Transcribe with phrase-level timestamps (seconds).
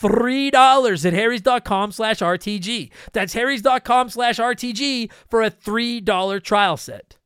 [0.00, 2.90] $3 at harrys.com slash RTG.
[3.12, 7.17] That's harrys.com slash RTG for a $3 trial set.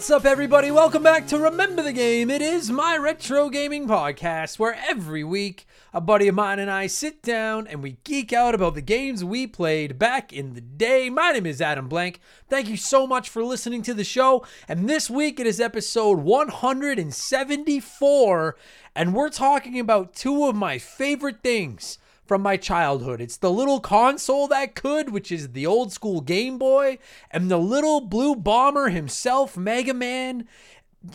[0.00, 0.70] What's up, everybody?
[0.70, 2.30] Welcome back to Remember the Game.
[2.30, 6.86] It is my retro gaming podcast where every week a buddy of mine and I
[6.86, 11.10] sit down and we geek out about the games we played back in the day.
[11.10, 12.18] My name is Adam Blank.
[12.48, 14.42] Thank you so much for listening to the show.
[14.66, 18.56] And this week it is episode 174,
[18.96, 21.98] and we're talking about two of my favorite things
[22.30, 23.20] from my childhood.
[23.20, 27.58] It's the little console that could, which is the old school Game Boy, and the
[27.58, 30.46] little blue bomber himself, Mega Man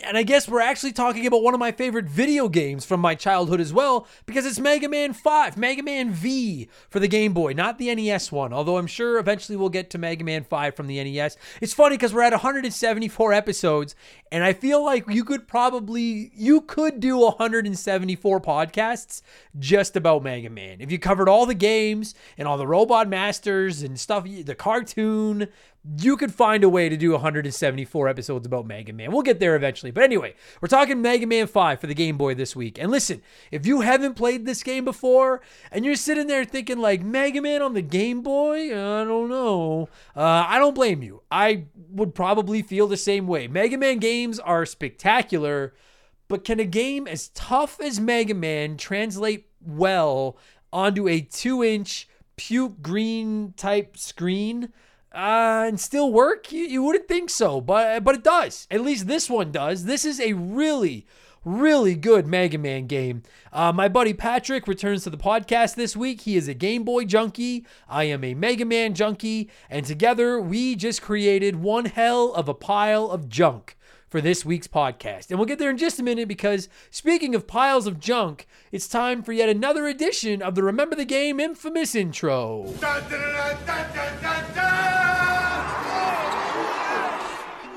[0.03, 3.13] and I guess we're actually talking about one of my favorite video games from my
[3.13, 7.53] childhood as well, because it's Mega Man 5, Mega Man V for the Game Boy,
[7.53, 10.87] not the NES one, although I'm sure eventually we'll get to Mega Man 5 from
[10.87, 11.37] the NES.
[11.61, 13.95] It's funny because we're at 174 episodes,
[14.31, 19.21] and I feel like you could probably, you could do 174 podcasts
[19.59, 20.81] just about Mega Man.
[20.81, 25.47] If you covered all the games and all the Robot Masters and stuff, the cartoon,
[25.99, 29.11] you could find a way to do 174 episodes about Mega Man.
[29.11, 29.91] We'll get there eventually.
[29.91, 32.79] But anyway, we're talking Mega Man 5 for the Game Boy this week.
[32.79, 35.41] And listen, if you haven't played this game before
[35.71, 39.89] and you're sitting there thinking like Mega Man on the Game Boy, I don't know.
[40.15, 41.21] Uh, I don't blame you.
[41.29, 43.47] I would probably feel the same way.
[43.47, 45.75] Mega Man games are spectacular,
[46.27, 50.35] but can a game as tough as Mega Man translate well
[50.73, 52.07] onto a 2-inch
[52.37, 54.73] puke green type screen?
[55.15, 56.51] Uh, and still work?
[56.51, 58.67] You, you wouldn't think so, but but it does.
[58.69, 59.85] At least this one does.
[59.85, 61.05] This is a really
[61.45, 63.21] really good Mega Man game.
[63.53, 66.21] Uh, my buddy Patrick returns to the podcast this week.
[66.21, 67.65] He is a Game Boy junkie.
[67.87, 72.53] I am a Mega Man junkie, and together we just created one hell of a
[72.53, 73.77] pile of junk
[74.09, 75.29] for this week's podcast.
[75.29, 78.87] And we'll get there in just a minute because speaking of piles of junk, it's
[78.87, 82.63] time for yet another edition of the Remember the Game infamous intro.
[82.65, 82.79] And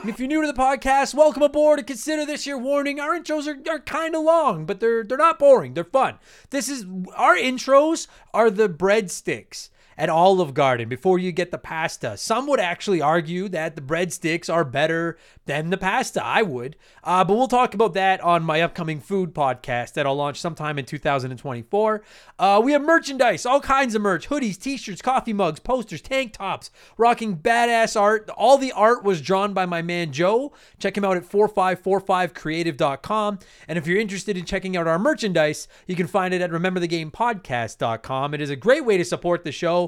[0.04, 3.00] if you're new to the podcast, welcome aboard and consider this your warning.
[3.00, 5.74] Our intros are, are kind of long, but they're they're not boring.
[5.74, 6.18] They're fun.
[6.50, 6.84] This is
[7.16, 12.16] our intros are the breadsticks at Olive Garden before you get the pasta.
[12.16, 16.24] Some would actually argue that the breadsticks are better than the pasta.
[16.24, 16.76] I would.
[17.02, 20.78] Uh, but we'll talk about that on my upcoming food podcast that I'll launch sometime
[20.78, 22.02] in 2024.
[22.38, 26.34] Uh, we have merchandise, all kinds of merch hoodies, t shirts, coffee mugs, posters, tank
[26.34, 28.30] tops, rocking badass art.
[28.30, 30.52] All the art was drawn by my man Joe.
[30.78, 33.40] Check him out at 4545creative.com.
[33.66, 38.34] And if you're interested in checking out our merchandise, you can find it at rememberthegamepodcast.com.
[38.34, 39.87] It is a great way to support the show.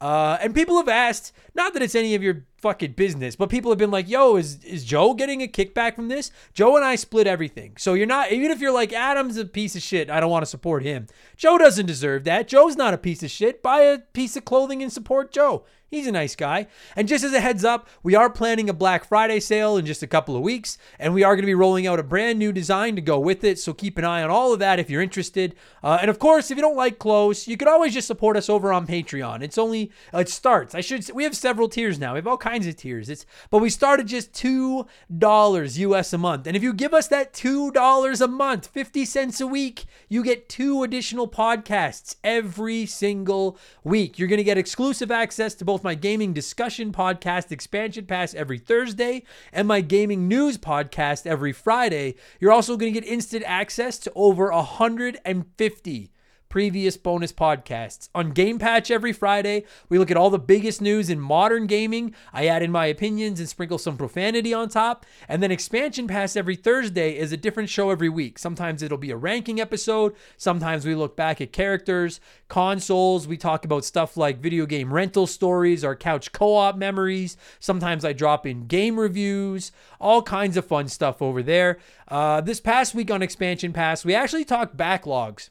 [0.00, 3.70] Uh, and people have asked, not that it's any of your fucking business, but people
[3.70, 6.30] have been like, yo, is, is Joe getting a kickback from this?
[6.54, 7.76] Joe and I split everything.
[7.76, 10.42] So you're not, even if you're like, Adam's a piece of shit, I don't want
[10.42, 11.06] to support him.
[11.36, 12.48] Joe doesn't deserve that.
[12.48, 13.62] Joe's not a piece of shit.
[13.62, 15.64] Buy a piece of clothing and support Joe.
[15.90, 16.68] He's a nice guy.
[16.94, 20.04] And just as a heads up, we are planning a Black Friday sale in just
[20.04, 22.52] a couple of weeks, and we are going to be rolling out a brand new
[22.52, 23.58] design to go with it.
[23.58, 25.56] So keep an eye on all of that if you're interested.
[25.82, 28.48] Uh, and of course, if you don't like clothes, you could always just support us
[28.48, 29.42] over on Patreon.
[29.42, 30.74] It's only it starts.
[30.74, 31.10] I should.
[31.12, 32.14] We have several tiers now.
[32.14, 33.08] We have all kinds of tiers.
[33.08, 37.08] It's but we started just two dollars US a month, and if you give us
[37.08, 42.86] that two dollars a month, fifty cents a week, you get two additional podcasts every
[42.86, 44.18] single week.
[44.18, 48.58] You're going to get exclusive access to both my gaming discussion podcast, Expansion Pass, every
[48.58, 49.22] Thursday,
[49.52, 52.14] and my gaming news podcast every Friday.
[52.38, 56.10] You're also going to get instant access to over 150
[56.50, 58.08] previous bonus podcasts.
[58.12, 62.12] On Game Patch every Friday, we look at all the biggest news in modern gaming.
[62.32, 65.06] I add in my opinions and sprinkle some profanity on top.
[65.28, 68.36] And then Expansion Pass every Thursday is a different show every week.
[68.36, 73.64] Sometimes it'll be a ranking episode, sometimes we look back at characters, consoles, we talk
[73.64, 77.36] about stuff like video game rental stories or couch co op memories.
[77.60, 79.70] Sometimes I drop in game reviews,
[80.00, 81.78] all kinds of fun stuff over there.
[82.08, 85.50] Uh, this past week on Expansion Pass, we actually talked backlogs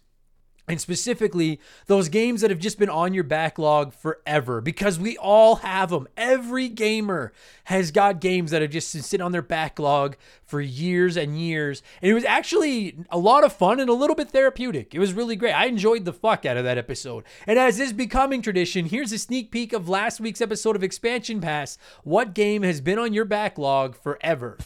[0.70, 5.58] and specifically those games that have just been on your backlog forever because we all
[5.58, 6.08] have them.
[6.16, 7.34] Every gamer
[7.66, 11.82] has got games that have just been sitting on their backlog for years and years.
[12.02, 14.94] And it was actually a lot of fun and a little bit therapeutic.
[14.94, 15.54] It was really great.
[15.54, 17.24] I enjoyed the fuck out of that episode.
[17.48, 21.42] And as is becoming tradition, here's a sneak peek of last week's episode of Expansion
[21.42, 21.80] Pass.
[22.04, 24.58] What game has been on your backlog forever?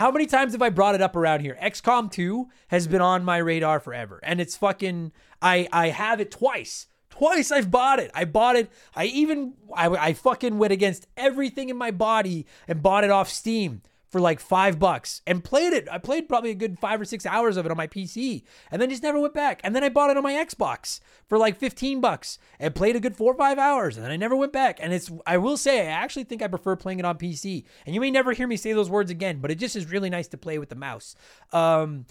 [0.00, 1.58] How many times have I brought it up around here?
[1.60, 4.18] XCOM 2 has been on my radar forever.
[4.22, 5.12] And it's fucking
[5.42, 6.86] I I have it twice.
[7.10, 8.10] Twice I've bought it.
[8.14, 8.70] I bought it.
[8.96, 13.28] I even I, I fucking went against everything in my body and bought it off
[13.28, 15.88] Steam for like five bucks and played it.
[15.90, 18.82] I played probably a good five or six hours of it on my PC and
[18.82, 19.60] then just never went back.
[19.62, 23.00] And then I bought it on my Xbox for like 15 bucks and played a
[23.00, 24.78] good four or five hours and then I never went back.
[24.82, 27.64] And it's, I will say, I actually think I prefer playing it on PC.
[27.86, 30.10] And you may never hear me say those words again, but it just is really
[30.10, 31.14] nice to play with the mouse.
[31.52, 32.06] Um,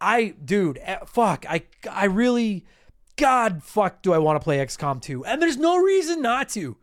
[0.00, 2.64] I, dude, eh, fuck, I, I really,
[3.16, 5.26] God, fuck, do I want to play XCOM 2?
[5.26, 6.78] And there's no reason not to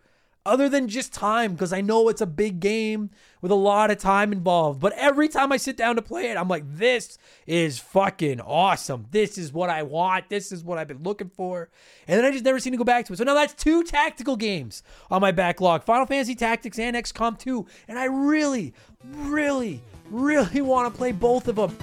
[0.50, 3.12] other than just time because I know it's a big game
[3.42, 4.80] with a lot of time involved.
[4.80, 9.06] But every time I sit down to play it, I'm like, this is fucking awesome.
[9.12, 10.30] This is what I want.
[10.30, 11.70] This is what I've been looking for.
[12.08, 13.18] And then I just never seem to go back to it.
[13.18, 14.82] So now that's two tactical games
[15.12, 17.66] on my backlog Final Fantasy Tactics and XCOM 2.
[17.88, 18.74] And I really,
[19.04, 21.78] really, really want to play both of them.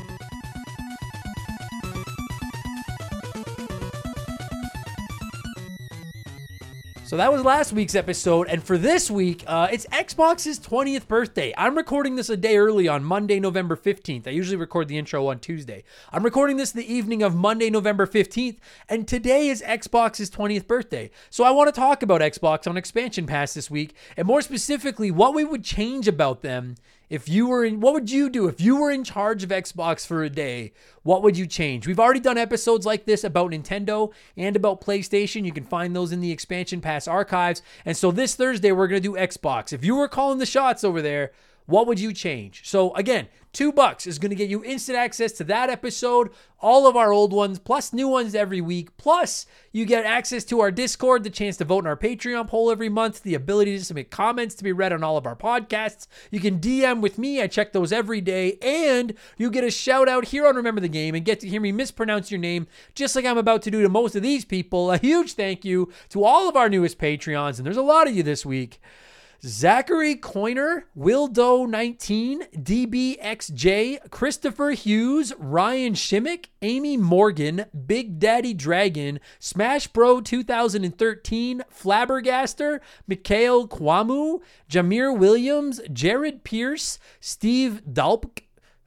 [7.07, 11.55] So that was last week's episode, and for this week, uh, it's Xbox's 20th birthday.
[11.57, 14.27] I'm recording this a day early on Monday, November 15th.
[14.27, 15.85] I usually record the intro on Tuesday.
[16.11, 18.57] I'm recording this the evening of Monday, November 15th,
[18.89, 21.13] and today is Xbox's 20th birthday.
[21.31, 25.13] So I want to talk about Xbox on Expansion Pass this week, and more specifically,
[25.13, 26.75] what we would change about them
[27.09, 30.07] if you were in, what would you do if you were in charge of Xbox
[30.07, 30.73] for a day?
[31.03, 31.87] What would you change?
[31.87, 35.45] We've already done episodes like this about Nintendo and about PlayStation.
[35.45, 37.63] You can find those in the expansion pass archives.
[37.85, 39.73] And so this Thursday, we're going to do Xbox.
[39.73, 41.31] If you were calling the shots over there,
[41.67, 42.63] what would you change?
[42.65, 46.31] So again, two bucks is going to get you instant access to that episode,
[46.61, 48.97] all of our old ones, plus new ones every week.
[48.97, 52.71] Plus, you get access to our Discord, the chance to vote in our Patreon poll
[52.71, 56.07] every month, the ability to submit comments to be read on all of our podcasts.
[56.31, 60.09] You can DM with me, I check those every day, and you get a shout
[60.09, 63.17] out here on Remember the Game and get to hear me mispronounce your name, just
[63.17, 64.93] like I'm about to do to most of these people.
[64.93, 68.15] A huge thank you to all of our newest Patreons, and there's a lot of
[68.15, 68.81] you this week.
[69.45, 79.21] Zachary Coiner, Will Doe 19, DBXJ, Christopher Hughes, Ryan Shimmick, Amy Morgan, Big Daddy Dragon,
[79.39, 84.41] Smash Bro 2013, Flabbergaster, Mikhail Kwamu,
[84.71, 88.43] Jamir Williams, Jared Pierce, Steve Dalpk,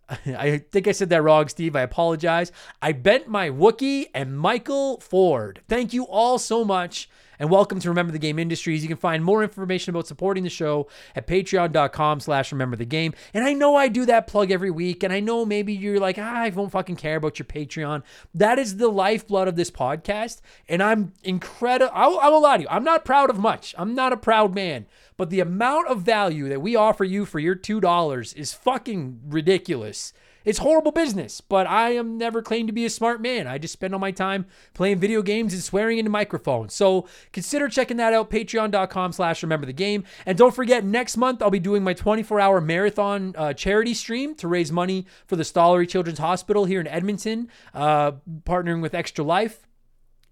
[0.25, 1.75] I think I said that wrong, Steve.
[1.75, 2.51] I apologize.
[2.82, 5.62] I bent my Wookie and Michael Ford.
[5.68, 8.84] Thank you all so much and welcome to Remember the Game Industries.
[8.84, 13.13] You can find more information about supporting the show at patreon.com slash remember the game.
[13.34, 16.17] And I know I do that plug every week, and I know maybe you're like,
[16.19, 18.03] ah, I won't fucking care about your Patreon.
[18.34, 21.91] That is the lifeblood of this podcast, and I'm incredible.
[21.96, 23.74] I, I will lie to you, I'm not proud of much.
[23.77, 27.39] I'm not a proud man, but the amount of value that we offer you for
[27.39, 30.13] your $2 is fucking ridiculous.
[30.50, 33.46] It's horrible business, but I am never claimed to be a smart man.
[33.46, 36.74] I just spend all my time playing video games and swearing into microphones.
[36.74, 40.06] So consider checking that out, patreon.com slash remember the game.
[40.25, 44.34] And don't forget, next month I'll be doing my 24 hour marathon uh, charity stream
[44.38, 48.13] to raise money for the Stollery Children's Hospital here in Edmonton, uh,
[48.44, 49.68] partnering with Extra Life.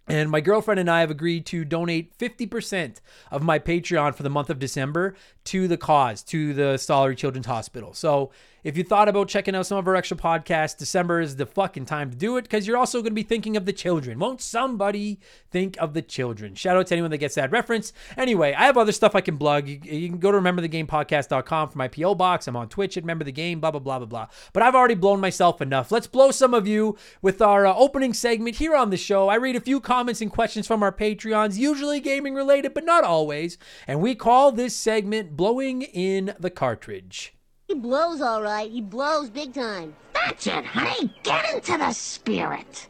[0.08, 4.30] And my girlfriend and I have agreed to donate 50% of my Patreon for the
[4.30, 7.94] month of December to the cause, to the Stollery Children's Hospital.
[7.94, 8.32] So
[8.64, 11.86] if you thought about checking out some of our extra podcasts, December is the fucking
[11.86, 14.20] time to do it because you're also going to be thinking of the children.
[14.20, 15.20] Won't somebody
[15.52, 16.56] think of the children?
[16.56, 17.94] Shout out to anyone that gets that reference.
[18.18, 19.68] Anyway, I have other stuff I can plug.
[19.68, 22.48] You, you can go to rememberthegamepodcast.com for my PO box.
[22.48, 24.28] I'm on Twitch at Remember the Game, blah, blah, blah, blah, blah.
[24.54, 25.92] But I've already blown myself enough.
[25.92, 29.30] Let's blow some of you with our uh, opening segment here on the show.
[29.30, 33.04] I read a few comments and questions from our Patreons, usually gaming related, but not
[33.04, 33.58] always.
[33.88, 37.37] And we call this segment Blowing in the Cartridge.
[37.68, 38.72] He blows all right.
[38.72, 39.94] He blows big time.
[40.14, 41.14] That's it, honey.
[41.24, 42.88] Get into the spirit.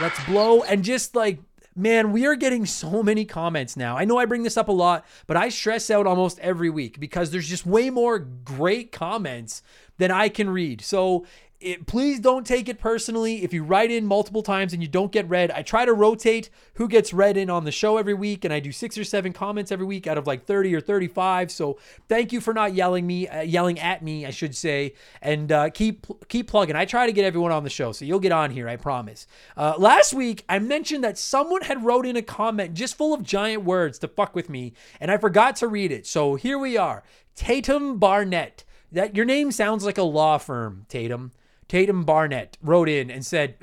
[0.00, 1.38] Let's blow and just like
[1.76, 3.96] man, we are getting so many comments now.
[3.96, 7.00] I know I bring this up a lot, but I stress out almost every week
[7.00, 9.62] because there's just way more great comments
[9.98, 10.82] than I can read.
[10.82, 11.26] So
[11.64, 15.10] it, please don't take it personally if you write in multiple times and you don't
[15.10, 15.50] get read.
[15.50, 18.60] I try to rotate who gets read in on the show every week, and I
[18.60, 21.50] do six or seven comments every week out of like 30 or 35.
[21.50, 21.78] So
[22.08, 25.70] thank you for not yelling me, uh, yelling at me, I should say, and uh,
[25.70, 26.76] keep keep plugging.
[26.76, 29.26] I try to get everyone on the show, so you'll get on here, I promise.
[29.56, 33.22] Uh, last week I mentioned that someone had wrote in a comment just full of
[33.22, 36.06] giant words to fuck with me, and I forgot to read it.
[36.06, 37.02] So here we are,
[37.34, 38.64] Tatum Barnett.
[38.92, 41.32] That your name sounds like a law firm, Tatum.
[41.68, 43.56] Tatum Barnett wrote in and said,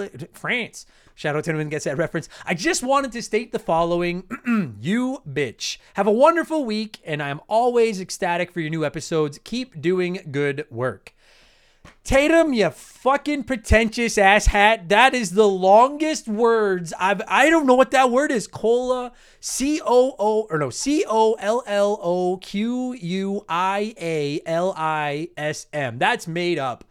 [0.00, 0.84] it France.
[1.14, 2.28] Shout out to anyone gets that reference.
[2.44, 4.24] I just wanted to state the following
[4.80, 5.78] You bitch.
[5.94, 9.40] Have a wonderful week, and I'm always ecstatic for your new episodes.
[9.42, 11.14] Keep doing good work.
[12.04, 14.88] Tatum, you fucking pretentious ass hat.
[14.88, 18.46] That is the longest words I've I don't know what that word is.
[18.46, 24.40] Cola C O O or no C O L L O Q U I A
[24.46, 25.98] L I S M.
[25.98, 26.84] That's made up.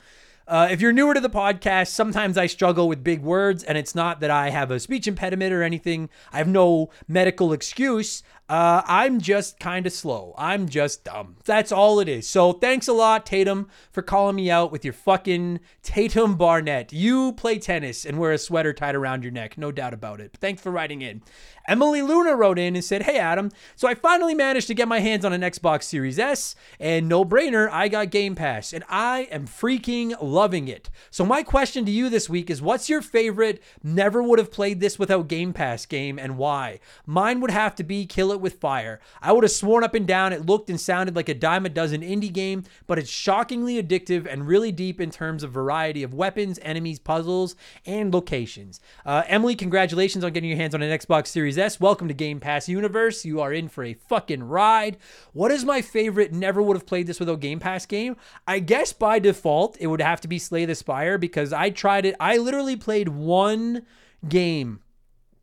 [0.48, 3.94] Uh, if you're newer to the podcast, sometimes I struggle with big words, and it's
[3.94, 6.10] not that I have a speech impediment or anything.
[6.32, 8.24] I have no medical excuse.
[8.48, 10.34] Uh, I'm just kind of slow.
[10.38, 11.36] I'm just dumb.
[11.44, 12.30] That's all it is.
[12.30, 16.94] So thanks a lot, Tatum, for calling me out with your fucking Tatum Barnett.
[16.94, 20.32] You play tennis and wear a sweater tied around your neck, no doubt about it.
[20.32, 21.24] But thanks for writing in.
[21.68, 23.52] Emily Luna wrote in and said, Hey, Adam.
[23.76, 27.26] So I finally managed to get my hands on an Xbox Series S, and no
[27.26, 30.90] brainer, I got Game Pass, and I am freaking loving it.
[31.10, 34.80] So my question to you this week is What's your favorite, never would have played
[34.80, 36.80] this without Game Pass game, and why?
[37.06, 39.00] Mine would have to be Kill It With Fire.
[39.22, 41.70] I would have sworn up and down it looked and sounded like a dime a
[41.70, 46.14] dozen indie game, but it's shockingly addictive and really deep in terms of variety of
[46.14, 47.56] weapons, enemies, puzzles,
[47.86, 48.80] and locations.
[49.06, 51.80] Uh, Emily, congratulations on getting your hands on an Xbox Series S.
[51.80, 53.26] Welcome to Game Pass Universe.
[53.26, 54.98] You are in for a fucking ride.
[55.34, 56.34] What is my favorite?
[56.34, 58.16] Never would have played this without Game Pass game.
[58.48, 62.06] I guess by default it would have to be Slay the Spire because I tried
[62.06, 62.16] it.
[62.20, 63.86] I literally played one
[64.28, 64.82] game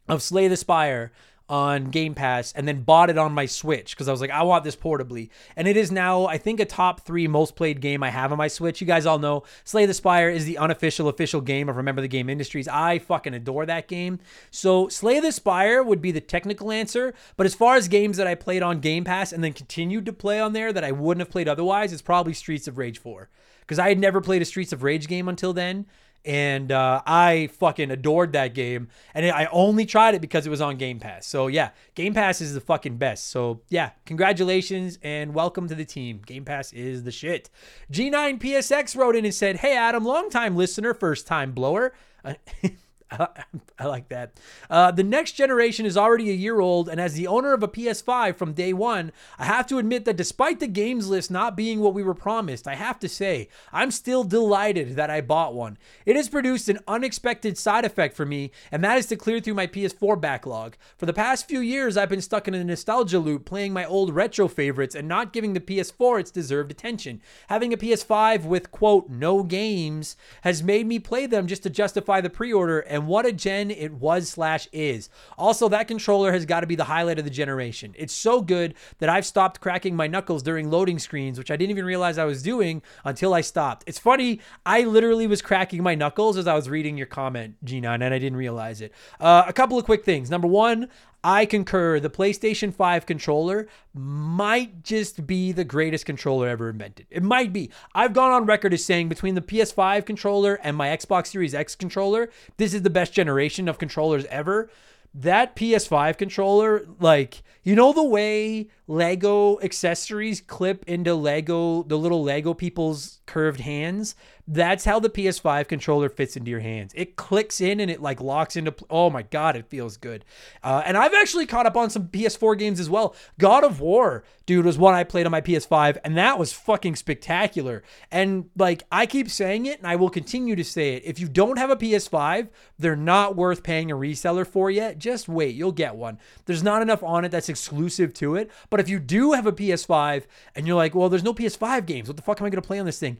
[0.08, 1.12] of Slay the Spire
[1.48, 4.42] on Game Pass and then bought it on my Switch because I was like, I
[4.42, 5.28] want this portably.
[5.56, 8.38] And it is now, I think, a top three most played game I have on
[8.38, 8.80] my Switch.
[8.80, 12.08] You guys all know Slay the Spire is the unofficial official game of Remember the
[12.08, 12.68] Game Industries.
[12.68, 14.20] I fucking adore that game.
[14.50, 17.14] So Slay the Spire would be the technical answer.
[17.36, 20.12] But as far as games that I played on Game Pass and then continued to
[20.12, 23.28] play on there that I wouldn't have played otherwise, it's probably Streets of Rage 4.
[23.60, 25.86] Because I had never played a Streets of Rage game until then
[26.24, 28.88] and uh, I fucking adored that game.
[29.12, 31.26] And I only tried it because it was on Game Pass.
[31.26, 33.30] So yeah, Game Pass is the fucking best.
[33.30, 36.22] So yeah, congratulations and welcome to the team.
[36.24, 37.50] Game Pass is the shit.
[37.92, 41.92] G9PSX wrote in and said, "Hey Adam, long time listener, first time blower."
[43.78, 44.38] I like that.
[44.70, 47.68] Uh, the next generation is already a year old, and as the owner of a
[47.68, 51.80] PS5 from day one, I have to admit that despite the games list not being
[51.80, 55.78] what we were promised, I have to say, I'm still delighted that I bought one.
[56.06, 59.54] It has produced an unexpected side effect for me, and that is to clear through
[59.54, 60.76] my PS4 backlog.
[60.96, 64.14] For the past few years, I've been stuck in a nostalgia loop playing my old
[64.14, 67.20] retro favorites and not giving the PS4 its deserved attention.
[67.48, 72.20] Having a PS5 with, quote, no games has made me play them just to justify
[72.20, 75.08] the pre order, and what a gen it was slash is.
[75.38, 77.94] Also, that controller has got to be the highlight of the generation.
[77.96, 81.70] It's so good that I've stopped cracking my knuckles during loading screens, which I didn't
[81.70, 83.84] even realize I was doing until I stopped.
[83.86, 87.86] It's funny, I literally was cracking my knuckles as I was reading your comment, G9,
[87.86, 88.92] and I didn't realize it.
[89.20, 90.30] Uh, a couple of quick things.
[90.30, 90.88] Number one,
[91.24, 91.98] I concur.
[91.98, 97.06] The PlayStation 5 controller might just be the greatest controller ever invented.
[97.10, 97.70] It might be.
[97.94, 101.74] I've gone on record as saying between the PS5 controller and my Xbox Series X
[101.74, 104.68] controller, this is the best generation of controllers ever.
[105.14, 112.22] That PS5 controller, like, you know, the way Lego accessories clip into Lego, the little
[112.22, 114.14] Lego people's curved hands?
[114.46, 116.92] That's how the PS5 controller fits into your hands.
[116.94, 118.74] It clicks in and it like locks into.
[118.90, 120.24] Oh my god, it feels good.
[120.62, 123.14] Uh, and I've actually caught up on some PS4 games as well.
[123.38, 126.96] God of War, dude, was one I played on my PS5, and that was fucking
[126.96, 127.82] spectacular.
[128.10, 131.04] And like I keep saying it, and I will continue to say it.
[131.06, 134.98] If you don't have a PS5, they're not worth paying a reseller for yet.
[134.98, 136.18] Just wait, you'll get one.
[136.44, 138.50] There's not enough on it that's exclusive to it.
[138.68, 142.08] But if you do have a PS5 and you're like, well, there's no PS5 games,
[142.08, 143.16] what the fuck am I gonna play on this thing?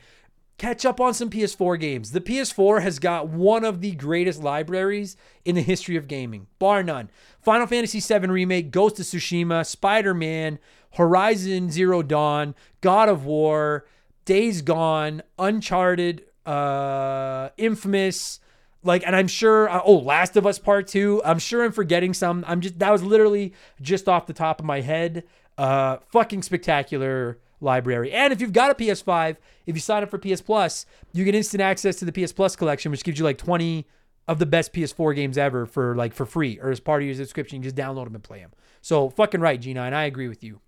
[0.58, 2.12] Catch up on some PS4 games.
[2.12, 6.82] The PS4 has got one of the greatest libraries in the history of gaming, bar
[6.82, 7.10] none.
[7.40, 10.58] Final Fantasy VII Remake, Ghost of Tsushima, Spider Man,
[10.94, 13.86] Horizon Zero Dawn, God of War,
[14.24, 18.40] Days Gone, Uncharted, uh, Infamous.
[18.82, 21.22] Like, and I'm sure, uh, oh, Last of Us Part 2.
[21.24, 22.44] I'm sure I'm forgetting some.
[22.46, 25.24] I'm just, that was literally just off the top of my head.
[25.56, 28.12] Uh, fucking spectacular library.
[28.12, 31.34] And if you've got a PS5, if you sign up for PS Plus, you get
[31.34, 33.86] instant access to the PS Plus collection, which gives you like 20
[34.26, 37.14] of the best PS4 games ever for like for free or as part of your
[37.14, 37.58] subscription.
[37.58, 38.52] You just download them and play them.
[38.80, 39.92] So fucking right, G9.
[39.92, 40.60] I agree with you.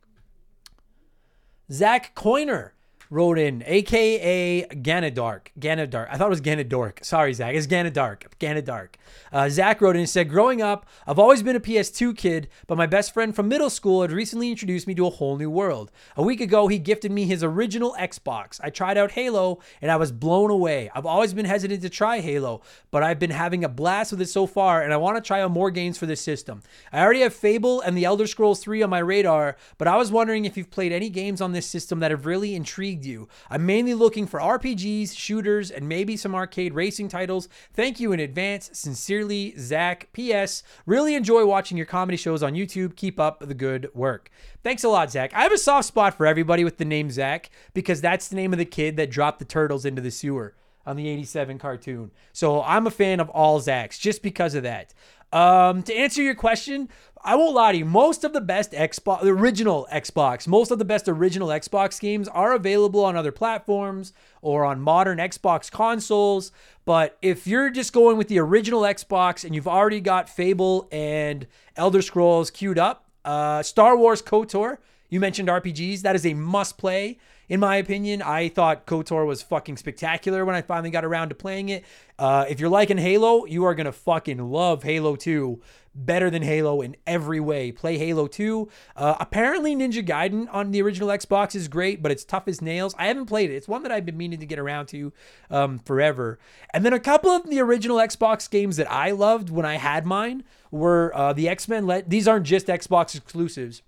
[1.70, 2.74] Zach Coiner
[3.10, 5.48] wrote in, aka Ganadark.
[5.58, 6.08] Ganadark.
[6.10, 7.04] I thought it was Ganadork.
[7.04, 7.54] Sorry, Zach.
[7.54, 8.22] It's Ganadark.
[8.40, 8.94] Ganadark.
[9.32, 12.78] Uh, Zach wrote in and said, Growing up, I've always been a PS2 kid, but
[12.78, 15.90] my best friend from middle school had recently introduced me to a whole new world.
[16.16, 18.60] A week ago, he gifted me his original Xbox.
[18.62, 20.90] I tried out Halo and I was blown away.
[20.94, 24.28] I've always been hesitant to try Halo, but I've been having a blast with it
[24.28, 26.62] so far, and I want to try out more games for this system.
[26.92, 30.10] I already have Fable and The Elder Scrolls 3 on my radar, but I was
[30.10, 33.28] wondering if you've played any games on this system that have really intrigued you.
[33.50, 37.48] I'm mainly looking for RPGs, shooters, and maybe some arcade racing titles.
[37.72, 38.70] Thank you in advance.
[38.72, 40.08] Sincerely, Zach.
[40.12, 40.62] P.S.
[40.86, 42.96] Really enjoy watching your comedy shows on YouTube.
[42.96, 44.30] Keep up the good work.
[44.62, 45.32] Thanks a lot, Zach.
[45.34, 48.52] I have a soft spot for everybody with the name Zach because that's the name
[48.52, 50.54] of the kid that dropped the turtles into the sewer
[50.86, 52.12] on the 87 cartoon.
[52.32, 54.94] So I'm a fan of all Zachs just because of that.
[55.32, 56.88] Um, to answer your question,
[57.26, 57.84] I won't lie to you.
[57.84, 62.28] Most of the best Xbox, the original Xbox, most of the best original Xbox games
[62.28, 64.12] are available on other platforms
[64.42, 66.52] or on modern Xbox consoles.
[66.84, 71.48] But if you're just going with the original Xbox and you've already got Fable and
[71.74, 76.78] Elder Scrolls queued up, uh, Star Wars KOTOR, you mentioned RPGs, that is a must
[76.78, 78.22] play in my opinion.
[78.22, 81.84] I thought KOTOR was fucking spectacular when I finally got around to playing it.
[82.18, 85.60] Uh, if you're liking Halo, you are going to fucking love Halo 2
[85.98, 87.72] better than Halo in every way.
[87.72, 88.68] Play Halo 2.
[88.96, 92.94] Uh, apparently, Ninja Gaiden on the original Xbox is great, but it's tough as nails.
[92.98, 93.54] I haven't played it.
[93.54, 95.12] It's one that I've been meaning to get around to
[95.50, 96.38] um, forever.
[96.74, 100.04] And then a couple of the original Xbox games that I loved when I had
[100.04, 101.86] mine were uh, the X Men.
[101.86, 103.80] Le- These aren't just Xbox exclusives.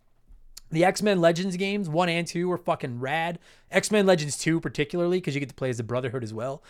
[0.70, 3.38] The X Men Legends games, one and two, were fucking rad.
[3.70, 6.62] X Men Legends 2, particularly, because you get to play as the Brotherhood as well.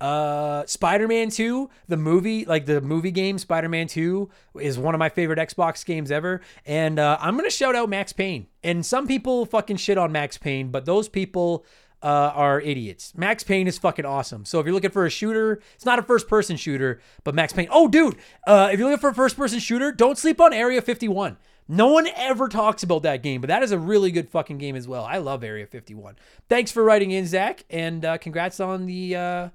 [0.00, 4.28] Uh, Spider Man 2, the movie, like the movie game, Spider Man 2,
[4.60, 6.40] is one of my favorite Xbox games ever.
[6.66, 8.48] And uh, I'm going to shout out Max Payne.
[8.62, 11.64] And some people fucking shit on Max Payne, but those people.
[12.02, 13.14] Uh, are idiots.
[13.16, 14.44] Max Payne is fucking awesome.
[14.44, 17.54] So if you're looking for a shooter, it's not a first person shooter, but Max
[17.54, 17.68] Payne.
[17.70, 20.82] Oh, dude, uh, if you're looking for a first person shooter, don't sleep on Area
[20.82, 21.38] 51.
[21.66, 24.76] No one ever talks about that game, but that is a really good fucking game
[24.76, 25.04] as well.
[25.04, 26.16] I love Area 51.
[26.48, 29.48] Thanks for writing in, Zach, and uh, congrats on the uh,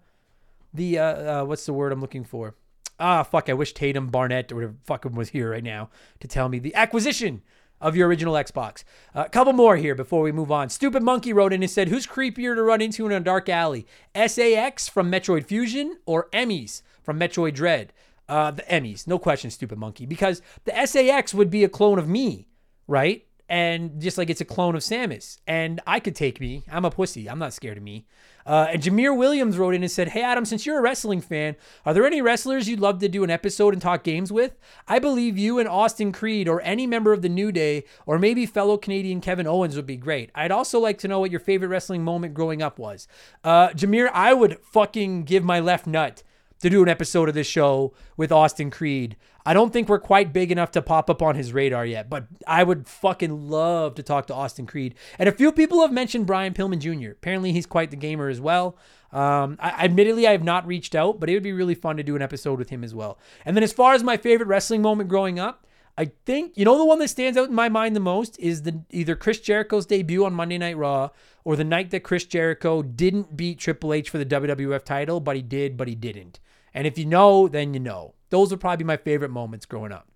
[0.73, 2.55] the uh, uh, what's the word I'm looking for?
[2.99, 3.47] Ah, fuck!
[3.47, 6.73] I wish Tatum Barnett or whatever fucking was here right now to tell me the
[6.73, 7.43] acquisition
[7.79, 8.83] of your original Xbox.
[9.13, 10.69] A uh, couple more here before we move on.
[10.69, 13.85] Stupid Monkey wrote in and said, "Who's creepier to run into in a dark alley?
[14.15, 17.93] SA-X from Metroid Fusion or E.M.M.I.s from Metroid Dread?"
[18.29, 22.07] Uh, the E.M.M.I.s, no question, stupid monkey, because the SA-X would be a clone of
[22.07, 22.47] me,
[22.87, 23.25] right?
[23.49, 26.63] And just like it's a clone of Samus, and I could take me.
[26.71, 27.27] I'm a pussy.
[27.27, 28.05] I'm not scared of me.
[28.45, 31.55] Uh, and Jameer Williams wrote in and said, Hey, Adam, since you're a wrestling fan,
[31.85, 34.57] are there any wrestlers you'd love to do an episode and talk games with?
[34.87, 38.45] I believe you and Austin Creed or any member of the New Day or maybe
[38.45, 40.31] fellow Canadian Kevin Owens would be great.
[40.33, 43.07] I'd also like to know what your favorite wrestling moment growing up was.
[43.43, 46.23] Uh, Jameer, I would fucking give my left nut
[46.61, 49.15] to do an episode of this show with Austin Creed.
[49.45, 52.27] I don't think we're quite big enough to pop up on his radar yet, but
[52.45, 54.95] I would fucking love to talk to Austin Creed.
[55.17, 57.11] And a few people have mentioned Brian Pillman Jr.
[57.11, 58.77] Apparently, he's quite the gamer as well.
[59.11, 62.03] Um, I, admittedly, I have not reached out, but it would be really fun to
[62.03, 63.17] do an episode with him as well.
[63.45, 65.65] And then, as far as my favorite wrestling moment growing up,
[65.97, 68.61] I think you know the one that stands out in my mind the most is
[68.61, 71.09] the either Chris Jericho's debut on Monday Night Raw
[71.43, 75.35] or the night that Chris Jericho didn't beat Triple H for the WWF title, but
[75.35, 76.39] he did, but he didn't.
[76.73, 78.15] And if you know, then you know.
[78.29, 80.07] Those would probably my favorite moments growing up.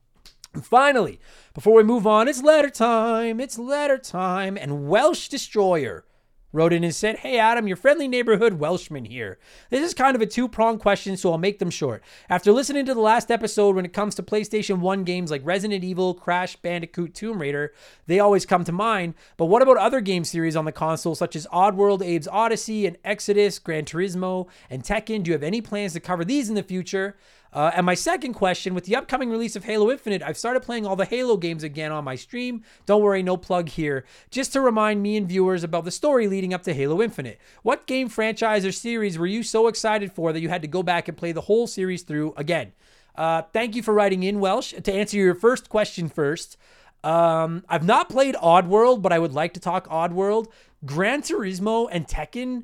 [0.54, 1.20] And finally,
[1.54, 3.40] before we move on, it's letter time.
[3.40, 4.56] It's letter time.
[4.58, 6.06] And Welsh Destroyer
[6.54, 9.40] wrote in and said, Hey, Adam, your friendly neighborhood Welshman here.
[9.70, 12.02] This is kind of a two pronged question, so I'll make them short.
[12.30, 15.84] After listening to the last episode, when it comes to PlayStation 1 games like Resident
[15.84, 17.74] Evil, Crash Bandicoot, Tomb Raider,
[18.08, 19.16] they always come to mind.
[19.36, 23.02] But what about other game series on the console, such as Oddworld, Abe's Oddysee, and
[23.04, 25.24] Exoddus, Gran Turismo, and Tekken?
[25.24, 27.18] Do you have any plans to cover these in the future?
[27.54, 30.88] Uh, and my second question with the upcoming release of Halo Infinite, I've started playing
[30.88, 32.64] all the Halo games again on my stream.
[32.88, 34.06] Don't worry, no plug here.
[34.32, 37.40] Just to remind me and viewers about the story leading up to Halo Infinite.
[37.62, 40.82] What game franchise or series were you so excited for that you had to go
[40.82, 42.74] back and play the whole series through again?
[43.16, 44.74] Uh, thank you for writing in, Welsh.
[44.74, 46.58] To answer your first question first,
[47.04, 50.48] um, I've not played Oddworld, but I would like to talk Oddworld.
[50.86, 52.64] Gran Turismo and Tekken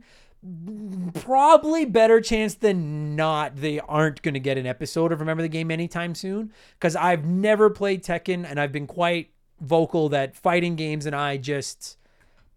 [1.14, 5.50] probably better chance than not they aren't going to get an episode of Remember the
[5.50, 10.76] Game anytime soon because I've never played Tekken and I've been quite vocal that fighting
[10.76, 11.98] games and I just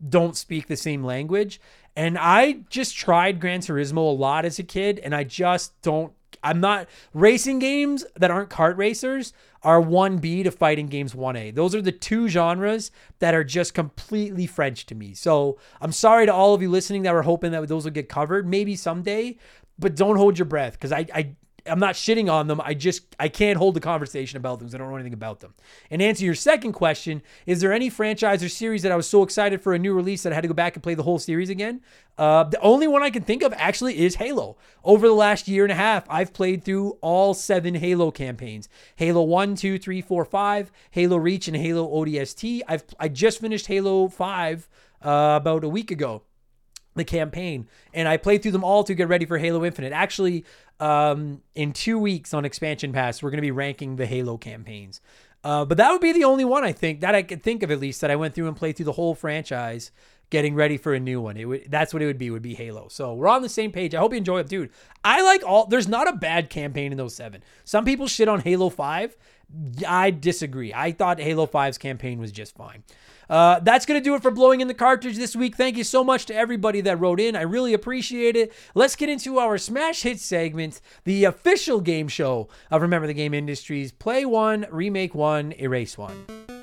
[0.08, 1.60] don't speak the same language.
[1.96, 6.12] And I just tried Gran Turismo a lot as a kid and I just don't
[6.42, 11.55] I'm not racing games that aren't kart racers are 1B to fighting games 1A.
[11.55, 15.14] Those are the two genres that are just completely French to me.
[15.14, 18.09] So I'm sorry to all of you listening that were hoping that those would get
[18.09, 18.48] covered.
[18.48, 19.38] Maybe someday,
[19.78, 22.61] but don't hold your breath because I, I I'm not shitting on them.
[22.62, 25.55] I just I can't hold the conversation about them I don't know anything about them.
[25.90, 29.22] And answer your second question: Is there any franchise or series that I was so
[29.22, 31.18] excited for a new release that I had to go back and play the whole
[31.18, 31.81] series again?
[32.18, 34.57] Uh, the only one I can think of actually is Halo.
[34.85, 39.22] Over the last year and a half, I've played through all seven Halo campaigns: Halo
[39.22, 42.62] 1, 2, 3, 4, 5, Halo Reach, and Halo ODST.
[42.68, 44.68] I've I just finished Halo 5
[45.05, 46.22] uh, about a week ago
[46.94, 49.92] the campaign and I played through them all to get ready for Halo Infinite.
[49.92, 50.44] Actually,
[50.81, 55.00] um, in two weeks on Expansion Pass, we're going to be ranking the Halo campaigns.
[55.44, 57.70] Uh, but that would be the only one I think that I could think of
[57.70, 59.90] at least that I went through and played through the whole franchise,
[60.31, 61.37] getting ready for a new one.
[61.37, 62.31] It would that's what it would be.
[62.31, 62.88] Would be Halo.
[62.88, 63.94] So we're on the same page.
[63.94, 64.70] I hope you enjoy it, dude.
[65.05, 65.66] I like all.
[65.66, 67.42] There's not a bad campaign in those seven.
[67.64, 69.16] Some people shit on Halo Five.
[69.87, 70.72] I disagree.
[70.72, 72.85] I thought Halo 5's campaign was just fine.
[73.32, 75.56] Uh, that's going to do it for blowing in the cartridge this week.
[75.56, 77.34] Thank you so much to everybody that wrote in.
[77.34, 78.52] I really appreciate it.
[78.74, 83.32] Let's get into our Smash Hit segment, the official game show of Remember the Game
[83.32, 83.90] Industries.
[83.90, 86.62] Play one, remake one, erase one.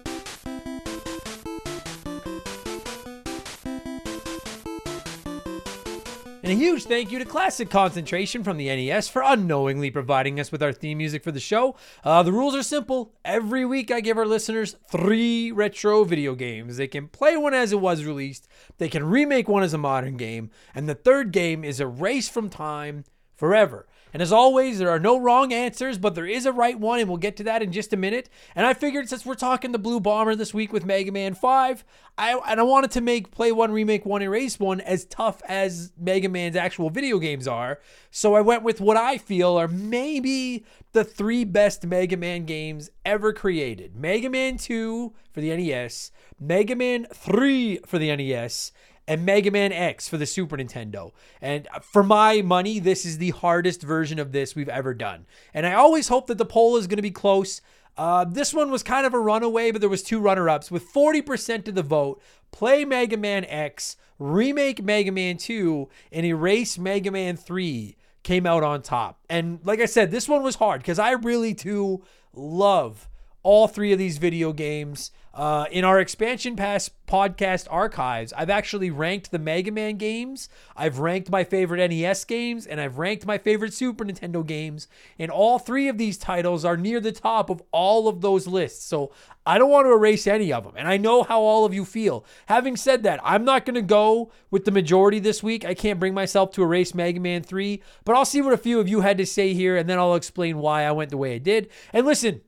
[6.50, 10.52] And a huge thank you to Classic Concentration from the NES for unknowingly providing us
[10.52, 11.76] with our theme music for the show.
[12.04, 13.14] Uh, the rules are simple.
[13.24, 16.78] Every week, I give our listeners three retro video games.
[16.78, 18.48] They can play one as it was released,
[18.80, 22.28] they can remake one as a modern game, and the third game is a race
[22.28, 23.04] from time
[23.36, 23.86] forever.
[24.14, 27.08] And as always, there are no wrong answers, but there is a right one, and
[27.08, 28.30] we'll get to that in just a minute.
[28.56, 31.84] And I figured since we're talking the Blue Bomber this week with Mega Man 5,
[32.18, 35.94] I and I wanted to make play one, remake one, erase one as tough as
[35.98, 37.80] Mega Man's actual video games are.
[38.12, 42.90] So I went with what I feel are maybe the three best Mega Man games
[43.06, 43.96] ever created.
[43.96, 48.72] Mega Man 2 for the NES, Mega Man 3 for the NES,
[49.10, 51.12] and Mega Man X for the Super Nintendo.
[51.42, 55.26] And for my money, this is the hardest version of this we've ever done.
[55.52, 57.60] And I always hope that the poll is going to be close.
[57.98, 61.68] Uh, this one was kind of a runaway, but there was two runner-ups with 40%
[61.68, 62.22] of the vote.
[62.52, 68.64] Play Mega Man X, remake Mega Man 2, and erase Mega Man 3 came out
[68.64, 69.20] on top.
[69.28, 73.10] And like I said, this one was hard because I really do love
[73.44, 75.12] all three of these video games.
[75.34, 80.50] Uh, in our expansion pass podcast archives, I've actually ranked the Mega Man games.
[80.76, 84.88] I've ranked my favorite NES games, and I've ranked my favorite Super Nintendo games.
[85.18, 88.84] And all three of these titles are near the top of all of those lists.
[88.84, 89.12] So
[89.46, 90.74] I don't want to erase any of them.
[90.76, 92.26] And I know how all of you feel.
[92.48, 95.64] Having said that, I'm not going to go with the majority this week.
[95.64, 98.80] I can't bring myself to erase Mega Man 3, but I'll see what a few
[98.80, 101.36] of you had to say here, and then I'll explain why I went the way
[101.36, 101.70] I did.
[101.94, 102.42] And listen,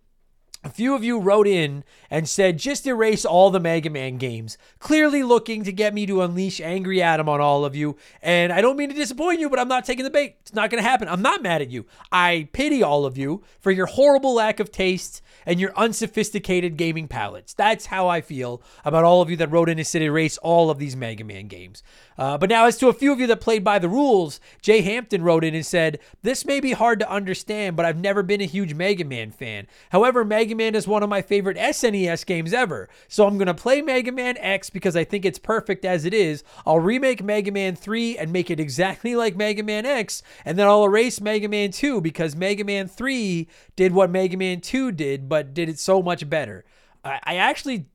[0.63, 4.57] a few of you wrote in and said, just erase all the Mega Man games,
[4.79, 7.97] clearly looking to get me to unleash Angry Adam on all of you.
[8.21, 10.35] And I don't mean to disappoint you, but I'm not taking the bait.
[10.41, 11.07] It's not going to happen.
[11.07, 11.87] I'm not mad at you.
[12.11, 17.07] I pity all of you for your horrible lack of taste and your unsophisticated gaming
[17.07, 17.53] palates.
[17.53, 20.69] That's how I feel about all of you that wrote in and said erase all
[20.69, 21.83] of these Mega Man games.
[22.17, 24.81] Uh, but now, as to a few of you that played by the rules, Jay
[24.81, 28.41] Hampton wrote in and said, This may be hard to understand, but I've never been
[28.41, 29.67] a huge Mega Man fan.
[29.89, 32.89] However, Mega Man is one of my favorite SNES games ever.
[33.07, 36.13] So I'm going to play Mega Man X because I think it's perfect as it
[36.13, 36.43] is.
[36.65, 40.67] I'll remake Mega Man 3 and make it exactly like Mega Man X, and then
[40.67, 45.27] I'll erase Mega Man 2 because Mega Man 3 did what Mega Man 2 did,
[45.31, 46.65] but did it so much better.
[47.05, 47.85] I, I actually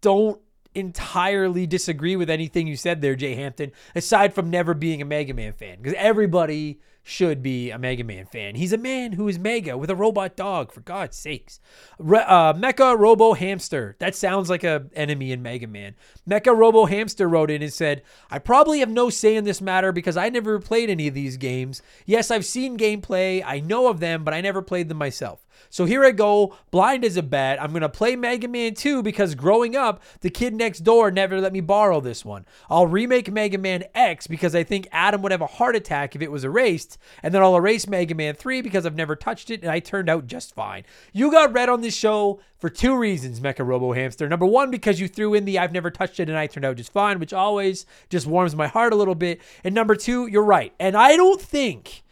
[0.00, 0.40] don't
[0.72, 5.34] entirely disagree with anything you said there, Jay Hampton, aside from never being a Mega
[5.34, 8.54] Man fan, because everybody should be a Mega Man fan.
[8.54, 11.58] He's a man who is mega with a robot dog, for God's sakes.
[11.98, 13.96] Re- uh, Mecha Robo Hamster.
[13.98, 15.96] That sounds like a enemy in Mega Man.
[16.28, 19.90] Mecha Robo Hamster wrote in and said, I probably have no say in this matter
[19.90, 21.82] because I never played any of these games.
[22.06, 25.43] Yes, I've seen gameplay, I know of them, but I never played them myself.
[25.70, 27.60] So here I go, blind as a bat.
[27.60, 31.40] I'm going to play Mega Man 2 because growing up, the kid next door never
[31.40, 32.46] let me borrow this one.
[32.70, 36.22] I'll remake Mega Man X because I think Adam would have a heart attack if
[36.22, 36.98] it was erased.
[37.22, 40.08] And then I'll erase Mega Man 3 because I've never touched it and I turned
[40.08, 40.84] out just fine.
[41.12, 44.28] You got red on this show for two reasons, Mecha Robo Hamster.
[44.28, 46.76] Number one, because you threw in the I've never touched it and I turned out
[46.76, 49.40] just fine, which always just warms my heart a little bit.
[49.64, 50.72] And number two, you're right.
[50.78, 52.03] And I don't think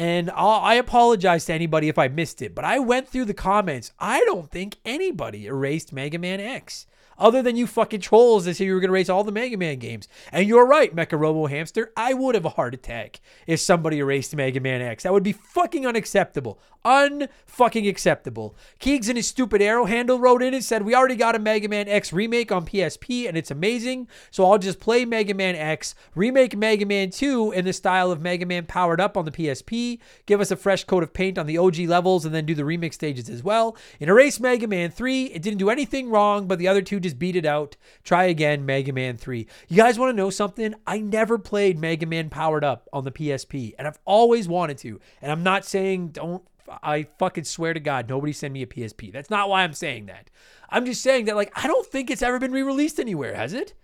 [0.00, 3.34] and I'll, i apologize to anybody if I missed it, but I went through the
[3.34, 3.92] comments.
[3.98, 6.86] I don't think anybody erased Mega Man X
[7.20, 9.56] other than you fucking trolls that said you were going to erase all the Mega
[9.56, 10.08] Man games.
[10.32, 11.92] And you're right, Mecha Robo Hamster.
[11.96, 15.04] I would have a heart attack if somebody erased Mega Man X.
[15.04, 16.58] That would be fucking unacceptable.
[16.82, 18.56] Unfucking acceptable.
[18.78, 21.68] Keegs and his stupid arrow handle wrote in and said, We already got a Mega
[21.68, 24.08] Man X remake on PSP and it's amazing.
[24.30, 28.22] So I'll just play Mega Man X, remake Mega Man 2 in the style of
[28.22, 31.46] Mega Man powered up on the PSP, give us a fresh coat of paint on
[31.46, 33.76] the OG levels, and then do the remix stages as well.
[33.98, 37.18] In Erase Mega Man 3, it didn't do anything wrong, but the other two just
[37.18, 37.76] beat it out.
[38.04, 39.46] Try again, Mega Man 3.
[39.68, 40.74] You guys want to know something?
[40.86, 45.00] I never played Mega Man powered up on the PSP, and I've always wanted to.
[45.20, 46.42] And I'm not saying don't
[46.82, 49.12] I fucking swear to God, nobody send me a PSP.
[49.12, 50.30] That's not why I'm saying that.
[50.68, 53.52] I'm just saying that, like, I don't think it's ever been re released anywhere, has
[53.52, 53.74] it?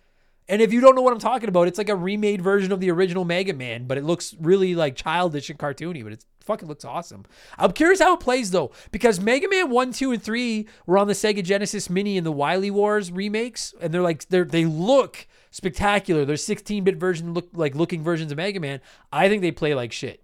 [0.49, 2.79] And if you don't know what I'm talking about, it's like a remade version of
[2.79, 6.69] the original Mega Man, but it looks really like childish and cartoony, but it fucking
[6.69, 7.25] looks awesome.
[7.59, 11.09] I'm curious how it plays though, because Mega Man 1, 2, and 3 were on
[11.09, 15.27] the Sega Genesis Mini and the Wily Wars remakes, and they're like they're they look
[15.51, 16.25] spectacular.
[16.25, 18.81] They're 16-bit version look like looking versions of Mega Man.
[19.13, 20.23] I think they play like shit.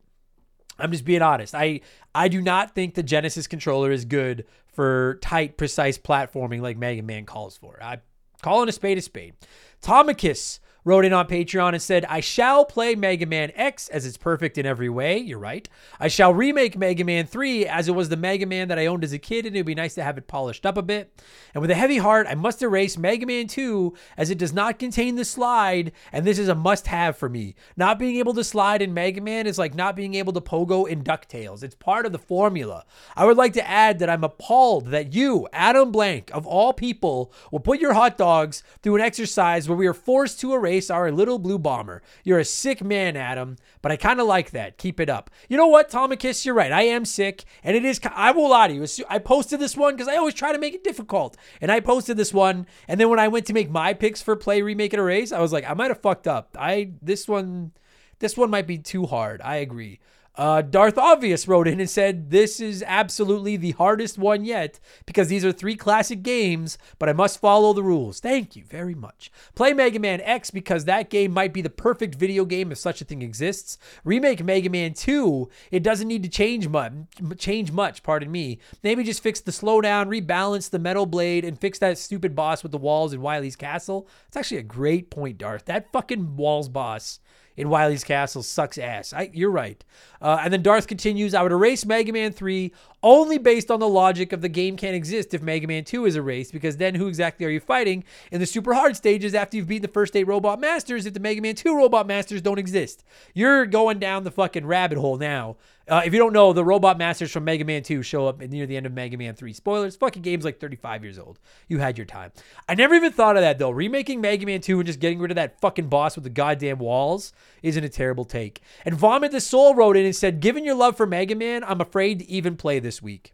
[0.79, 1.55] I'm just being honest.
[1.55, 1.81] I
[2.15, 7.03] I do not think the Genesis controller is good for tight, precise platforming like Mega
[7.03, 7.79] Man calls for.
[7.83, 8.01] I
[8.43, 9.35] calling a spade a spade.
[9.83, 14.17] Tomicus wrote in on Patreon and said, I shall play Mega Man X as it's
[14.17, 15.19] perfect in every way.
[15.19, 15.69] You're right.
[16.01, 19.05] I shall remake Mega Man 3 as it was the Mega Man that I owned
[19.05, 21.23] as a kid, and it would be nice to have it polished up a bit.
[21.55, 24.79] And with a heavy heart, I must erase Mega Man 2 as it does not
[24.79, 27.55] contain the slide, and this is a must have for me.
[27.77, 30.89] Not being able to slide in Mega Man is like not being able to pogo
[30.89, 31.63] in DuckTales.
[31.63, 32.85] It's part of the formula.
[33.17, 37.33] I would like to add that I'm appalled that you, Adam Blank, of all people,
[37.51, 40.91] will put your hot dogs through an exercise where we are forced to erase race
[40.91, 42.03] a little blue bomber.
[42.25, 44.79] You're a sick man, Adam, but I kind of like that.
[44.79, 45.31] Keep it up.
[45.49, 46.45] You know what, Tomicus?
[46.45, 46.73] You're right.
[46.73, 48.01] I am sick, and it is.
[48.15, 48.87] I will lie to you.
[49.09, 52.17] I posted this one because I always try to make it difficult, and I posted
[52.17, 55.01] this one, and then when I went to make my picks for play, remake, and
[55.01, 56.57] erase, I was like, I might have fucked up.
[56.59, 57.73] I this one,
[58.19, 59.41] this one might be too hard.
[59.43, 60.01] I agree.
[60.35, 65.29] Uh, Darth Obvious wrote in and said, This is absolutely the hardest one yet because
[65.29, 68.19] these are three classic games, but I must follow the rules.
[68.19, 69.31] Thank you very much.
[69.55, 73.03] Play Mega Man X because that game might be the perfect video game if such
[73.03, 73.77] a thing exists.
[74.05, 76.93] Remake Mega Man 2, it doesn't need to change much,
[77.37, 78.59] change much, pardon me.
[78.83, 82.73] Maybe just fix the slowdown, rebalance the metal blade, and fix that stupid boss with
[82.73, 84.09] the walls in Wily's castle.
[84.29, 85.67] It's actually a great point, Darth.
[85.67, 87.21] That fucking walls boss
[87.57, 89.13] in Wily's Castle sucks ass.
[89.13, 89.85] I, you're right.
[90.21, 93.89] Uh, and then Darth continues, I would erase Mega Man 3 only based on the
[93.89, 97.09] logic of the game can't exist if Mega Man 2 is erased, because then who
[97.09, 100.25] exactly are you fighting in the super hard stages after you've beaten the first eight
[100.25, 103.05] Robot Masters if the Mega Man 2 Robot Masters don't exist?
[103.35, 105.57] You're going down the fucking rabbit hole now.
[105.89, 108.67] Uh, if you don't know, the Robot Masters from Mega Man 2 show up near
[108.67, 109.53] the end of Mega Man 3.
[109.53, 111.41] Spoilers, fucking game's like 35 years old.
[111.67, 112.31] You had your time.
[112.69, 113.71] I never even thought of that though.
[113.71, 116.79] Remaking Mega Man 2 and just getting rid of that fucking boss with the goddamn
[116.79, 118.61] walls isn't a terrible take.
[118.85, 121.81] And Vomit the Soul wrote in and said, Given your love for Mega Man, I'm
[121.81, 123.33] afraid to even play this week.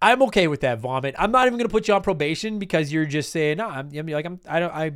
[0.00, 1.16] I'm okay with that, Vomit.
[1.18, 4.06] I'm not even gonna put you on probation because you're just saying, no, I'm, I'm
[4.06, 4.92] like, I'm, I don't, I,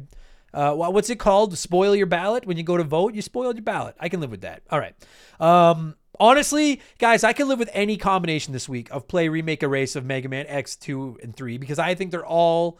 [0.54, 1.56] uh, what's it called?
[1.56, 3.14] Spoil your ballot when you go to vote.
[3.14, 3.96] You spoiled your ballot.
[3.98, 4.62] I can live with that.
[4.70, 4.94] All right.
[5.40, 9.96] Um, honestly, guys, I can live with any combination this week of play, remake, erase
[9.96, 12.78] of Mega Man X, two, and three because I think they're all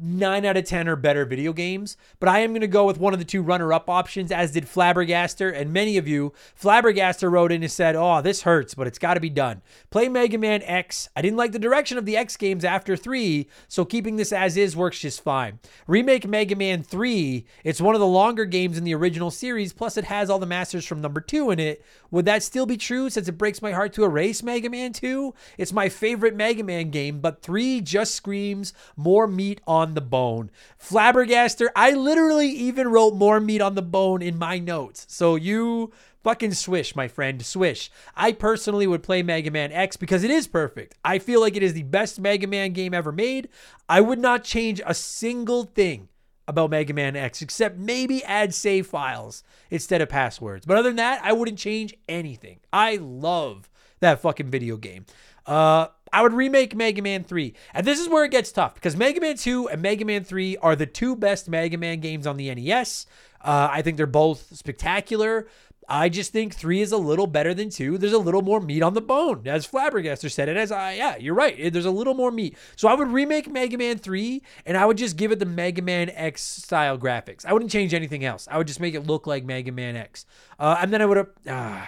[0.00, 2.98] nine out of 10 are better video games, but I am going to go with
[2.98, 5.54] one of the two runner up options, as did Flabbergaster.
[5.54, 9.14] And many of you, Flabbergaster wrote in and said, Oh, this hurts, but it's got
[9.14, 9.62] to be done.
[9.90, 11.08] Play Mega Man X.
[11.14, 14.56] I didn't like the direction of the X games after 3, so keeping this as
[14.56, 15.58] is works just fine.
[15.86, 17.44] Remake Mega Man 3.
[17.64, 20.46] It's one of the longer games in the original series, plus it has all the
[20.46, 21.84] masters from number 2 in it.
[22.10, 25.34] Would that still be true since it breaks my heart to erase Mega Man 2?
[25.58, 30.00] It's my favorite Mega Man game, but 3 just screams more meat on on the
[30.00, 30.50] bone.
[30.80, 35.06] Flabbergaster, I literally even wrote more meat on the bone in my notes.
[35.08, 35.92] So you
[36.22, 37.90] fucking swish, my friend, swish.
[38.16, 40.94] I personally would play Mega Man X because it is perfect.
[41.04, 43.48] I feel like it is the best Mega Man game ever made.
[43.88, 46.08] I would not change a single thing
[46.46, 50.64] about Mega Man X except maybe add save files instead of passwords.
[50.64, 52.60] But other than that, I wouldn't change anything.
[52.72, 53.68] I love
[54.00, 55.06] that fucking video game.
[55.44, 57.54] Uh I would remake Mega Man 3.
[57.72, 60.56] And this is where it gets tough because Mega Man 2 and Mega Man 3
[60.58, 63.06] are the two best Mega Man games on the NES.
[63.40, 65.48] Uh, I think they're both spectacular.
[65.88, 67.98] I just think 3 is a little better than 2.
[67.98, 70.48] There's a little more meat on the bone, as Flabbergaster said.
[70.48, 71.72] And as I, yeah, you're right.
[71.72, 72.56] There's a little more meat.
[72.76, 75.82] So I would remake Mega Man 3 and I would just give it the Mega
[75.82, 77.44] Man X style graphics.
[77.44, 78.46] I wouldn't change anything else.
[78.50, 80.24] I would just make it look like Mega Man X.
[80.58, 81.84] Uh, and then I would have, uh,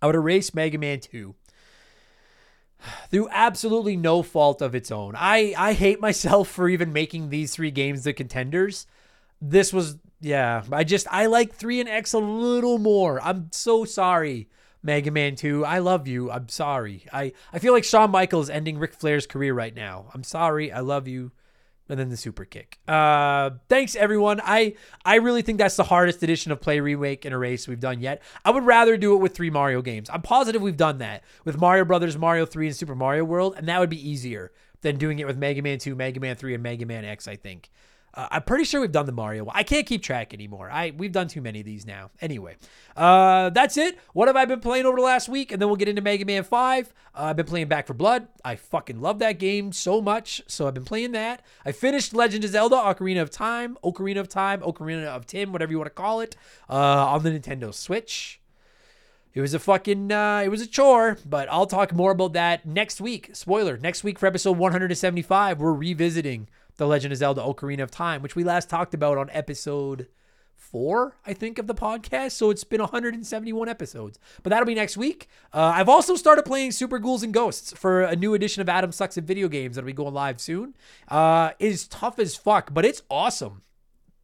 [0.00, 1.34] I would erase Mega Man 2
[3.10, 5.14] through absolutely no fault of its own.
[5.16, 8.86] I I hate myself for even making these three games the contenders.
[9.40, 13.20] This was yeah, I just I like 3 and X a little more.
[13.22, 14.48] I'm so sorry.
[14.82, 16.30] Mega Man 2, I love you.
[16.30, 17.04] I'm sorry.
[17.12, 20.06] I, I feel like Shawn Michaels ending Ric Flair's career right now.
[20.14, 20.72] I'm sorry.
[20.72, 21.32] I love you
[21.90, 22.78] and then the super kick.
[22.86, 24.40] Uh, thanks everyone.
[24.44, 24.74] I
[25.04, 28.22] I really think that's the hardest edition of Play Remake and Erase we've done yet.
[28.44, 30.08] I would rather do it with three Mario games.
[30.10, 33.68] I'm positive we've done that with Mario Brothers, Mario 3, and Super Mario World, and
[33.68, 36.62] that would be easier than doing it with Mega Man 2, Mega Man 3, and
[36.62, 37.28] Mega Man X.
[37.28, 37.70] I think.
[38.12, 39.48] Uh, I'm pretty sure we've done the Mario.
[39.52, 40.68] I can't keep track anymore.
[40.70, 42.10] I we've done too many of these now.
[42.20, 42.56] Anyway,
[42.96, 43.98] uh, that's it.
[44.12, 45.52] What have I been playing over the last week?
[45.52, 46.92] And then we'll get into Mega Man Five.
[47.14, 48.26] Uh, I've been playing Back for Blood.
[48.44, 51.42] I fucking love that game so much, so I've been playing that.
[51.64, 55.70] I finished Legend of Zelda: Ocarina of Time, Ocarina of Time, Ocarina of Tim, whatever
[55.70, 56.36] you want to call it,
[56.68, 58.40] uh, on the Nintendo Switch.
[59.32, 62.66] It was a fucking, uh, it was a chore, but I'll talk more about that
[62.66, 63.30] next week.
[63.34, 66.48] Spoiler: next week for episode 175, we're revisiting
[66.80, 70.08] the Legend of Zelda Ocarina of Time, which we last talked about on episode
[70.56, 72.32] four, I think, of the podcast.
[72.32, 74.18] So it's been 171 episodes.
[74.42, 75.28] But that'll be next week.
[75.52, 78.92] Uh, I've also started playing Super Ghouls and Ghosts for a new edition of Adam
[78.92, 80.74] Sucks at Video Games that'll be going live soon.
[81.06, 83.60] Uh, it is tough as fuck, but it's awesome.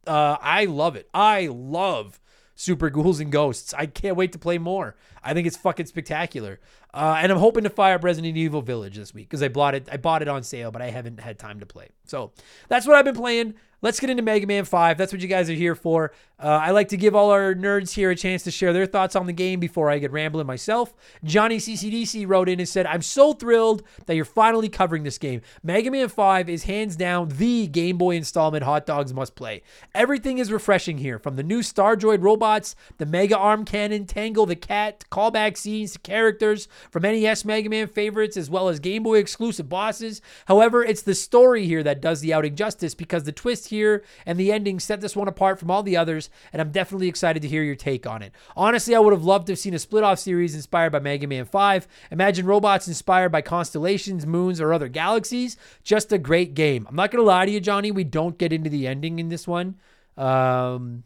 [0.07, 1.09] Uh, I love it.
[1.13, 2.19] I love
[2.55, 3.75] Super Ghouls and Ghosts.
[3.75, 4.95] I can't wait to play more.
[5.23, 6.59] I think it's fucking spectacular.
[6.97, 9.75] Uh, and I'm hoping to fire up Resident Evil Village this week because I bought
[9.75, 9.87] it.
[9.91, 11.89] I bought it on sale, but I haven't had time to play.
[12.05, 12.31] So
[12.69, 13.53] that's what I've been playing.
[13.79, 14.97] Let's get into Mega Man 5.
[14.97, 16.11] That's what you guys are here for.
[16.39, 19.15] Uh, I like to give all our nerds here a chance to share their thoughts
[19.15, 20.95] on the game before I get rambling myself.
[21.23, 25.41] Johnny CCDC wrote in and said, I'm so thrilled that you're finally covering this game.
[25.61, 29.61] Mega Man 5 is hands down the Game Boy installment hot dogs must play.
[29.93, 34.45] Everything is refreshing here, from the new Star Droid robots, the Mega Arm Cannon, Tango
[34.45, 39.03] the Cat, callback scenes to characters from NES Mega Man favorites, as well as Game
[39.03, 40.21] Boy exclusive bosses.
[40.45, 44.39] However, it's the story here that does the outing justice because the twist here and
[44.39, 47.47] the ending set this one apart from all the others, and I'm definitely excited to
[47.47, 48.33] hear your take on it.
[48.55, 51.27] Honestly, I would have loved to have seen a split off series inspired by Mega
[51.27, 51.87] Man 5.
[52.11, 55.57] Imagine robots inspired by constellations, moons, or other galaxies.
[55.83, 56.85] Just a great game.
[56.89, 59.29] I'm not going to lie to you, Johnny, we don't get into the ending in
[59.29, 59.75] this one.
[60.17, 61.03] Um,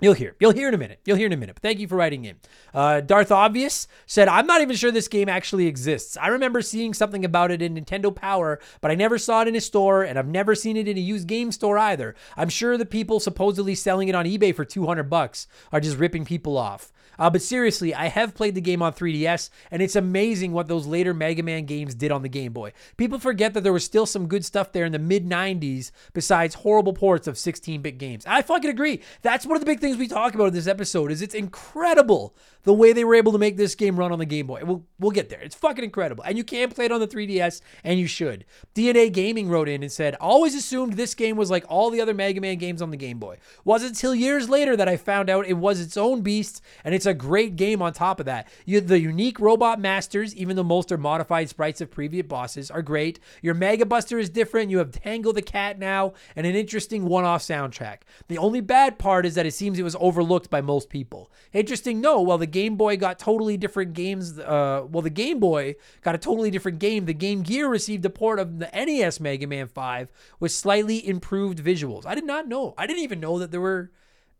[0.00, 0.36] You'll hear.
[0.38, 1.00] You'll hear in a minute.
[1.06, 1.54] You'll hear in a minute.
[1.54, 2.36] But thank you for writing in.
[2.74, 6.18] Uh, Darth Obvious said, I'm not even sure this game actually exists.
[6.18, 9.56] I remember seeing something about it in Nintendo Power, but I never saw it in
[9.56, 12.14] a store, and I've never seen it in a used game store either.
[12.36, 16.26] I'm sure the people supposedly selling it on eBay for 200 bucks are just ripping
[16.26, 16.92] people off.
[17.18, 20.86] Uh, but seriously, I have played the game on 3DS, and it's amazing what those
[20.86, 22.72] later Mega Man games did on the Game Boy.
[22.96, 26.56] People forget that there was still some good stuff there in the mid 90s besides
[26.56, 28.24] horrible ports of 16 bit games.
[28.26, 29.00] I fucking agree.
[29.22, 32.34] That's one of the big things we talk about in this episode is it's incredible
[32.66, 34.60] the way they were able to make this game run on the Game Boy.
[34.64, 35.40] We'll, we'll get there.
[35.40, 36.24] It's fucking incredible.
[36.24, 38.44] And you can play it on the 3DS, and you should.
[38.74, 42.12] DNA Gaming wrote in and said, Always assumed this game was like all the other
[42.12, 43.38] Mega Man games on the Game Boy.
[43.64, 47.06] Wasn't until years later that I found out it was its own beast, and it's
[47.06, 48.48] a great game on top of that.
[48.64, 52.82] You, the unique robot masters, even though most are modified sprites of previous bosses, are
[52.82, 53.20] great.
[53.42, 54.72] Your Mega Buster is different.
[54.72, 57.98] You have Tango the Cat now, and an interesting one off soundtrack.
[58.26, 61.30] The only bad part is that it seems it was overlooked by most people.
[61.52, 64.38] Interesting, no, while the Game Boy got totally different games.
[64.38, 67.04] Uh, well, the Game Boy got a totally different game.
[67.04, 71.62] The Game Gear received a port of the NES Mega Man 5 with slightly improved
[71.62, 72.06] visuals.
[72.06, 72.72] I did not know.
[72.78, 73.90] I didn't even know that there were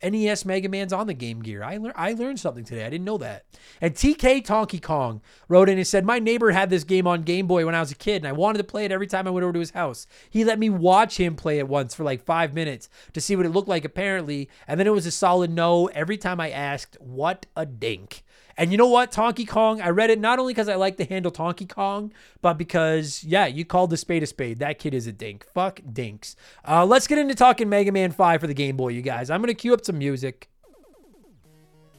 [0.03, 1.62] NES Mega Man's on the Game Gear.
[1.62, 2.84] I, lear- I learned something today.
[2.84, 3.44] I didn't know that.
[3.80, 7.47] And TK Tonky Kong wrote in and said, My neighbor had this game on Game
[7.47, 9.30] Boy when I was a kid, and I wanted to play it every time I
[9.30, 10.07] went over to his house.
[10.28, 13.47] He let me watch him play it once for like five minutes to see what
[13.47, 14.51] it looked like, apparently.
[14.68, 18.22] And then it was a solid no every time I asked, What a dink.
[18.59, 19.83] And you know what, Tonky Kong?
[19.83, 23.47] I read it not only because I like the handle Tonky Kong, but because, yeah,
[23.47, 24.61] you called the spade a spade.
[24.61, 25.45] That kid is a dink.
[25.53, 26.37] Fuck dinks.
[26.67, 29.29] Uh, let's get into talking Mega Man 5 for the Game Boy, you guys.
[29.29, 30.49] I'm going to cue up some music.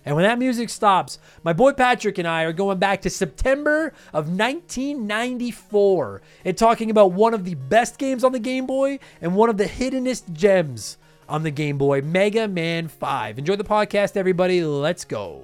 [0.03, 3.87] And when that music stops, my boy Patrick and I are going back to September
[4.13, 9.35] of 1994 and talking about one of the best games on the Game Boy and
[9.35, 10.97] one of the hiddenest gems
[11.27, 13.37] on the Game Boy, Mega Man 5.
[13.37, 14.63] Enjoy the podcast, everybody.
[14.63, 15.43] Let's go.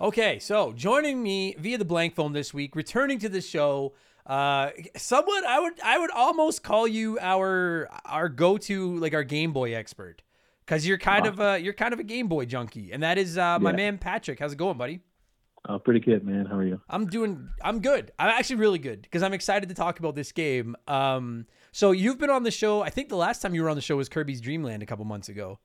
[0.00, 3.94] Okay, so joining me via the blank phone this week, returning to the show,
[4.26, 9.24] uh, someone I would I would almost call you our our go to like our
[9.24, 10.22] Game Boy expert
[10.66, 13.38] because you're kind of a you're kind of a Game Boy junkie, and that is
[13.38, 13.76] uh, my Yeah.
[13.76, 14.38] man Patrick.
[14.38, 15.00] How's it going, buddy?
[15.68, 16.44] Oh, pretty good, man.
[16.46, 16.80] How are you?
[16.90, 18.12] I'm doing I'm good.
[18.18, 20.76] I'm actually really good because I'm excited to talk about this game.
[20.86, 22.82] Um, so you've been on the show.
[22.82, 24.86] I think the last time you were on the show was Kirby's Dream Land a
[24.86, 25.58] couple months ago.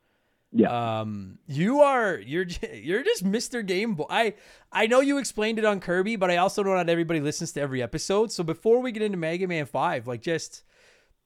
[0.54, 1.00] Yeah.
[1.00, 3.66] Um, you are you're you're just Mr.
[3.66, 4.06] Game Boy.
[4.10, 4.34] I
[4.72, 7.62] I know you explained it on Kirby, but I also know not everybody listens to
[7.62, 8.32] every episode.
[8.32, 10.64] So before we get into Mega Man Five, like just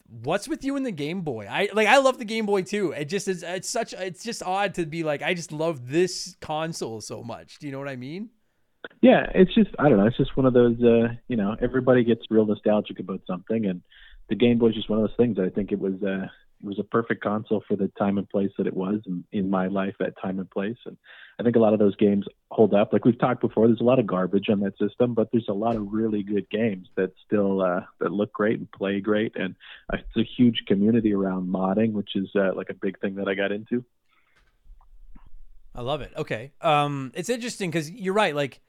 [0.08, 1.48] what's with you and the Game Boy?
[1.50, 2.92] I like I love the Game Boy too.
[2.92, 6.36] It just is it's such it's just odd to be like I just love this
[6.40, 7.60] console so much.
[7.60, 8.30] Do you know what I mean?
[9.02, 10.06] Yeah, it's just I don't know.
[10.06, 10.82] It's just one of those.
[10.82, 13.82] Uh, you know, everybody gets real nostalgic about something, and
[14.30, 15.40] the Game Boy is just one of those things.
[15.40, 16.28] I think it was uh,
[16.66, 19.50] it was a perfect console for the time and place that it was in, in
[19.50, 20.78] my life at time and place.
[20.86, 20.98] And
[21.40, 22.92] I think a lot of those games hold up.
[22.92, 25.54] Like we've talked before, there's a lot of garbage on that system, but there's a
[25.54, 29.36] lot of really good games that still uh, that look great and play great.
[29.36, 29.56] And
[29.94, 33.28] uh, it's a huge community around modding, which is uh, like a big thing that
[33.28, 33.86] I got into.
[35.76, 36.14] I love it.
[36.18, 36.52] Okay.
[36.62, 38.34] Um, it's interesting because you're right.
[38.34, 38.62] Like,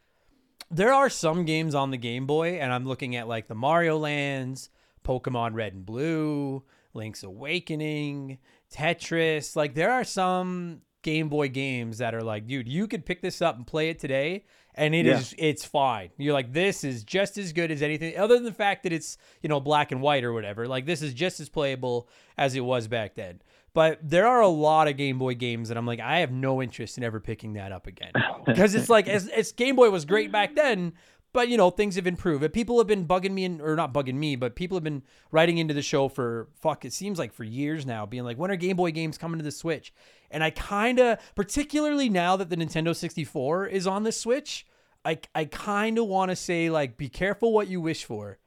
[0.70, 3.96] there are some games on the Game Boy, and I'm looking at like the Mario
[3.96, 4.70] Lands,
[5.04, 6.64] Pokemon Red and Blue,
[6.96, 8.38] Link's Awakening,
[8.74, 9.54] Tetris.
[9.56, 13.40] Like, there are some Game Boy games that are like, dude, you could pick this
[13.40, 14.44] up and play it today,
[14.74, 15.44] and it is Yeah.
[15.50, 16.10] it's fine.
[16.18, 19.16] You're like, this is just as good as anything, other than the fact that it's
[19.42, 20.66] you know black and white or whatever.
[20.66, 23.40] Like, this is just as playable as it was back then.
[23.72, 26.62] But there are a lot of Game Boy games that I'm like, I have no
[26.62, 28.12] interest in ever picking that up again.
[28.46, 30.92] Because it's like, as, as Game Boy was great back then,
[31.36, 32.42] but you know, things have improved.
[32.42, 35.02] And people have been bugging me, in, or not bugging me, but people have been
[35.30, 38.50] writing into the show for, fuck, it seems like for years now, being like, when
[38.50, 39.92] are Game Boy games coming to the Switch?
[40.30, 44.66] And I kind of, particularly now that the Nintendo 64 is on the Switch,
[45.04, 48.38] I, I kind of want to say, like, be careful what you wish for.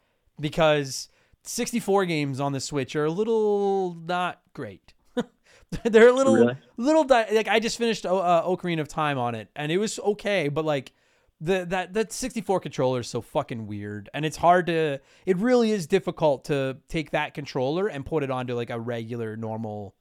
[0.42, 1.10] Because
[1.44, 4.94] 64 games on the Switch are a little not great.
[5.84, 6.56] They're a little, Really?
[6.78, 10.00] little di- like I just finished uh, Ocarina of Time on it, and it was
[10.00, 10.92] okay, but like
[11.42, 15.00] the that that 64 controller is so fucking weird, and it's hard to.
[15.26, 19.38] It really is difficult to take that controller and put it onto like a regular
[19.38, 19.96] normal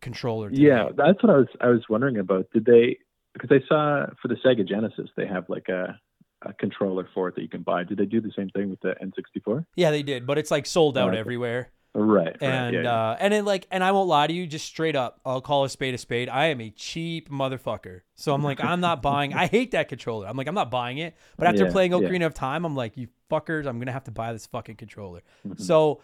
[0.00, 0.50] controller.
[0.50, 0.62] today.
[0.62, 2.46] Yeah, that's what I was I was wondering about.
[2.52, 2.98] Did they?
[3.32, 5.98] Because I saw for the Sega Genesis they have like a
[6.42, 7.84] a controller for it that you can buy.
[7.84, 9.64] Did they do the same thing with the N64?
[9.76, 11.18] yeah, they did, but it's like sold oh, out Okay.
[11.18, 11.70] everywhere.
[11.96, 12.26] Right.
[12.26, 12.92] right, and yeah, yeah.
[12.92, 15.64] uh and it like and I won't lie to you, just straight up, I'll call
[15.64, 16.28] a spade a spade.
[16.28, 18.00] I am a cheap motherfucker.
[18.16, 20.26] So I'm like, I'm not buying I hate that controller.
[20.26, 21.16] I'm like, I'm not buying it.
[21.36, 21.98] But after Yeah, playing yeah.
[21.98, 25.22] Ocarina of Time, I'm like, you fuckers, I'm gonna have to buy this fucking controller.
[25.46, 25.62] Mm-hmm.
[25.62, 26.00] So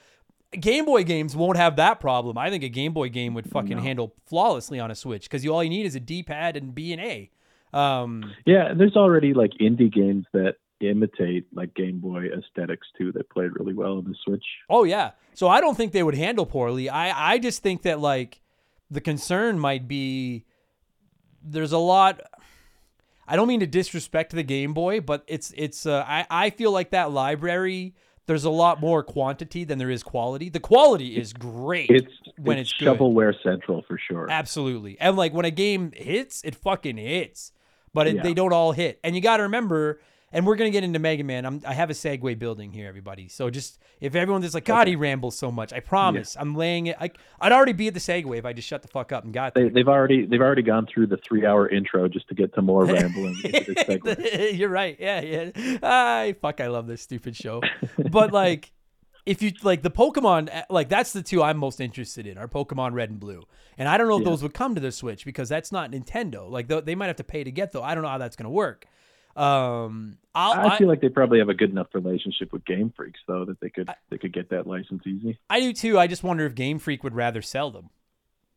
[0.53, 2.38] Game Boy games won't have that problem.
[2.38, 5.53] I think a Game Boy game would fucking handle flawlessly on a Switch because you
[5.53, 7.30] all you need is a D pad and B and A.
[7.72, 13.12] Um Yeah, and there's already like indie games that imitate like Game Boy aesthetics too
[13.12, 14.45] that played really well on the Switch.
[14.68, 15.12] Oh yeah.
[15.35, 16.89] So I don't think they would handle poorly.
[16.89, 18.41] I I just think that like
[18.91, 20.45] the concern might be
[21.43, 22.20] there's a lot
[23.28, 26.72] I don't mean to disrespect the Game Boy, but it's it's uh, I I feel
[26.72, 27.95] like that library
[28.26, 30.49] there's a lot more quantity than there is quality.
[30.49, 32.97] The quality is great It's when it's, it's, good.
[32.97, 34.31] shovelware central for sure.
[34.31, 34.97] Absolutely.
[35.01, 37.51] And like when a game hits, it fucking hits.
[37.93, 38.22] But it, Yeah.
[38.22, 39.01] they don't all hit.
[39.03, 40.01] And you got to remember,
[40.33, 41.45] and we're going to get into Mega Man.
[41.45, 43.28] I'm, I have a segue building here, everybody.
[43.28, 46.37] So just if everyone's just like, God, he rambles so much, I promise.
[46.39, 46.97] I'm laying it.
[47.01, 47.11] I,
[47.41, 49.55] I'd already be at the segue if I just shut the fuck up and got
[49.55, 52.62] They, they've already they've already gone through the three hour intro just to get to
[52.62, 54.55] more rambling into this segment.
[54.55, 54.97] You're right.
[55.01, 55.78] Yeah, yeah.
[55.83, 56.61] I fuck.
[56.61, 57.61] I love this stupid show.
[58.11, 58.72] But like,
[59.26, 62.49] if you like the Pokemon, uh, like that's the two I'm most interested in are
[62.49, 63.43] Pokemon Red and Blue.
[63.76, 64.31] And I don't know if Yeah.
[64.31, 66.49] those would come to the Switch because that's not Nintendo.
[66.51, 67.83] Like they might have to pay to get though.
[67.83, 68.87] I don't know how that's gonna work.
[69.37, 72.93] Um, I'll, I I, feel like they probably have a good enough relationship with Game
[72.97, 75.39] Freaks though that they could they could get that license easy.
[75.49, 75.99] I do too.
[75.99, 77.91] I just wonder if Game Freak would rather sell them.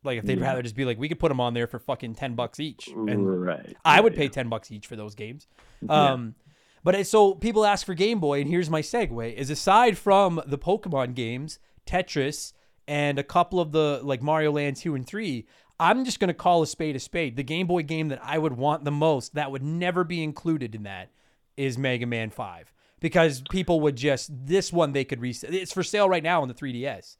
[0.04, 0.46] Like if they'd Yeah.
[0.48, 2.88] rather just be like, we could put them on there for fucking ten bucks each,
[2.88, 3.76] and right.
[3.86, 4.20] I would yeah.
[4.20, 5.48] pay 10 bucks each for those games.
[5.88, 6.36] Um,
[6.84, 10.42] but it- so people ask for Game Boy, and here's my segue: is aside from
[10.46, 11.58] the Pokemon games,
[11.88, 12.54] Tetris,
[12.88, 15.48] and a couple of the like Mario Land two and three,
[15.80, 17.36] I'm just gonna call a spade a spade.
[17.36, 20.76] The Game Boy game that I would want the most, that would never be included
[20.76, 21.10] in that,
[21.58, 25.54] is Mega Man Five, because people would just this one they could resell.
[25.54, 27.18] It's for sale right now on the 3DS.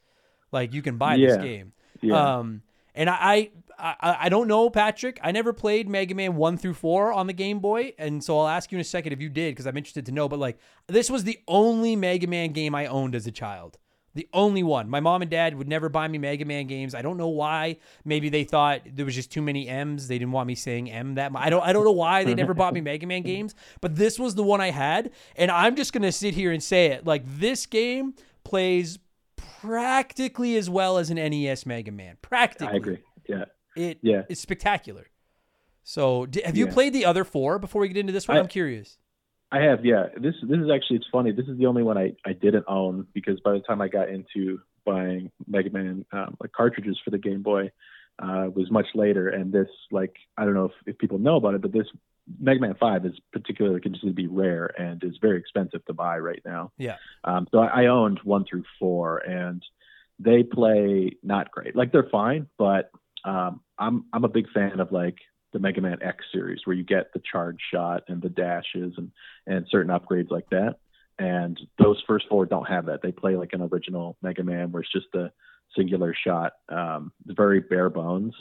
[0.52, 1.74] Like you can buy this game.
[2.02, 2.38] Yeah.
[2.38, 2.62] Um,
[2.96, 5.20] and I, I, I don't know, Patrick.
[5.24, 8.48] I never played Mega Man one through four on the Game Boy, and so I'll
[8.48, 10.30] ask you in a second if you did, because I'm interested to know.
[10.30, 13.80] But like, this was the only Mega Man game I owned as a child.
[14.16, 14.90] The only one.
[14.90, 16.94] My mom and dad would never buy me Mega Man games.
[16.94, 17.78] I don't know why.
[18.06, 20.08] Maybe they thought there was just too many M's.
[20.08, 21.42] They didn't want me saying M that much.
[21.44, 21.64] I don't.
[21.64, 23.56] I don't know why they never bought me Mega Man games.
[23.82, 26.88] But this was the one I had, and I'm just gonna sit here and say
[26.88, 27.08] it.
[27.08, 29.00] Like this game plays
[29.38, 32.18] practically as well as an NES Mega Man.
[32.22, 32.74] Practically.
[32.74, 33.00] I agree.
[33.28, 33.46] Yeah.
[33.76, 34.24] It Yeah.
[34.30, 35.08] it's spectacular.
[35.84, 36.74] So, have you Yeah.
[36.74, 38.38] played the other four before we get into this one?
[38.38, 38.98] I- I'm curious.
[39.54, 40.08] I have, yeah.
[40.18, 41.32] This this is actually it's funny.
[41.32, 44.10] This is the only one I, I didn't own because by the time I got
[44.10, 47.70] into buying Mega Man um, like cartridges for the Game Boy,
[48.18, 51.54] uh, was much later, and this like I don't know if, if people know about
[51.54, 51.86] it, but this
[52.40, 56.18] Mega Man Five is particularly considered to be rare and is very expensive to buy
[56.18, 56.72] right now.
[56.80, 56.96] Yeah.
[57.24, 59.64] Um, so I, I owned one through four, and
[60.18, 61.76] they play not great.
[61.76, 62.90] Like they're fine, but
[63.24, 65.18] um, I'm I'm a big fan of like
[65.54, 69.12] the Mega Man X series where you get the charge shot and the dashes and
[69.48, 70.78] and certain upgrades like that.
[71.20, 73.02] And those first four don't have that.
[73.02, 75.32] They play like an original Mega Man where it's just a
[75.78, 76.54] singular shot.
[76.70, 78.34] Um, very bare bones.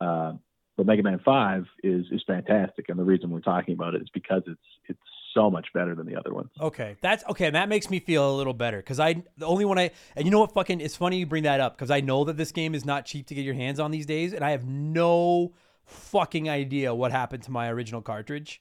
[0.00, 0.32] Uh,
[0.76, 4.08] but Mega Man Five is is fantastic, and the reason we're talking about it is
[4.12, 5.00] because it's it's
[5.32, 6.50] so much better than the other ones.
[6.60, 7.48] Okay, that's okay.
[7.50, 10.30] That makes me feel a little better because I the only one I and you
[10.30, 12.74] know what fucking it's funny you bring that up because I know that this game
[12.74, 15.52] is not cheap to get your hands on these days, and I have no
[15.86, 18.60] fucking idea what happened to my original cartridge,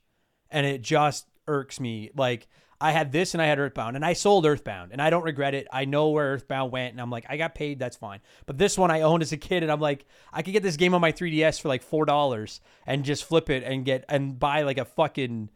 [0.49, 2.11] and it just irks me.
[2.15, 2.47] Like
[2.79, 5.53] I had this and I had Earthbound, and I sold Earthbound, and I don't regret
[5.53, 5.67] it.
[5.71, 8.19] I know where Earthbound went, and I'm like, I got paid, that's fine.
[8.45, 10.77] But this one I owned as a kid, and I'm like, I could get this
[10.77, 14.37] game on my 3DS for like four dollars and just flip it and get and
[14.39, 15.49] buy like a fucking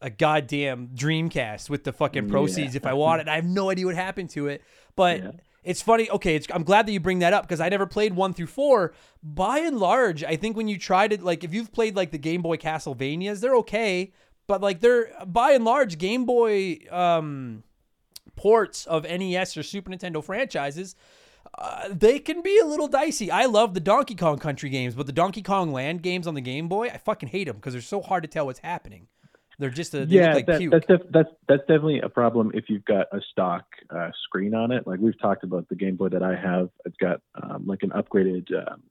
[0.00, 3.28] a goddamn Dreamcast with the fucking proceeds if I want it.
[3.28, 4.62] I have no idea what happened to it,
[4.96, 5.22] but.
[5.22, 5.30] Yeah.
[5.68, 6.08] It's funny.
[6.08, 8.94] Okay, I'm glad that you bring that up because I never played one through four.
[9.22, 12.16] By and large, I think when you try to like if you've played like the
[12.16, 14.14] Game Boy Castlevanias, they're okay,
[14.46, 17.64] but like they're by and large Game Boy um,
[18.34, 20.96] ports of NES or Super Nintendo franchises.
[21.58, 23.30] Uh, they can be a little dicey.
[23.30, 26.40] I love the Donkey Kong Country games, but the Donkey Kong Land games on the
[26.40, 29.08] Game Boy, I fucking hate them because they're so hard to tell what's happening.
[29.58, 32.66] They're just a, they yeah, like that, that's def- that's that's definitely a problem if
[32.68, 34.86] you've got a stock uh, screen on it.
[34.86, 37.90] Like we've talked about the Game Boy that I have, it's got um, like an
[37.90, 38.82] upgraded um,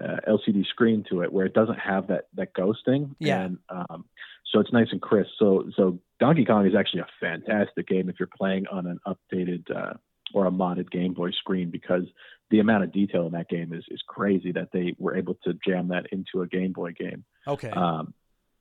[0.00, 3.14] uh, LCD screen to it where it doesn't have that that ghosting.
[3.20, 3.42] Yeah.
[3.42, 4.04] And um,
[4.50, 5.30] so it's nice and crisp.
[5.38, 9.70] So so Donkey Kong is actually a fantastic game if you're playing on an updated
[9.70, 9.94] uh,
[10.34, 12.04] or a modded Game Boy screen because
[12.50, 15.54] the amount of detail in that game is is crazy that they were able to
[15.64, 17.24] jam that into a Game Boy game.
[17.46, 17.70] okay.
[17.70, 18.14] Um,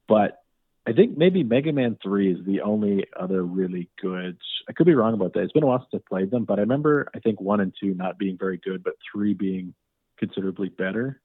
[0.08, 0.41] but
[0.88, 4.38] I think maybe Mega Man 3 is the only other really good.
[4.68, 5.42] I could be wrong about that.
[5.42, 7.74] It's been a while since I played them, but I remember I think 1 and
[7.80, 9.74] 2 not being very good, but 3 being
[10.18, 11.22] considerably better.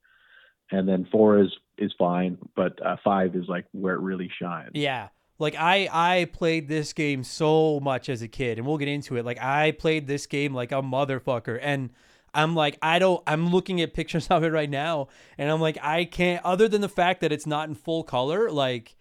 [0.71, 4.73] And then 4 is is fine, but uh, 5 is like where it really shines.
[4.75, 5.09] Yeah.
[5.39, 9.17] Like I I played this game so much as a kid and we'll get into
[9.17, 9.25] it.
[9.25, 11.91] Like I played this game like a motherfucker and
[12.35, 15.79] I'm like I don't I'm looking at pictures of it right now and I'm like
[15.83, 18.97] I can't other than the fact that it's not in full color like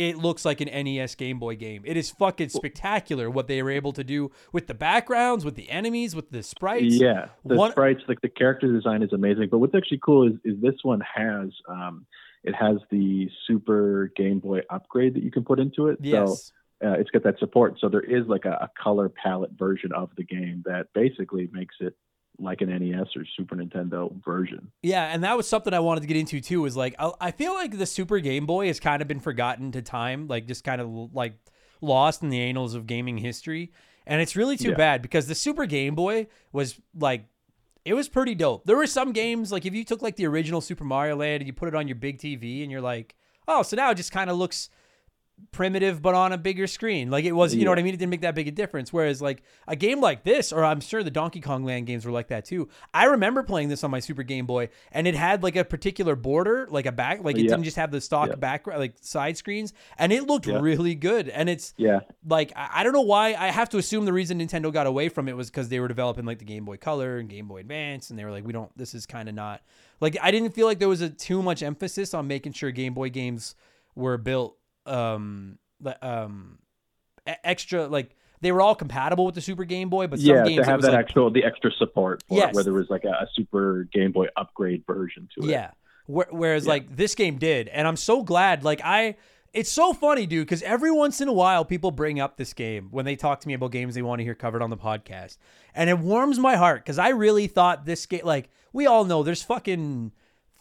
[0.00, 1.82] it looks like an NES Game Boy game.
[1.84, 5.68] It is fucking spectacular what they were able to do with the backgrounds, with the
[5.68, 6.94] enemies, with the sprites.
[6.94, 9.48] Yeah, the One- sprites, like the character design is amazing.
[9.50, 12.06] But what's actually cool is, is this one has um,
[12.44, 15.98] it has the Super Game Boy upgrade that you can put into it.
[16.00, 16.52] Yes.
[16.80, 17.74] So uh, it's got that support.
[17.78, 21.74] So there is like a, a color palette version of the game that basically makes
[21.80, 21.94] it
[22.40, 24.70] like an NES or Super Nintendo version.
[24.82, 26.64] Yeah, and that was something I wanted to get into too.
[26.66, 29.72] Is like I, I feel like the Super Game Boy has kind of been forgotten
[29.72, 31.34] to time, like just kind of like
[31.80, 33.72] lost in the annals of gaming history,
[34.06, 34.76] and it's really too Yeah.
[34.76, 37.26] bad because the Super Game Boy was like.
[37.82, 38.66] It was pretty dope.
[38.66, 41.46] There were some games like if you took like the original Super Mario Land and
[41.46, 43.16] you put it on your big TV and you're like,
[43.48, 44.68] oh, so now it just kind of looks
[45.52, 47.10] primitive but on a bigger screen.
[47.10, 47.94] Like it was, you know what I mean?
[47.94, 48.92] It didn't make that big a difference.
[48.92, 52.12] Whereas like a game like this, or I'm sure the Donkey Kong Land games were
[52.12, 52.68] like that too.
[52.94, 56.16] I remember playing this on my Super Game Boy, and it had like a particular
[56.16, 57.50] border, like a back, like it Yeah.
[57.50, 58.36] didn't just have the stock Yeah.
[58.36, 60.60] background, like side screens, and it looked Yeah.
[60.60, 61.28] really good.
[61.28, 63.34] And it's Yeah, like I I don't know why.
[63.34, 65.88] I have to assume the reason Nintendo got away from it was because they were
[65.88, 68.52] developing like the Game Boy Color and Game Boy Advance, and they were like, we
[68.52, 68.70] don't.
[68.76, 69.60] This is kind of not
[70.00, 72.94] like I didn't feel like there was a too much emphasis on making sure Game
[72.94, 73.54] Boy games
[73.94, 74.56] were built
[74.86, 75.58] um
[76.02, 76.58] um
[77.44, 80.64] extra like they were all compatible with the Super Game Boy, but some yeah, games
[80.64, 82.48] to have that like, actual the extra support for Yes.
[82.50, 85.50] it, where there was like a, a Super Game Boy upgrade version to it.
[85.50, 85.70] Yeah.
[86.06, 86.70] Wh- Whereas Yeah.
[86.70, 88.64] like this game did, and I'm so glad.
[88.64, 89.16] Like I,
[89.52, 92.88] it's so funny, dude, because every once in a while people bring up this game
[92.92, 95.36] when they talk to me about games they want to hear covered on the podcast,
[95.74, 98.22] and it warms my heart because I really thought this game.
[98.24, 100.12] Like we all know, there's fucking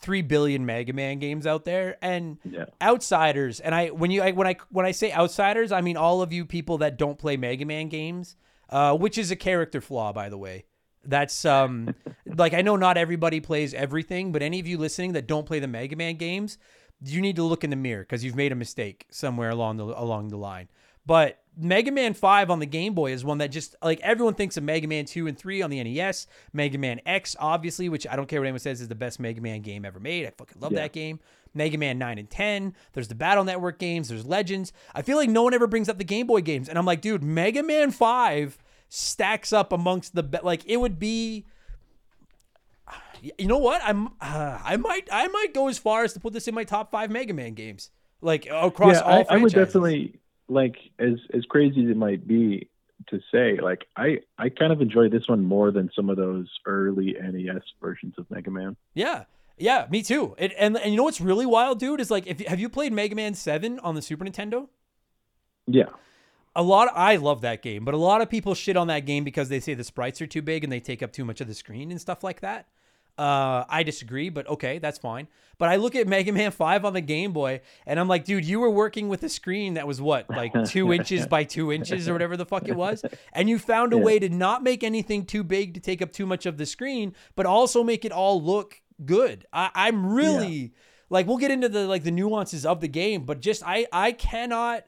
[0.01, 2.65] three billion Mega Man games out there, and Yeah.
[2.81, 3.59] outsiders.
[3.59, 6.31] And I when you I, when I when I say outsiders, I mean all of
[6.33, 8.35] you people that don't play Mega Man games,
[8.69, 10.65] uh, which is a character flaw, by the way.
[11.05, 11.95] That's um
[12.25, 15.59] like I know not everybody plays everything, but any of you listening that don't play
[15.59, 16.57] the Mega Man games,
[17.03, 19.85] you need to look in the mirror because you've made a mistake somewhere along the
[19.85, 20.67] along the line.
[21.05, 24.55] But Mega Man 5 on the Game Boy is one that just like everyone thinks
[24.57, 28.15] of Mega Man 2 and 3 on the NES, Mega Man X obviously, which I
[28.15, 30.25] don't care what anyone says is the best Mega Man game ever made.
[30.25, 30.79] I fucking love Yeah.
[30.79, 31.19] that game.
[31.53, 32.75] Mega Man 9 and 10.
[32.93, 34.71] There's the Battle Network games, there's Legends.
[34.95, 37.01] I feel like no one ever brings up the Game Boy games and I'm like,
[37.01, 38.57] dude, Mega Man 5
[38.87, 41.45] stacks up amongst the be- like it would be
[43.37, 43.81] You know what?
[43.83, 46.63] I'm uh, I might I might go as far as to put this in my
[46.63, 47.89] top five Mega Man games,
[48.21, 50.15] like across yeah, all I, I would definitely
[50.49, 52.69] like as as crazy as it might be
[53.07, 56.49] to say, like I I kind of enjoy this one more than some of those
[56.65, 58.75] early NES versions of Mega Man.
[58.93, 59.25] Yeah.
[59.61, 60.35] Yeah, me too.
[60.37, 62.93] It, and and you know what's really wild, dude, is like if have you played
[62.93, 64.69] Mega Man 7 on the Super Nintendo?
[65.67, 65.89] Yeah,
[66.55, 69.23] A lot I love that game, but a lot of people shit on that game
[69.23, 71.47] because they say the sprites are too big and they take up too much of
[71.47, 72.67] the screen and stuff like that.
[73.19, 75.27] Uh, I disagree, but okay, that's fine.
[75.57, 78.45] But I look at Mega Man 5 on the Game Boy and I'm like, dude,
[78.45, 82.07] you were working with a screen that was what, like two inches by two inches
[82.07, 83.03] or whatever the fuck it was.
[83.33, 84.03] And you found a Yeah.
[84.03, 87.13] way to not make anything too big to take up too much of the screen,
[87.35, 89.45] but also make it all look good.
[89.51, 90.73] I, I'm really
[91.09, 94.13] like, we'll get into the like the nuances of the game, but just I I
[94.13, 94.85] cannot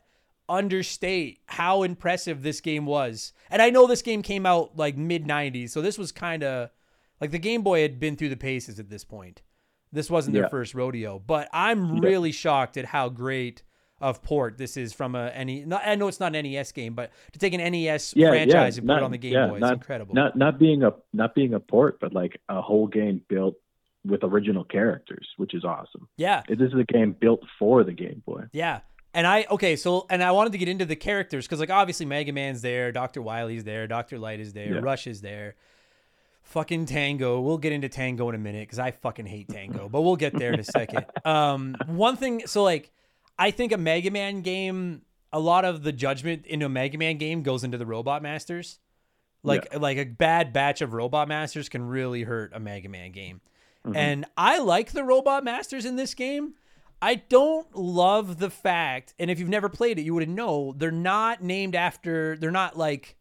[0.47, 3.34] understate how impressive this game was.
[3.49, 6.69] And I know this game came out like mid 90s, so this was kind of
[7.22, 9.41] like the Game Boy had been through the paces at this point.
[9.93, 10.49] This wasn't their Yeah.
[10.49, 12.09] first rodeo, but I'm Yeah.
[12.09, 13.63] really shocked at how great
[13.99, 16.95] of port this is from a any not, I know it's not an NES game,
[16.95, 19.59] but to take an NES yeah, franchise and put it on the Game yeah, Boy,
[19.59, 20.15] not, incredible.
[20.15, 23.55] Not not being a not being a port, but like a whole game built
[24.03, 26.07] with original characters, which is awesome.
[26.17, 26.41] yeah.
[26.49, 28.45] This is a game built for the Game Boy.
[28.51, 28.80] Yeah.
[29.13, 32.07] And I okay, so and I wanted to get into the characters because like obviously
[32.07, 34.82] Mega Man's there, Doctor Wily's there, Doctor Light is there.
[34.82, 35.53] Rush is there,
[36.52, 37.41] fucking Tango.
[37.41, 40.38] We'll get into Tango in a minute because I fucking hate Tango, but we'll get
[40.38, 41.06] there in a second.
[41.24, 42.91] Um, one thing, so like
[43.38, 47.18] I think a Mega Man game, a lot of the judgment in a Mega Man
[47.18, 48.80] game goes into the Robot Masters.
[49.43, 53.41] Like like a bad batch of Robot Masters can really hurt a Mega Man game.
[53.93, 56.54] And I like the Robot Masters in this game.
[57.02, 60.91] I don't love the fact, and if you've never played it, you wouldn't know, they're
[60.91, 63.16] not named after, they're not like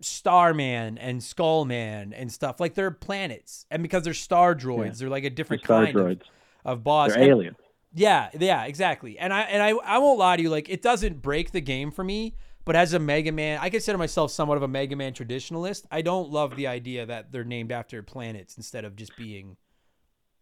[0.00, 2.60] Starman and Skullman and stuff.
[2.60, 3.66] Like they're planets.
[3.70, 4.92] And because they're star droids, Yeah.
[4.98, 6.20] they're like a different kind of,
[6.64, 7.10] of boss.
[7.12, 7.56] They're And- aliens.
[7.94, 9.18] yeah, yeah, exactly.
[9.18, 11.90] And I and I I won't lie to you, like it doesn't break the game
[11.90, 12.34] for me.
[12.66, 15.86] But as a Mega Man, I consider myself somewhat of a Mega Man traditionalist.
[15.90, 19.56] I don't love the idea that they're named after planets instead of just being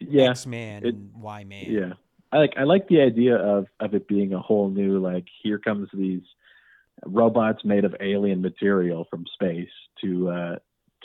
[0.00, 1.66] Yeah, X Man and Y Man.
[1.68, 1.92] Yeah.
[2.32, 5.58] I like I like the idea of of it being a whole new like here
[5.58, 6.20] comes these
[7.06, 9.68] robots made of alien material from space
[10.02, 10.56] to uh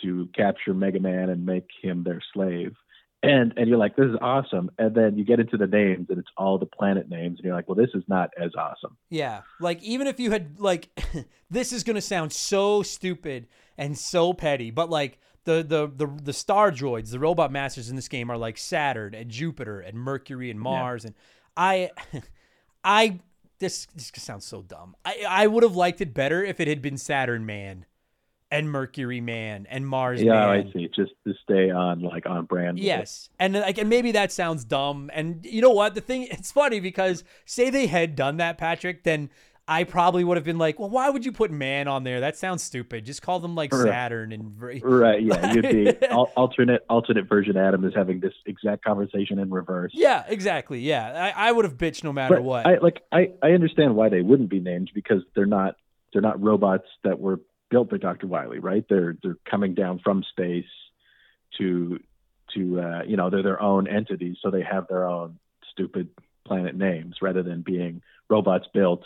[0.02, 2.74] to capture Mega Man and make him their slave.
[3.22, 4.70] And and you're like, this is awesome.
[4.78, 7.56] And then you get into the names and it's all the planet names and you're
[7.56, 8.98] like, well this is not as awesome.
[9.10, 10.90] Yeah, like even if you had like,
[11.50, 16.34] this is gonna sound so stupid and so petty, but like the the the the
[16.34, 20.50] star droids, the robot masters in this game are like Saturn and Jupiter and Mercury
[20.50, 21.16] and Mars, and
[21.56, 21.92] I,
[22.84, 23.20] I
[23.60, 24.96] this this sounds so dumb.
[25.06, 27.86] I I would have liked it better if it had been Saturn Man,
[28.54, 30.68] and Mercury Man and Mars yeah, Man.
[30.68, 30.88] I see.
[30.96, 32.78] Just to stay on like on brand.
[32.78, 35.10] Yes, and like, and maybe that sounds dumb.
[35.12, 35.96] And you know what?
[35.96, 39.32] The thing, it's funny because say they had done that, Patrick, then
[39.66, 42.20] I probably would have been like, well, why would you put man on there?
[42.20, 43.06] That sounds stupid.
[43.06, 43.74] Just call them like.
[43.74, 49.40] Saturn and Right, yeah, you'd be alternate alternate version Adam is having this exact conversation
[49.40, 49.92] in reverse.
[49.94, 50.80] yeah, exactly.
[50.80, 52.66] Yeah, I, I would have bitched no matter but what.
[52.66, 55.76] I like I, I understand why they wouldn't be named because they're not
[56.12, 57.40] they're not robots that were
[57.70, 58.28] built by Dr.
[58.28, 58.86] Wily, right?
[58.88, 60.66] They're they're coming down from space
[61.58, 62.00] to
[62.56, 65.40] to uh, you know they're their own entities, so they have their own
[65.72, 66.10] stupid
[66.46, 69.04] planet names rather than being robots built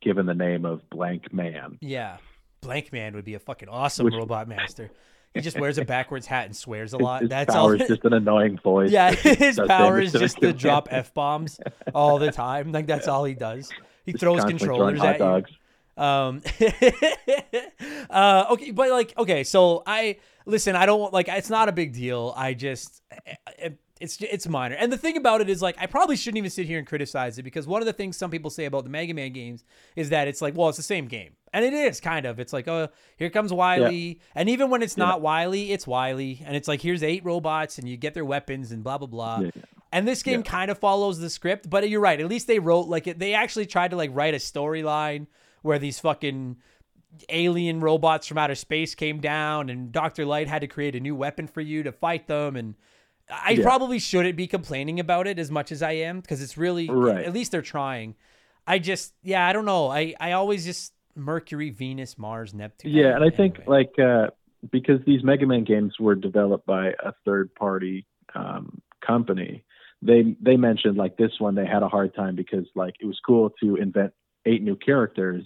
[0.00, 1.78] given the name of blank man.
[1.80, 2.16] yeah,
[2.60, 4.90] Blank Man would be a fucking awesome Which- robot master.
[5.34, 7.20] He just wears a backwards hat and swears a lot.
[7.20, 7.80] his That's power all.
[7.80, 8.90] is just an annoying voice.
[8.90, 11.60] Yeah, his power is just to drop f bombs
[11.94, 12.72] all the time.
[12.72, 13.70] Like that's all he does.
[14.06, 15.18] He Just throws controllers at you.
[15.18, 15.50] dogs.
[15.98, 16.42] Um,
[18.10, 20.76] uh, okay, but like, okay, so I listen.
[20.76, 22.32] I don't like it's not a big deal.
[22.36, 23.02] I just
[23.58, 24.74] it, it's it's minor.
[24.74, 27.38] And the thing about it is like I probably shouldn't even sit here and criticize
[27.38, 29.64] it because one of the things some people say about the Mega Man games
[29.96, 32.38] is that it's like, well, it's the same game, and it is kind of.
[32.40, 36.56] It's like, oh, here comes Wily, and even when it's not Wily, it's Wily, and
[36.56, 39.40] it's like here's eight robots, and you get their weapons and blah blah blah.
[39.40, 39.50] Yeah.
[39.90, 42.20] And this game kind of follows the script, but you're right.
[42.20, 45.26] At least they wrote like it, they actually tried to like write a storyline
[45.62, 46.56] where these fucking
[47.30, 50.26] alien robots from outer space came down and Dr.
[50.26, 52.74] Light had to create a new weapon for you to fight them and
[53.30, 53.62] I Yeah.
[53.62, 57.24] probably shouldn't be complaining about it as much as I am because it's really Right.
[57.24, 58.14] at least they're trying.
[58.66, 59.88] I just yeah, I don't know.
[59.88, 62.92] I I always just Mercury, Venus, Mars, Neptune.
[62.92, 63.64] Yeah, and I think Anyway.
[63.84, 64.28] like uh,
[64.70, 69.64] because these Mega Man games were developed by a third party um, company,
[70.02, 73.18] they they mentioned like this one they had a hard time because like it was
[73.26, 74.12] cool to invent
[74.46, 75.44] eight new characters,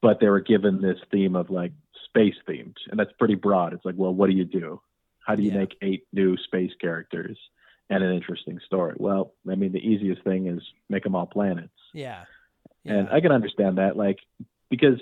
[0.00, 1.72] but they were given this theme of like
[2.06, 3.72] space themed, and that's pretty broad.
[3.72, 4.80] It's like, well, what do you do?
[5.26, 5.58] How do you Yeah.
[5.58, 7.38] make eight new space characters
[7.90, 8.94] and an interesting story?
[8.98, 11.72] Well, I mean, the easiest thing is make them all planets.
[11.94, 12.24] Yeah.
[12.84, 14.18] And I can understand that, like,
[14.68, 15.00] because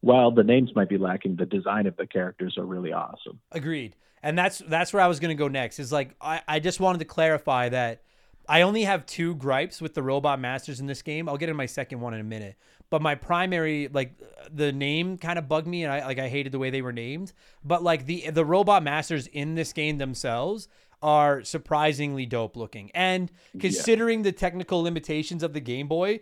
[0.00, 3.40] while the names might be lacking, the design of the characters are really awesome.
[3.52, 3.94] Agreed.
[4.22, 5.78] And that's that's where I was gonna go next.
[5.78, 8.02] Is like I, I just wanted to clarify that
[8.48, 11.28] I only have two gripes with the robot masters in this game.
[11.28, 12.56] I'll get in my second one in a minute.
[12.90, 14.18] But my primary like
[14.50, 16.92] the name kind of bugged me and I like I hated the way they were
[16.92, 17.32] named.
[17.62, 20.68] But like the the robot masters in this game themselves
[21.02, 22.90] are surprisingly dope looking.
[22.94, 26.20] And considering the technical limitations of the Game Boy,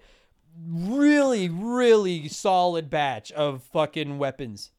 [0.68, 4.70] really, really solid batch of fucking weapons.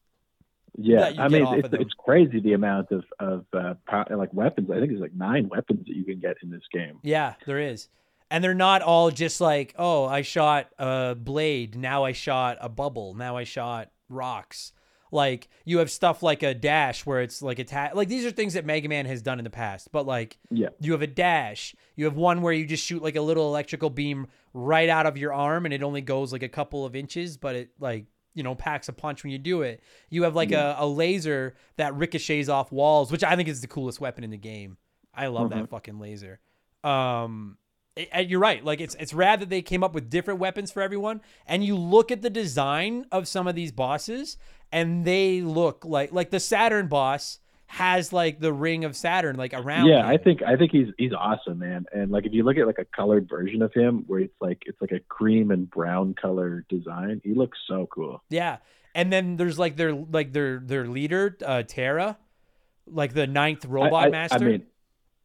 [0.80, 3.74] Yeah, I mean, it's, it's crazy the amount of of uh,
[4.16, 4.70] like weapons.
[4.70, 7.00] I think there's like nine weapons that you can get in this game.
[7.02, 7.88] Yeah, there is.
[8.30, 12.70] And they're not all just like, oh, I shot a blade, now I shot a
[12.70, 14.74] bubble, now I shot rocks.
[15.12, 17.96] Like you have stuff like a dash where it's like attack.
[17.96, 19.90] Like these are things that Mega Man has done in the past.
[19.92, 21.76] But like Yeah, you have a dash.
[21.96, 25.18] You have one where you just shoot like a little electrical beam right out of
[25.18, 28.44] your arm and it only goes like a couple of inches, but it like, you
[28.44, 29.82] know, packs a punch when you do it.
[30.10, 33.68] You have like a, a laser that ricochets off walls, which I think is the
[33.68, 34.78] coolest weapon in the game.
[35.14, 36.40] I love that fucking laser.
[36.84, 37.58] Um
[37.98, 38.64] it- you're right.
[38.64, 41.22] Like it's it's rad that they came up with different weapons for everyone.
[41.46, 44.38] And you look at the design of some of these bosses,
[44.72, 47.40] and they look like like the Saturn boss
[47.70, 49.88] has like the ring of Saturn like around.
[49.88, 50.00] yeah.
[50.00, 50.06] him.
[50.06, 51.86] I think I think he's he's awesome, man.
[51.94, 54.64] And like if you look at like a colored version of him, where it's like
[54.66, 58.24] it's like a cream and brown color design, he looks so cool.
[58.30, 58.58] Yeah.
[58.96, 62.18] And then there's like their like their their leader, uh Terra,
[62.88, 64.38] like the ninth robot I, I, master.
[64.38, 64.64] I mean,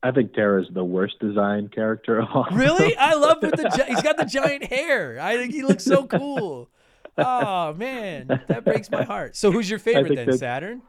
[0.03, 2.47] I think Terra's the worst design character of all.
[2.53, 2.97] really?
[2.97, 5.19] I love with the gi- he's got the giant hair.
[5.21, 6.69] I think he looks so cool.
[7.17, 9.37] Oh man, that breaks my heart.
[9.37, 10.83] So who's your favorite then, Saturn?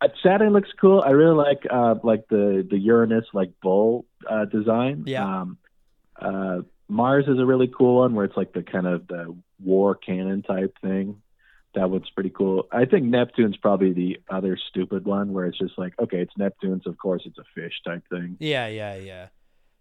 [0.00, 1.02] Uh, Saturn looks cool.
[1.04, 5.04] I really like uh like the the Uranus like bull uh design.
[5.06, 5.40] Yeah.
[5.40, 5.58] Um
[6.20, 9.94] uh Mars is a really cool one where it's like the kind of the war
[9.94, 11.20] cannon type thing.
[11.78, 12.66] That one's pretty cool.
[12.72, 16.88] I think Neptune's probably the other stupid one where it's just like, okay, it's Neptune's,
[16.88, 18.36] of course it's a fish type thing.
[18.40, 19.28] Yeah, yeah, yeah.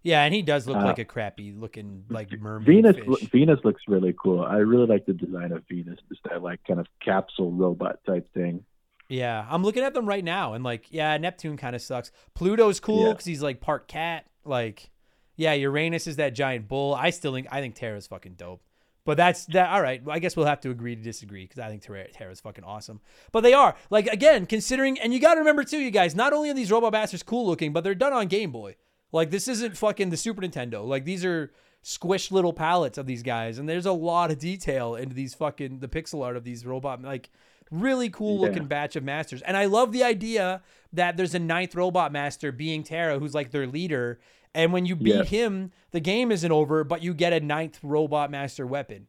[0.04, 3.30] Yeah, and he does look Uh, like a crappy looking like mermaid Venus fish.
[3.32, 4.42] Venus looks really cool.
[4.44, 8.32] I really like the design of Venus, just that like kind of capsule robot type
[8.34, 8.64] thing.
[9.10, 12.12] Yeah, I'm looking at them right now, and like, yeah, Neptune kind of sucks.
[12.36, 13.14] Pluto's cool Yeah.
[13.14, 14.26] because he's like part cat.
[14.46, 14.92] Like,
[15.36, 16.94] yeah, Uranus is that giant bull.
[16.94, 18.62] I still think I think Terra's fucking dope.
[19.08, 19.70] But that's that.
[19.70, 22.42] All right, I guess we'll have to agree to disagree because I think Terra, Terra's
[22.42, 23.00] fucking awesome.
[23.32, 26.14] But they are like again considering, and you got to remember too, you guys.
[26.14, 28.76] Not only are these Robot Masters cool looking, but they're done on Game Boy.
[29.14, 30.86] Like this isn't fucking the Super Nintendo.
[30.86, 31.54] Like these are
[31.86, 35.80] squished little palettes of these guys, and there's a lot of detail into these fucking
[35.80, 37.30] the pixel art of these robot like
[37.72, 38.68] really cool looking Yeah.
[38.68, 39.42] batch of masters.
[39.42, 43.52] And I love the idea that there's a ninth robot master being Terra, who's like
[43.52, 44.20] their leader.
[44.58, 45.24] And when you beat Yeah.
[45.24, 49.08] him, the game isn't over, but you get a ninth robot master weapon.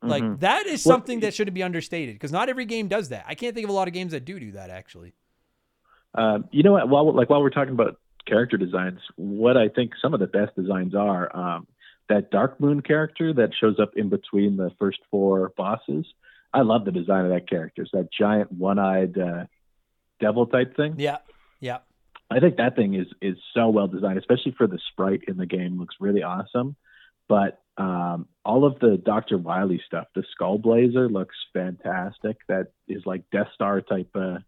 [0.00, 0.38] Like Mhm.
[0.40, 3.24] that is Well, something that shouldn't be understated because not every game does that.
[3.26, 5.12] I can't think of a lot of games that do do that actually.
[6.14, 6.88] Um, you know what?
[6.88, 10.54] While like while we're talking about character designs, what I think some of the best
[10.54, 11.66] designs are um,
[12.08, 16.06] that Dark Moon character that shows up in between the first four bosses.
[16.54, 17.82] I love the design of that character.
[17.82, 19.46] It's that giant one-eyed uh,
[20.20, 20.94] devil type thing.
[20.96, 21.18] Yeah,
[21.60, 21.78] yeah,
[22.30, 25.46] I think that thing is is so well designed, especially for the sprite in the
[25.46, 25.78] game.
[25.78, 26.76] Looks really awesome.
[27.28, 29.38] But um, all of the Dr.
[29.38, 32.36] Wily stuff, the Skull Blazer looks fantastic.
[32.48, 34.38] That is like Death Star type uh,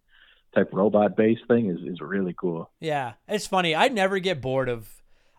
[0.54, 2.70] type robot base thing is is really cool.
[2.80, 3.14] yeah.
[3.28, 3.74] It's funny.
[3.74, 4.88] I never get bored of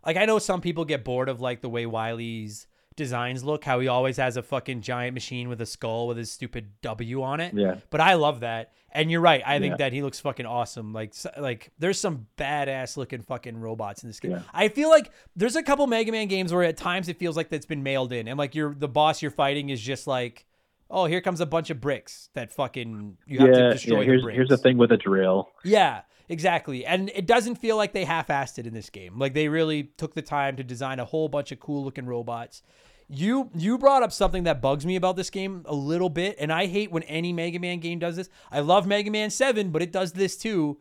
[0.05, 3.63] like I know some people get bored of like the way Wiley's designs look.
[3.63, 7.21] How he always has a fucking giant machine with a skull with his stupid W
[7.23, 7.53] on it.
[7.53, 7.75] Yeah.
[7.89, 8.71] But I love that.
[8.95, 9.41] And you're right.
[9.45, 9.77] I think Yeah.
[9.77, 10.93] that he looks fucking awesome.
[10.93, 14.31] Like like there's some badass looking fucking robots in this game.
[14.31, 14.41] Yeah.
[14.53, 17.49] I feel like there's a couple Mega Man games where at times it feels like
[17.49, 20.45] that's been mailed in and like you're the boss you're fighting is just like
[20.93, 24.05] oh, here comes a bunch of bricks that fucking you have to destroy yeah.
[24.05, 24.35] Here's the bricks.
[24.35, 25.49] here's the thing with a drill.
[25.65, 26.85] Yeah, exactly.
[26.85, 29.17] And it doesn't feel like they half-assed it in this game.
[29.17, 32.61] Like they really took the time to design a whole bunch of cool-looking robots.
[33.09, 36.53] You you brought up something that bugs me about this game a little bit, and
[36.53, 38.29] I hate when any Mega Man game does this.
[38.51, 40.79] I love Mega Man 7, but it does this too.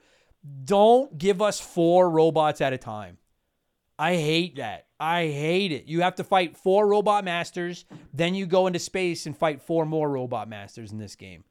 [0.65, 3.19] Don't give us four robots at a time.
[3.99, 4.87] I hate that.
[5.03, 5.87] I hate it.
[5.87, 7.85] You have to fight four robot masters,
[8.15, 11.43] then you go into space and fight four more robot masters in this game.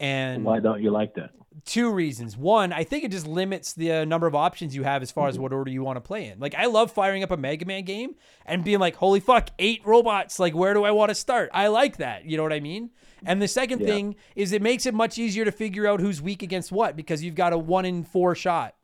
[0.00, 1.30] And Why don't you like that?
[1.64, 2.36] two reasons.
[2.36, 5.28] One, I think it just limits the uh, number of options you have as far
[5.28, 6.38] as what order you want to play in.
[6.38, 8.14] Like, I love firing up a Mega Man game
[8.46, 10.38] and being like, holy fuck, eight robots.
[10.38, 11.50] Like, where do I want to start?
[11.52, 12.24] I like that.
[12.24, 12.90] You know what I mean?
[13.26, 13.86] And the second Yeah.
[13.88, 17.22] thing is it makes it much easier to figure out who's weak against what because
[17.24, 18.74] you've got a one in four shot.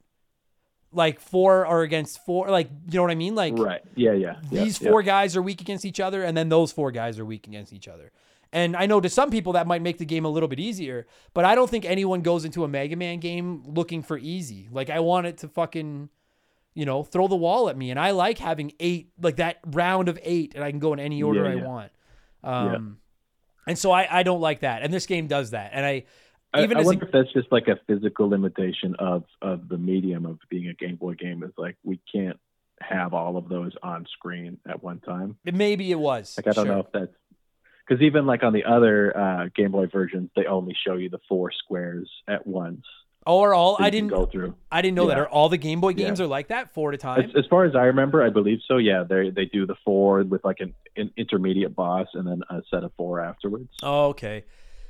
[0.95, 2.49] Like four are against four.
[2.51, 3.35] Like you know what I mean?
[3.35, 3.83] Like Right.
[3.95, 4.13] Yeah.
[4.13, 4.37] Yeah.
[4.51, 4.91] yeah, these yeah.
[4.91, 7.73] four guys are weak against each other, and then those four guys are weak against
[7.73, 8.13] each other.
[8.55, 11.09] And I know to some people that might make the game a little bit easier,
[11.35, 14.69] but I don't think anyone goes into a Mega Man game looking for easy.
[14.71, 16.09] Like I want it to fucking,
[16.73, 17.91] you know, throw the wall at me.
[17.91, 21.01] And I like having eight, like that round of eight, and I can go in
[21.01, 21.93] any order Yeah, I want.
[22.45, 22.99] Um,
[23.67, 24.83] and so I, I don't like that.
[24.83, 25.71] And this game does that.
[25.75, 26.05] And I,
[26.63, 30.27] even I a- wonder if that's just like a physical limitation of of the medium
[30.27, 31.43] of being a Game Boy game.
[31.43, 32.39] Is like we can't
[32.81, 35.37] have all of those on screen at one time.
[35.45, 36.35] maybe it was.
[36.37, 36.75] Like I don't Sure.
[36.75, 37.13] know if that's
[37.87, 41.21] because even like on the other uh, Game Boy versions, they only show you the
[41.29, 42.85] four squares at once.
[43.27, 44.55] Oh, Or all, I didn't, go through.
[44.71, 45.19] I didn't know that.
[45.19, 46.07] Are all the Game Boy Yeah.
[46.09, 47.21] games are like that four at a time?
[47.25, 48.77] As, as far as I remember, I believe so.
[48.77, 52.61] Yeah, they they do the four with like an, an intermediate boss and then a
[52.71, 53.71] set of four afterwards.
[53.83, 54.45] Oh, okay.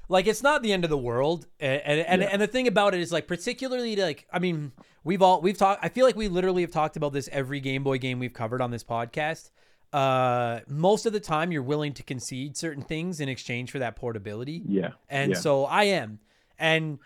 [0.08, 2.28] Like it's not the end of the world, and and and, Yeah.
[2.32, 5.84] and the thing about it is like particularly like I mean we've all we've talked.
[5.84, 8.60] I feel like we literally have talked about this every Game Boy game we've covered
[8.60, 9.50] on this podcast.
[9.92, 13.94] Uh, most of the time you're willing to concede certain things in exchange for that
[13.94, 15.38] portability, Yeah, and yeah.
[15.38, 16.18] so I am,
[16.58, 16.98] and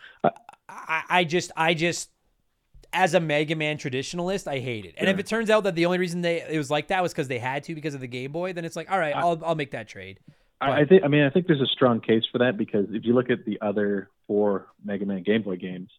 [0.69, 2.09] I, I just I just
[2.91, 4.95] as a Mega Man traditionalist, I hate it.
[4.97, 7.13] And if it turns out that the only reason they it was like that was
[7.13, 9.39] because they had to because of the Game Boy, then it's like all right, I'll
[9.45, 10.19] I'll make that trade.
[10.61, 11.05] I, think.
[11.05, 13.45] I mean, I think there's a strong case for that because if you look at
[13.45, 15.91] the other four Mega Man Game Boy games,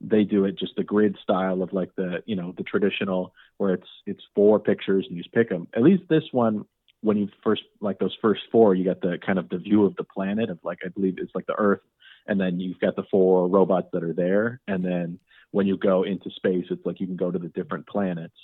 [0.00, 3.74] they do it just the grid style of like the you know the traditional where
[3.74, 5.68] it's it's four pictures and you just pick them.
[5.74, 6.64] At least this one,
[7.00, 9.96] when you first like those first four, you got the kind of the view of
[9.96, 11.80] the planet of like I believe it's like the Earth,
[12.26, 15.18] and then you've got the four robots that are there, and then
[15.52, 18.36] when you go into space, it's like you can go to the different planets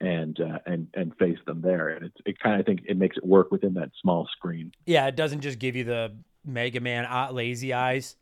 [0.00, 2.96] and uh, and and face them there, and it's it kind of I think it
[2.96, 4.72] makes it work within that small screen.
[4.86, 8.16] Yeah, it doesn't just give you the Mega Man uh, lazy eyes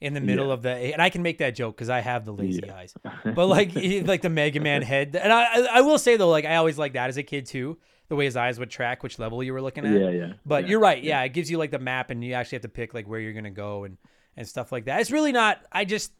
[0.00, 0.52] in the middle Yeah.
[0.54, 2.74] of the, and I can make that joke because I have the lazy Yeah.
[2.76, 2.94] eyes.
[3.34, 6.44] But like, like the Mega Man head, and I, I- I will say though, like
[6.46, 7.76] I always liked that as a kid too,
[8.08, 9.92] the way his eyes would track which level you were looking at.
[10.00, 10.32] Yeah, yeah.
[10.46, 10.70] But yeah.
[10.70, 11.02] you're right.
[11.02, 13.20] Yeah, it gives you like the map, and you actually have to pick like where
[13.20, 13.98] you're gonna go and
[14.36, 15.00] and stuff like that.
[15.00, 15.60] It's really not.
[15.70, 16.12] I just,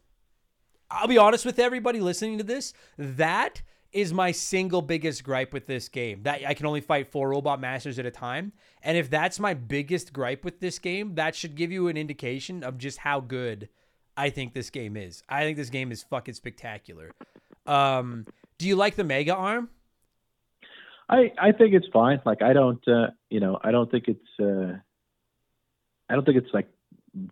[0.91, 2.73] I'll be honest with everybody listening to this.
[2.97, 3.61] That
[3.93, 6.23] is my single biggest gripe with this game.
[6.23, 9.53] That I can only fight four robot masters at a time, and if that's my
[9.53, 13.69] biggest gripe with this game, that should give you an indication of just how good
[14.17, 15.23] I think this game is.
[15.29, 17.11] I think this game is fucking spectacular.
[17.65, 18.25] Um,
[18.57, 19.69] do you like the Mega Arm?
[21.09, 22.21] I I think it's fine.
[22.25, 24.77] Like I don't uh, you know I don't think it's uh,
[26.09, 26.69] I don't think it's like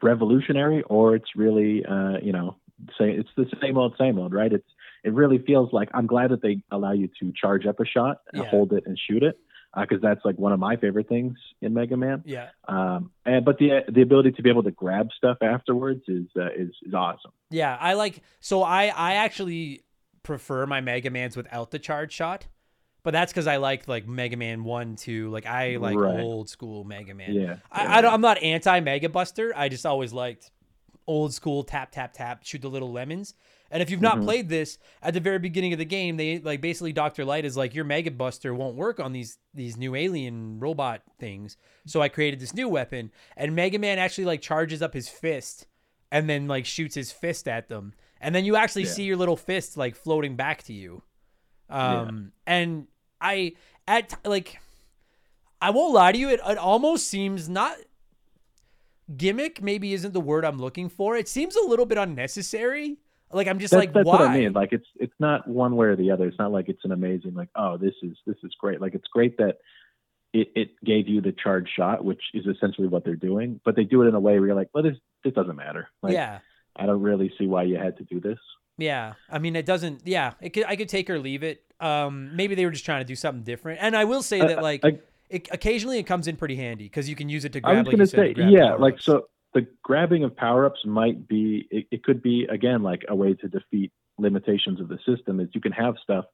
[0.01, 2.57] revolutionary or it's really uh, you know
[2.97, 4.51] say it's the same old same old right.
[4.51, 4.69] It's
[5.03, 8.21] it really feels like I'm glad that they allow you to charge up a shot,
[8.33, 8.49] and Yeah.
[8.49, 9.39] hold it, and shoot it
[9.77, 12.23] because that's like one of my favorite things in Mega Man.
[12.25, 12.49] Yeah.
[12.67, 16.47] Um, and but the the ability to be able to grab stuff afterwards is uh,
[16.55, 17.31] is is awesome.
[17.51, 19.83] Yeah, I like so I I actually
[20.23, 22.47] prefer my Mega Mans without the charge shot.
[23.01, 25.29] But that's because I like like Mega Man one, two.
[25.29, 26.19] Like I like Right.
[26.19, 27.33] old school Mega Man.
[27.33, 29.53] Yeah, I, I don't, I'm not anti Mega Buster.
[29.55, 30.51] I just always liked
[31.07, 33.35] old school tap tap tap shoot the little lemons.
[33.71, 34.23] And if you've not Mhm.
[34.23, 37.55] played this at the very beginning of the game, they like basically Doctor Light is
[37.55, 41.55] like your Mega Buster won't work on these these new alien robot things.
[41.85, 45.67] So I created this new weapon, and Mega Man actually like charges up his fist
[46.11, 48.89] and then like shoots his fist at them, and then you actually Yeah.
[48.91, 51.03] see your little fist like floating back to you.
[51.69, 52.87] Um, and
[53.21, 53.53] I
[53.87, 54.59] at like
[55.61, 57.77] I won't lie to you, it, it almost seems not
[59.15, 59.61] gimmick.
[59.61, 61.15] Maybe isn't the word I'm looking for.
[61.15, 62.97] It seems a little bit unnecessary.
[63.31, 64.19] Like I'm just that's, like, that's why?
[64.19, 64.53] what I mean.
[64.53, 66.27] Like it's it's not one way or the other.
[66.27, 68.81] It's not like it's an amazing like oh this is this is great.
[68.81, 69.57] Like it's great that
[70.33, 73.59] it, it gave you the charge shot, which is essentially what they're doing.
[73.63, 75.89] But they do it in a way where you're like, well, this this doesn't matter.
[76.01, 76.39] Like, yeah,
[76.75, 78.39] I don't really see why you had to do this.
[78.77, 79.13] yeah.
[79.29, 80.01] I mean, it doesn't.
[80.05, 80.65] Yeah, it could.
[80.65, 81.63] I could take or leave it.
[81.79, 83.79] Um, maybe they were just trying to do something different.
[83.81, 84.99] And I will say that like I-
[85.29, 87.85] it, occasionally it comes in pretty handy because you can use it to I was
[87.85, 91.87] like gonna say, grab yeah, like so the grabbing of power ups might be it,
[91.91, 95.61] it could be again like a way to defeat limitations of the system is you
[95.61, 96.25] can have stuff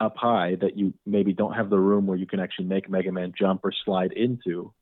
[0.00, 3.12] up high that you maybe don't have the room where you can actually make Mega
[3.12, 4.72] Man jump or slide into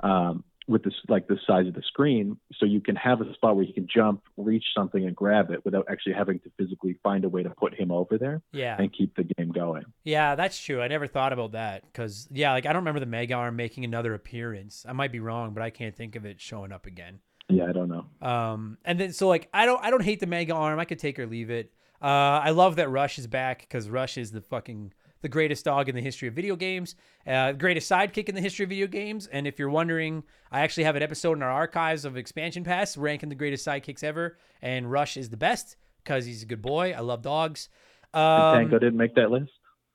[0.00, 2.36] um, with this like the size of the screen.
[2.58, 5.64] So you can have a spot where you can jump, reach something, and grab it
[5.64, 8.92] without actually having to physically find a way to put him over there Yeah, and
[8.92, 9.84] keep the game going.
[10.04, 10.80] yeah, that's true.
[10.80, 13.84] I never thought about that because yeah, like I don't remember the Mega Arm making
[13.84, 14.84] another appearance.
[14.88, 17.18] I might be wrong, but I can't think of it showing up again.
[17.52, 18.06] Yeah, I don't know.
[18.26, 20.78] Um, and then so like I don't I don't hate the Mega Arm.
[20.78, 21.72] I could take or leave it.
[22.00, 25.88] Uh, I love that Rush is back because Rush is the fucking the greatest dog
[25.88, 26.96] in the history of video games,
[27.26, 29.28] uh, greatest sidekick in the history of video games.
[29.28, 32.96] And if you're wondering, I actually have an episode in our archives of Expansion Pass
[32.96, 36.92] ranking the greatest sidekicks ever, and Rush is the best because he's a good boy.
[36.92, 37.68] I love dogs.
[38.12, 39.52] Um, Tango didn't make that list.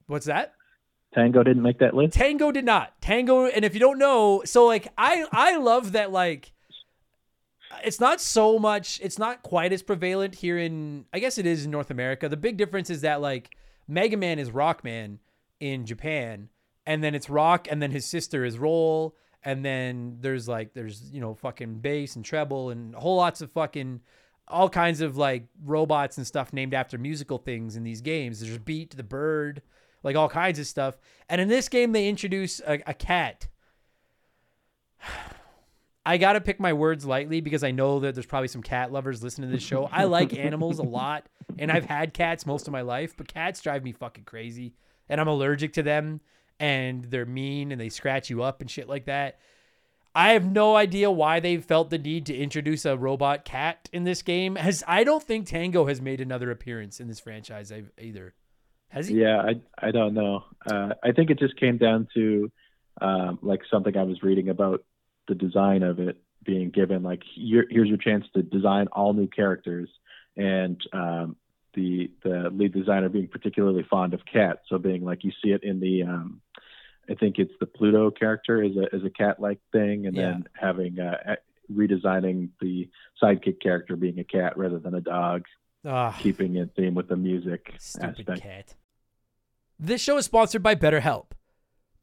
[0.07, 0.53] What's that?
[1.13, 2.13] Tango didn't make that list.
[2.13, 2.99] Tango did not.
[3.01, 6.53] Tango, and if you don't know, so like I I love that like
[7.83, 11.65] it's not so much it's not quite as prevalent here in I guess it is
[11.65, 12.29] in North America.
[12.29, 13.55] The big difference is that like
[13.87, 15.19] Mega Man is Rockman
[15.59, 16.49] in Japan,
[16.85, 21.09] and then it's Rock, and then his sister is Roll, and then there's like there's
[21.11, 24.01] you know fucking bass and treble and whole lots of fucking
[24.47, 28.39] all kinds of like robots and stuff named after musical things in these games.
[28.39, 29.61] There's Beat the Bird,
[30.03, 30.97] like all kinds of stuff.
[31.29, 33.47] And in this game, they introduce a, a cat.
[36.07, 38.93] I got to pick my words lightly because I know that there's probably some cat
[38.93, 39.89] lovers listening to this show.
[39.91, 41.25] I like animals a lot,
[41.59, 44.73] and I've had cats most of my life, but cats drive me fucking crazy,
[45.09, 46.21] and I'm allergic to them,
[46.61, 49.39] and they're mean and they scratch you up and shit like that.
[50.15, 54.05] I have no idea why they felt the need to introduce a robot cat in
[54.05, 54.55] this game.
[54.55, 58.33] Has I don't think Tango has made another appearance in this franchise either.
[58.87, 59.15] Has he?
[59.15, 60.45] Yeah, I I don't know.
[60.65, 62.49] Uh, I think it just came down to
[63.01, 64.85] um, like something I was reading about
[65.27, 69.27] the design of it being given like here, here's your chance to design all new
[69.27, 69.89] characters,
[70.35, 71.35] and um,
[71.73, 75.63] the the lead designer being particularly fond of cats, so being like you see it
[75.63, 76.41] in the um,
[77.09, 80.31] I think it's the Pluto character is a is a cat like thing, and Yeah.
[80.31, 81.35] then having uh,
[81.71, 82.89] redesigning the
[83.21, 85.43] sidekick character being a cat rather than a dog,
[85.85, 86.17] Ah.
[86.21, 88.41] keeping it theme with the music Stupid aspect.
[88.41, 88.75] cat.
[89.79, 91.25] This show is sponsored by BetterHelp.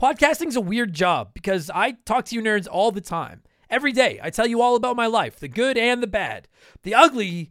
[0.01, 3.43] Podcasting's a weird job because I talk to you nerds all the time.
[3.71, 6.49] Every day, I tell you all about my life, the good and the bad.
[6.83, 7.51] The ugly,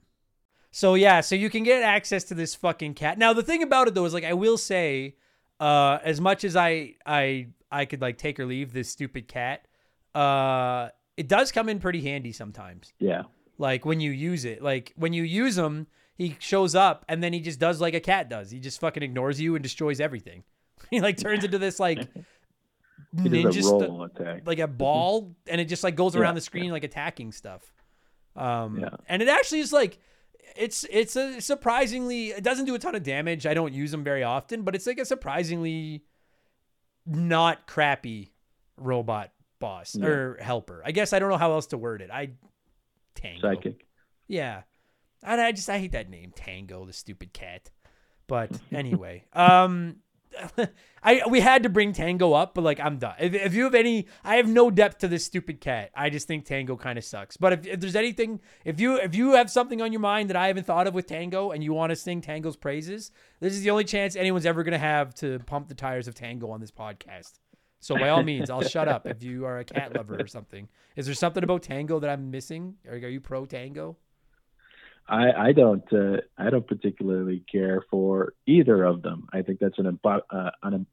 [0.71, 3.17] So yeah, so you can get access to this fucking cat.
[3.17, 5.15] Now the thing about it though is like I will say,
[5.59, 9.67] uh, as much as I I I could like take or leave this stupid cat,
[10.15, 12.93] uh, it does come in pretty handy sometimes.
[12.99, 13.23] Yeah.
[13.57, 17.33] Like when you use it, like when you use him, he shows up and then
[17.33, 18.49] he just does like a cat does.
[18.49, 20.43] He just fucking ignores you and destroys everything.
[20.89, 22.07] he like turns into this like
[23.15, 24.43] ninja does a stu- roll attack.
[24.47, 27.73] like a ball and it just like goes around Yeah, the screen like attacking stuff
[28.35, 28.89] um Yeah.
[29.07, 29.99] and it actually is like
[30.55, 34.03] it's it's a surprisingly it doesn't do a ton of damage i don't use them
[34.03, 36.03] very often but it's like a surprisingly
[37.05, 38.31] not crappy
[38.77, 40.07] robot boss Yeah.
[40.07, 42.31] or helper i guess i don't know how else to word it i
[43.15, 43.85] tango Psychic.
[44.27, 44.61] yeah.
[45.23, 47.69] And I just I hate that name, Tango, the stupid cat.
[48.25, 49.97] But anyway, um
[51.03, 53.15] I we had to bring Tango up, but like I'm done.
[53.19, 55.91] If, if you have any I have no depth to this stupid cat.
[55.95, 57.37] I just think Tango kind of sucks.
[57.37, 60.37] But if, if there's anything if you if you have something on your mind that
[60.37, 63.61] I haven't thought of with Tango and you want to sing Tango's praises, this is
[63.61, 66.71] the only chance anyone's ever gonna have to pump the tires of Tango on this
[66.71, 67.39] podcast.
[67.79, 70.69] So by all means, I'll shut up if you are a cat lover or something.
[70.95, 72.75] Is there something about Tango that I'm missing?
[72.87, 73.97] Are, are you pro Tango?
[75.11, 79.27] I I don't uh, I don't particularly care for either of them.
[79.33, 80.85] I think that's an impo- uh, an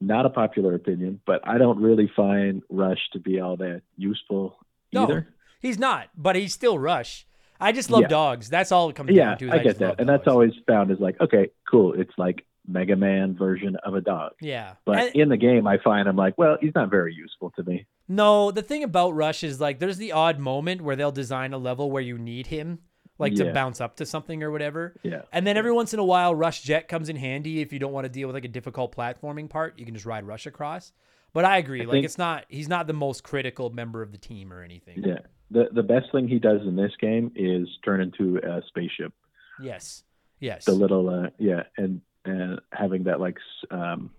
[0.00, 4.56] not a popular opinion, but I don't really find Rush to be all that useful
[4.92, 5.28] No, either.
[5.60, 7.26] he's not, but he's still Rush.
[7.60, 8.08] I just love Yeah.
[8.08, 8.48] dogs.
[8.48, 9.46] That's all it comes Yeah, down to.
[9.48, 11.92] is I get that, and that's always found as like okay, cool.
[11.94, 14.32] It's like Mega Man version of a dog.
[14.40, 14.74] yeah.
[14.84, 17.62] But And- in the game, I find I'm like, well, he's not very useful to
[17.64, 17.86] me.
[18.08, 21.58] No, the thing about Rush is like there's the odd moment where they'll design a
[21.58, 22.78] level where you need him,
[23.18, 24.94] like to bounce up to something or whatever.
[25.02, 25.22] Yeah.
[25.32, 27.92] And then every once in a while, Rush Jet comes in handy if you don't
[27.92, 29.78] want to deal with like a difficult platforming part.
[29.78, 30.92] You can just ride Rush across.
[31.34, 34.12] But I agree, I like think- it's not he's not the most critical member of
[34.12, 35.02] the team or anything.
[35.04, 35.18] Yeah.
[35.50, 39.12] The the best thing he does in this game is turn into a spaceship.
[39.60, 40.04] Yes.
[40.40, 40.64] Yes.
[40.64, 43.38] the little uh yeah and and having that like
[43.70, 44.10] um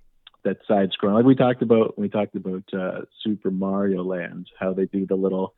[0.43, 1.15] that side scrolling.
[1.15, 5.15] like we talked about we talked about uh super mario land how they do the
[5.15, 5.53] little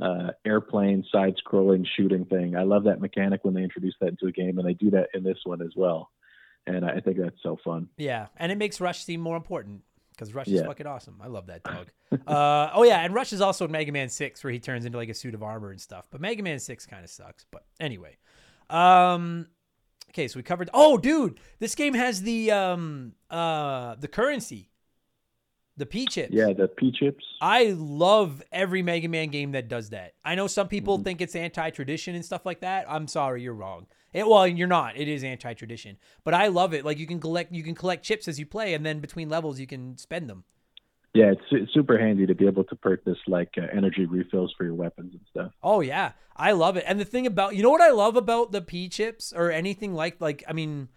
[0.00, 4.26] uh airplane side scrolling shooting thing i love that mechanic when they introduce that into
[4.26, 6.10] a game and they do that in this one as well
[6.66, 10.34] and i think that's so fun Yeah, and it makes Rush seem more important because
[10.34, 11.20] Rush is fucking awesome.
[11.22, 11.90] I love that dog.
[12.26, 14.96] uh, oh yeah, and Rush is also in Mega Man Six where he turns into
[14.96, 16.06] like a suit of armor and stuff.
[16.10, 17.44] But Mega Man Six kind of sucks.
[17.50, 18.16] But anyway,
[18.70, 19.46] um,
[20.16, 20.70] okay, so we covered.
[20.72, 24.70] Oh, dude, this game has the um uh the currency,
[25.76, 26.32] the P chips.
[26.32, 30.14] yeah the p chips I love every Mega Man game that does that.
[30.24, 30.70] I know some Mm-hmm.
[30.70, 32.86] people think it's anti-tradition and stuff like that.
[32.88, 33.86] I'm sorry, you're wrong.
[34.12, 34.96] It, well, you're not.
[34.96, 36.84] It is anti-tradition, but I love it.
[36.84, 39.60] Like you can collect, you can collect chips as you play, and then between levels
[39.60, 40.44] you can spend them.
[41.16, 44.64] Yeah it's su- super handy to be able to purchase like uh, energy refills for
[44.64, 46.84] your weapons and stuff Oh yeah, I love it.
[46.86, 49.94] And the thing about you know what I love about the P chips or anything
[49.94, 50.88] like like I mean, I'm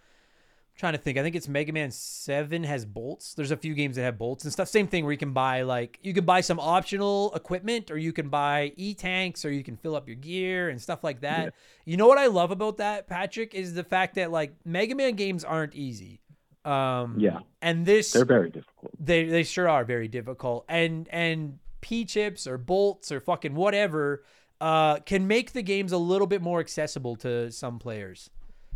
[0.78, 1.18] trying to think.
[1.18, 3.34] I think it's Mega Man Seven has bolts.
[3.34, 4.68] There's a few games that have bolts and stuff.
[4.68, 8.14] Same thing where you can buy like you can buy some optional equipment or you
[8.14, 11.46] can buy e tanks or you can fill up your gear and stuff like that.
[11.46, 11.50] Yeah.
[11.86, 15.16] You know what I love about that, Patrick, is the fact that like Mega Man
[15.16, 16.22] games aren't easy.
[16.66, 17.40] Um, Yeah.
[17.62, 20.66] and this they're very difficult they they sure are very difficult.
[20.68, 24.24] And and P chips or bolts or fucking whatever
[24.60, 28.30] uh, can make the games a little bit more accessible to some players.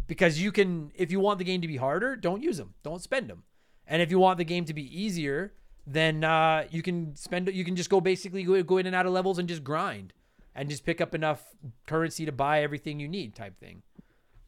[0.07, 3.01] Because you can, if you want the game to be harder, don't use them, don't
[3.01, 3.43] spend them.
[3.87, 5.53] And if you want the game to be easier,
[5.85, 9.05] then uh, you can spend you can just go basically go, go in and out
[9.05, 10.13] of levels and just grind
[10.55, 11.55] and just pick up enough
[11.87, 13.81] currency to buy everything you need type thing.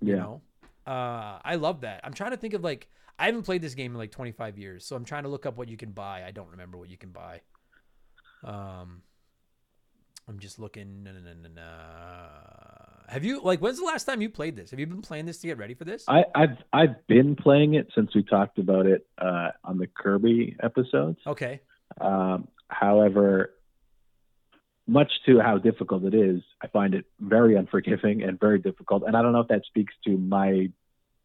[0.01, 0.41] yeah You know,
[0.87, 1.99] uh, I love that.
[2.03, 4.85] I'm trying to think of like I haven't played this game in like 25 years,
[4.85, 6.23] so I'm trying to look up what you can buy.
[6.25, 7.41] I don't remember what you can buy.
[8.43, 9.01] Um,
[10.27, 11.03] I'm just looking.
[11.03, 11.61] No, no, no.
[13.07, 13.59] Have you like?
[13.59, 14.71] When's the last time you played this?
[14.71, 16.03] Have you been playing this to get ready for this?
[16.07, 20.57] I, I've I've been playing it since we talked about it uh, on the Kirby
[20.61, 21.19] episodes.
[21.25, 21.61] Okay.
[22.01, 23.51] Um, however,
[24.87, 29.03] much to how difficult it is, I find it very unforgiving and very difficult.
[29.05, 30.71] And I don't know if that speaks to my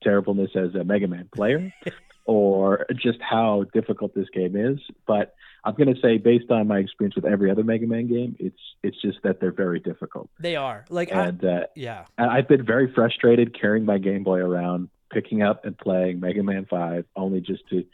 [0.02, 1.72] terribleness as a Mega Man player
[2.24, 4.78] or just how difficult this game is.
[5.06, 8.36] But I'm going to say, based on my experience with every other Mega Man game,
[8.38, 10.30] it's it's just that they're very difficult.
[10.38, 14.22] They are like, I, And uh, yeah, I- I've been very frustrated carrying my Game
[14.24, 17.84] Boy around, picking up and playing Mega Man 5, only just to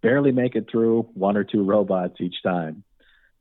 [0.00, 2.82] barely make it through one or two robots each time,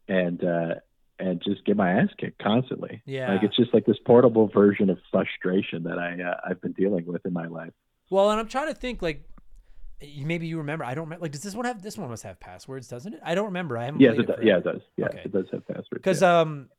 [0.07, 0.75] and uh,
[1.17, 3.01] and just get my ass kicked constantly.
[3.05, 3.33] Yeah.
[3.33, 7.05] like it's just like this portable version of frustration that I uh, I've been dealing
[7.07, 7.73] with in my life.
[8.11, 9.27] Well, and I'm trying to think like.
[10.17, 10.83] Maybe you remember.
[10.83, 11.21] I don't remember.
[11.21, 11.83] Like, does this one have?
[11.83, 13.19] This one must have passwords, doesn't it?
[13.23, 13.77] I don't remember.
[13.77, 14.01] I haven't.
[14.01, 14.39] Yes, it does.
[14.41, 14.81] Yeah, it does.
[14.97, 15.21] Yeah, Okay.
[15.25, 15.89] it does have passwords.
[15.91, 16.39] because yeah.
[16.39, 16.69] um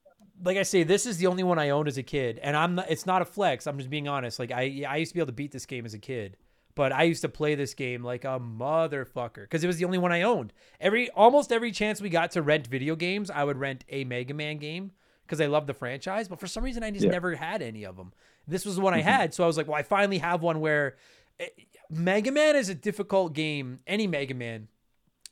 [0.45, 2.75] like i say this is the only one i owned as a kid and i'm
[2.75, 5.21] not it's not a flex i'm just being honest like i i used to be
[5.21, 6.37] able to beat this game as a kid
[6.75, 9.99] but i used to play this game like a motherfucker because it was the only
[9.99, 13.57] one i owned every almost every chance we got to rent video games i would
[13.59, 14.91] rent a mega man game
[15.25, 17.09] because i love the franchise but for some reason i just Yeah.
[17.09, 17.13] Mm-hmm.
[17.13, 18.13] never had any of them
[18.49, 20.59] this was the one i had so i was like well i finally have one
[20.61, 20.97] where
[21.91, 24.69] mega man is a difficult game any mega man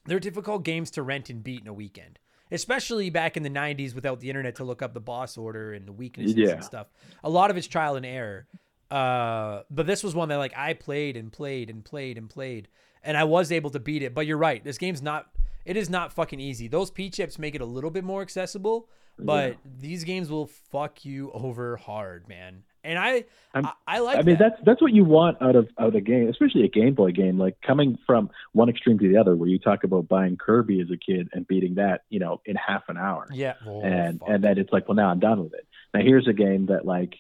[0.06, 2.18] they're difficult games to rent and beat in a weekend,
[2.50, 5.86] especially back in the 90s without the internet to look up the boss order and
[5.86, 6.52] the weaknesses Yeah.
[6.52, 6.86] and stuff.
[7.22, 8.46] A lot of it's trial and error.
[8.90, 12.68] Uh, but this was one that like I played and played and played and played,
[13.04, 14.14] and I was able to beat it.
[14.14, 15.26] But you're right, this game's not.
[15.66, 16.66] It is not fucking easy.
[16.66, 21.04] Those P chips make it a little bit more accessible, but these games will fuck
[21.04, 22.62] you over hard, man.
[22.82, 23.24] And I,
[23.54, 24.18] I'm- I, I like.
[24.18, 24.52] I mean, that.
[24.52, 27.10] that's that's what you want out of out of a game, especially a Game Boy
[27.12, 27.38] game.
[27.38, 30.88] Like coming from one extreme to the other, where you talk about buying Kirby as
[30.90, 33.26] a kid and beating that, you know, in half an hour.
[33.32, 33.54] yeah.
[33.66, 34.28] Oh, and fuck.
[34.30, 35.66] and then it's like, well, now I'm done with it.
[35.92, 37.14] Now here's a game that like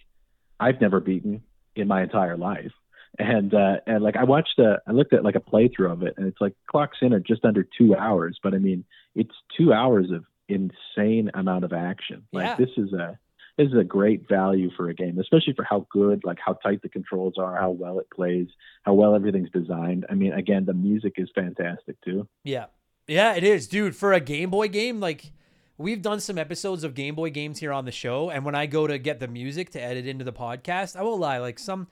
[0.58, 1.42] I've never beaten
[1.76, 2.72] in my entire life,
[3.18, 6.14] and uh, and like I watched a, I looked at like a playthrough of it,
[6.16, 8.38] and it's like clocks in at just under two hours.
[8.42, 8.84] But I mean,
[9.14, 12.24] it's two hours of insane amount of action.
[12.32, 12.56] Like Yeah.
[12.56, 13.18] this is a
[13.60, 16.80] this is a great value for a game, especially for how good, like how tight
[16.80, 18.48] the controls are, how well it plays,
[18.84, 20.06] how well everything's designed.
[20.08, 22.26] I mean, again, the music is fantastic too.
[22.42, 22.66] Yeah.
[23.06, 23.94] Yeah, it is, dude.
[23.94, 25.32] For a Game Boy game, like
[25.76, 28.66] we've done some episodes of Game Boy games here on the show, and when I
[28.66, 31.88] go to get the music to edit into the podcast, I won't lie, like some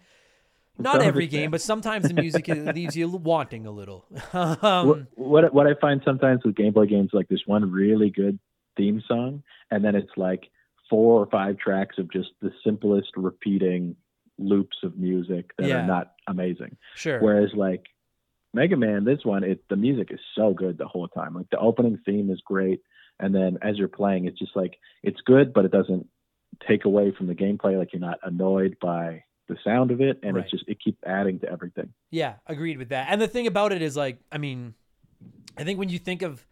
[0.78, 4.06] not every game, but sometimes the music leaves you wanting a little.
[4.32, 8.38] um, what what I find sometimes with Game Boy games, like this one really good
[8.76, 10.48] theme song, and then it's like
[10.90, 13.96] four or five tracks of just the simplest repeating
[14.38, 15.82] loops of music that Yeah.
[15.82, 16.76] are not amazing.
[16.94, 17.20] sure.
[17.20, 17.86] Whereas like
[18.54, 21.34] Mega Man, this one, it the music is so good the whole time.
[21.34, 22.80] Like the opening theme is great,
[23.20, 26.06] and then as you're playing, it's just like it's good, but it doesn't
[26.66, 27.76] take away from the gameplay.
[27.78, 30.42] Like you're not annoyed by the sound of it, and Right.
[30.44, 31.92] it's just it keeps adding to everything.
[32.10, 33.08] Yeah, agreed with that.
[33.10, 34.74] And the thing about it is like, I mean,
[35.56, 36.46] I think when you think of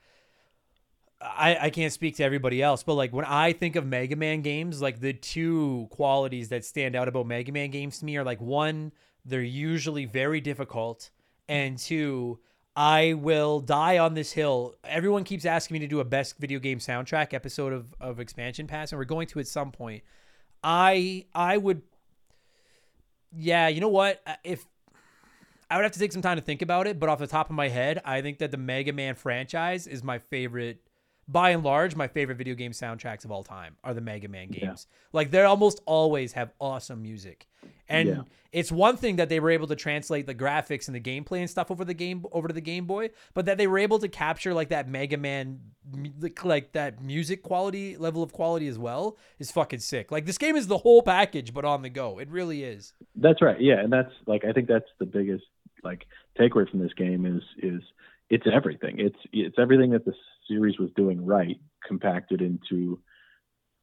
[1.20, 4.43] I, I can't speak to everybody else, but like when I think of Mega Man
[4.43, 8.24] games, like the two qualities that stand out about Mega Man games to me are
[8.24, 8.93] like one,
[9.24, 11.10] they're usually very difficult,
[11.48, 12.38] and two,
[12.76, 14.74] I will die on this hill.
[14.84, 18.66] Everyone keeps asking me to do a best video game soundtrack episode of, of Expansion
[18.66, 20.02] Pass, and we're going to at some point.
[20.62, 21.82] I I would
[23.34, 24.20] yeah, you know what?
[24.26, 24.66] Uh, If
[25.70, 27.51] I would have to take some time to think about it, but off the top
[27.51, 30.85] of my head, I think that the Mega Man franchise is my favorite.
[31.28, 34.53] By and large, my favorite video game soundtracks of all time are the Mega Man
[34.53, 34.66] Yeah.
[34.66, 34.86] games.
[35.12, 37.48] Like they almost always have awesome music,
[37.89, 38.23] and Yeah.
[38.53, 41.51] it's one thing that they were able to translate the graphics and the gameplay and
[41.51, 44.09] stuff over the game over to the Game Boy, but that they were able to
[44.09, 45.59] capture like that Mega Man,
[46.20, 50.12] like- like that music quality level of quality as well is fucking sick.
[50.12, 52.20] Like this game is the whole package, but on the go.
[52.20, 52.93] It really is.
[53.16, 53.61] That's right.
[53.61, 55.44] Yeah, and that's like I think that's the biggest
[55.82, 56.07] like
[56.39, 57.82] takeaway from this game is is
[58.31, 59.01] it's everything.
[59.01, 60.15] It's it's everything that the
[60.48, 62.98] series was doing right compacted into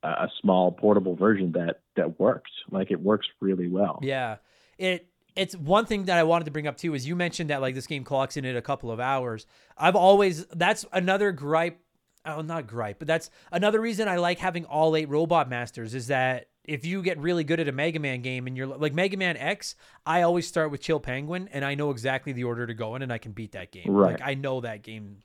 [0.03, 2.52] a, small portable version that that works.
[2.69, 3.99] Like it works really well.
[4.02, 4.38] Yeah.
[4.77, 7.61] It it's one thing that I wanted to bring up too is you mentioned that
[7.61, 9.45] like this game clocks in at a couple of hours.
[9.77, 11.80] I've always that's another gripe
[12.26, 16.07] oh not gripe, but that's another reason I like having all eight robot masters is
[16.07, 19.18] that if you get really good at a Mega Man game and you're like Mega
[19.18, 19.76] Man X,
[20.06, 23.02] I always start with Chill Penguin and I know exactly the order to go in
[23.02, 23.90] and I can beat that game.
[23.90, 24.14] Right.
[24.14, 25.18] Like I know that game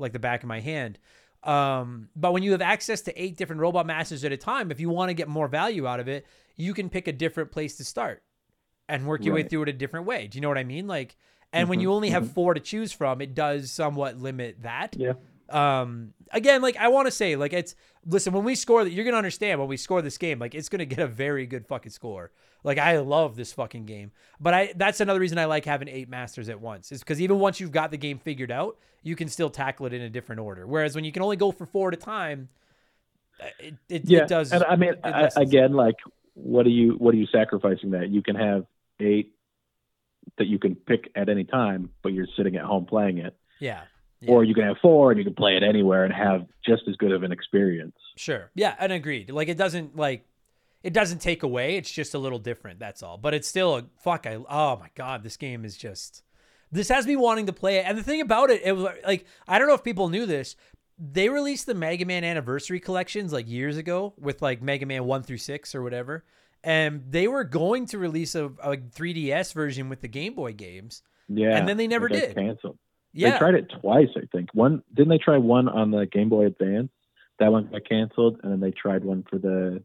[0.00, 0.98] like the back of my hand.
[1.42, 4.80] Um, but when you have access to eight different robot masters at a time, if
[4.80, 7.76] you want to get more value out of it, you can pick a different place
[7.76, 8.22] to start
[8.88, 10.26] and work your way through it a different way.
[10.26, 10.86] Do you know what I mean?
[10.86, 11.16] Like,
[11.52, 14.96] and when Mhm, you only have four to choose from, it does somewhat limit that.
[14.96, 15.14] Yeah.
[15.48, 17.74] Um, again, like I want to say, like it's
[18.06, 20.68] listen when we score that, you're gonna understand when we score this game, like it's
[20.68, 22.30] gonna get a very good fucking score.
[22.64, 26.08] Like I love this fucking game, but I that's another reason I like having eight
[26.08, 29.28] masters at once is because even once you've got the game figured out, you can
[29.28, 30.66] still tackle it in a different order.
[30.66, 32.48] Whereas when you can only go for four at a time,
[33.42, 34.52] uh, it it, Yeah, it does.
[34.52, 35.96] and I mean, I, again, like,
[36.34, 38.66] what are you what are you sacrificing that you can have
[39.00, 39.34] eight
[40.36, 43.82] that you can pick at any time, but you're sitting at home playing it, yeah,
[44.20, 44.30] Yeah.
[44.32, 46.96] or you can have four and you can play it anywhere and have just as
[46.96, 47.96] good of an experience.
[48.16, 48.50] Sure.
[48.54, 49.30] Yeah, and agreed.
[49.30, 50.24] Like it doesn't like
[50.82, 51.76] it doesn't take away.
[51.76, 52.78] It's just a little different.
[52.78, 53.18] That's all.
[53.18, 54.26] But it's still a fuck.
[54.26, 56.22] I oh my god, this game is just.
[56.72, 57.84] This has me wanting to play it.
[57.86, 60.56] And the thing about it, it was like I don't know if people knew this.
[60.98, 65.22] They released the Mega Man anniversary collections like years ago with like Mega Man one
[65.22, 66.24] through six or whatever,
[66.62, 71.02] and they were going to release a, a 3DS version with the Game Boy games.
[71.28, 72.34] Yeah, And then they never did.
[72.34, 72.78] Canceled.
[73.12, 74.50] Yeah, They tried it twice, I think.
[74.52, 76.90] One didn't they try one on the Game Boy Advance?
[77.38, 79.82] That one got canceled, and then they tried one for the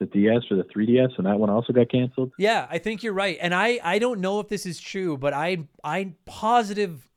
[0.00, 2.32] the DS or the 3DS, and that one also got canceled.
[2.36, 3.38] Yeah, I think you're right.
[3.40, 7.08] And I I don't know if this is true, but I I'm positive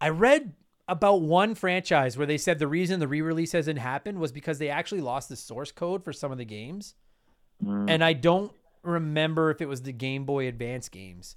[0.00, 0.54] I read
[0.88, 4.68] about one franchise where they said the reason the re-release hasn't happened was because they
[4.68, 6.94] actually lost the source code for some of the games.
[7.64, 7.86] Mm.
[7.88, 8.52] And I don't
[8.82, 11.36] remember if it was the Game Boy Advance games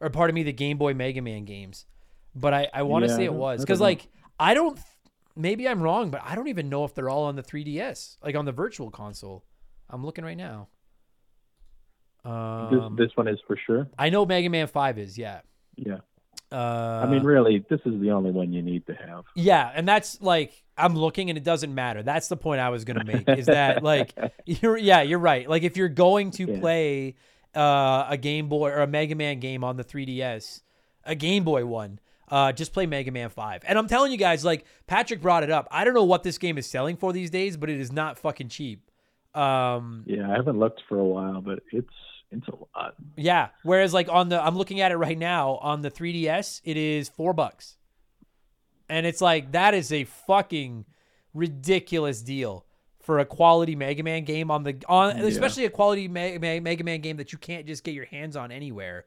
[0.00, 1.86] or part of me, the Game Boy Mega Man games.
[2.34, 4.78] But I, I want to Yeah, say it was because like I don't
[5.36, 8.36] maybe I'm wrong, but I don't even know if they're all on the 3DS, like
[8.36, 9.44] on the virtual console.
[9.90, 10.68] I'm looking right now.
[12.24, 13.88] Um, this this one is for sure.
[13.98, 15.40] I know Mega Man Five is yeah.
[15.76, 15.98] Yeah,
[16.52, 19.24] Uh, I mean, really, this is the only one you need to have.
[19.34, 22.02] yeah, and that's like I'm looking and it doesn't matter.
[22.02, 24.14] That's the point I was gonna make is that like
[24.46, 25.48] you're yeah you're right.
[25.48, 26.60] Like if you're going to Yeah.
[26.60, 27.14] play
[27.54, 30.62] uh, a Game Boy or a Mega Man game on the 3DS,
[31.04, 31.98] a Game Boy one.
[32.26, 33.62] Uh, just play Mega Man 5.
[33.68, 35.68] And I'm telling you guys, like, Patrick brought it up.
[35.70, 38.18] I don't know what this game is selling for these days, but it is not
[38.18, 38.90] fucking cheap.
[39.34, 41.88] Um, Yeah, I haven't looked for a while, but it's
[42.30, 42.94] it's a lot.
[43.16, 43.48] Yeah.
[43.62, 47.08] Whereas like on the I'm looking at it right now on the 3DS, it is
[47.08, 47.76] four bucks.
[48.88, 50.84] And it's like that is a fucking
[51.32, 52.64] ridiculous deal
[53.00, 55.24] for a quality Mega Man game on the on Yeah.
[55.24, 58.36] especially a quality Me- Me- Mega Man game that you can't just get your hands
[58.36, 59.04] on anywhere.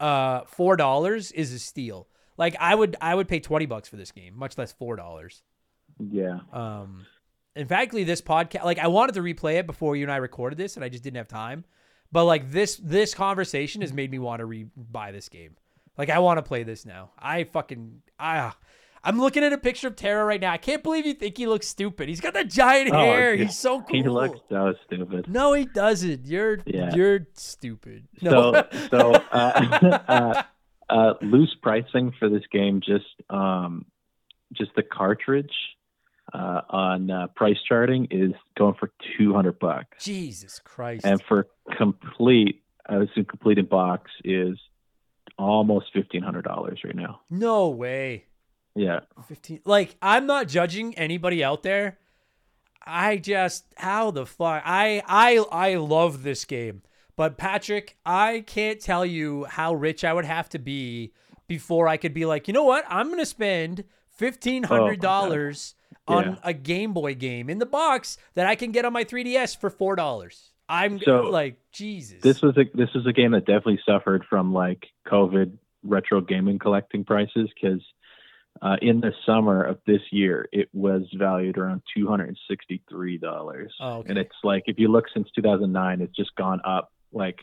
[0.00, 2.06] Uh, four dollars is a steal.
[2.36, 5.42] Like I would I would pay twenty bucks for this game, much less four dollars.
[5.98, 7.06] Yeah, Um,
[7.58, 10.58] in fact, this podcast, like I wanted to replay it before you and I recorded
[10.58, 11.64] this, and I just didn't have time.
[12.10, 15.56] But like this, this conversation has made me want to re buy this game.
[15.98, 17.10] Like I want to play this now.
[17.18, 18.56] I fucking ah,
[19.04, 20.52] I'm looking at a picture of Terra right now.
[20.52, 22.08] I can't believe you think he looks stupid.
[22.08, 23.34] He's got the giant Oh, hair.
[23.34, 23.44] yeah.
[23.44, 23.96] He's so cool.
[23.96, 25.28] he looks so stupid.
[25.28, 26.26] No, he doesn't.
[26.26, 26.94] You're Yeah.
[26.94, 28.08] you're stupid.
[28.22, 28.52] No.
[28.52, 30.42] So so uh, uh,
[30.88, 33.84] uh, loose pricing for this game just um,
[34.52, 35.52] just the cartridge
[36.32, 41.04] uh, on uh, price charting is going for two hundred bucks, Jesus Christ.
[41.04, 41.46] and for
[41.76, 44.58] complete I assume complete in box is
[45.38, 47.20] almost fifteen hundred dollars right now.
[47.30, 48.24] No way.
[48.74, 51.98] Yeah, 15 like I'm not judging anybody out there.
[52.84, 56.82] I just how the fuck I I I love this game.
[57.16, 61.12] But Patrick, I can't tell you how rich I would have to be
[61.48, 62.84] before I could be like, you know what?
[62.88, 65.00] I'm gonna spend fifteen hundred
[66.06, 66.34] Oh on Yeah.
[66.42, 69.70] a Game Boy game in the box that I can get on my 3DS for
[69.70, 70.50] four dollars.
[70.70, 72.20] I'm So, like, Jesus.
[72.22, 75.52] this was a this was a game that definitely suffered from like COVID
[75.82, 77.80] retro gaming collecting prices because
[78.60, 82.82] uh, in the summer of this year it was valued around two hundred and sixty
[82.90, 84.10] three dollars, Oh, okay.
[84.10, 87.38] and it's like if you look since two thousand nine, it's just gone up like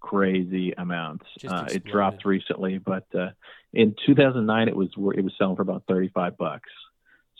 [0.00, 1.26] crazy amounts.
[1.46, 3.30] Uh, it dropped recently, but uh,
[3.72, 6.70] in two thousand nine it was it was selling for about thirty five bucks.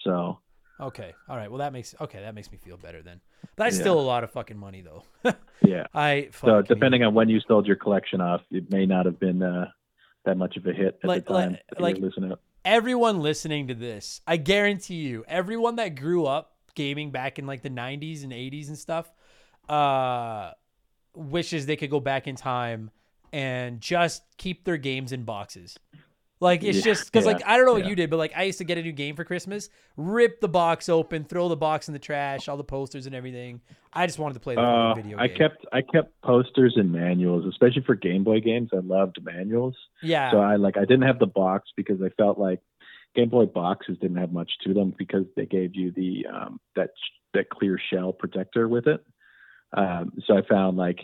[0.04, 0.38] So
[0.80, 1.12] okay.
[1.28, 1.50] All right.
[1.50, 2.20] Well, that makes okay.
[2.20, 3.20] That makes me feel better then.
[3.56, 3.82] That's Yeah.
[3.82, 5.04] still a lot of fucking money though.
[5.64, 5.86] yeah.
[5.94, 9.42] I So depending on when you sold your collection off, it may not have been
[9.42, 9.66] uh,
[10.24, 11.50] that much of a hit at Like- the time.
[11.78, 16.26] like- that you were like- everyone listening to this, I guarantee you, everyone that grew
[16.26, 19.10] up gaming back in like the 90s and 80s and stuff,
[19.68, 20.52] uh,
[21.14, 22.90] wishes they could go back in time
[23.32, 25.76] and just keep their games in boxes.
[26.42, 27.90] Like it's Yeah, just because like I don't know what yeah.
[27.90, 30.48] you did, but like I used to get a new game for Christmas, rip the
[30.48, 33.60] box open, throw the box in the trash, all the posters and everything.
[33.92, 37.46] I just wanted to play the Uh, video I kept I kept posters and manuals,
[37.46, 38.70] especially for Game Boy games.
[38.72, 42.38] I loved manuals, yeah, so I like I didn't have the box because I felt
[42.38, 42.60] like
[43.14, 46.90] Game Boy boxes didn't have much to them because they gave you the um, that
[47.34, 49.04] that clear shell protector with it.
[49.74, 50.98] Um, so I found like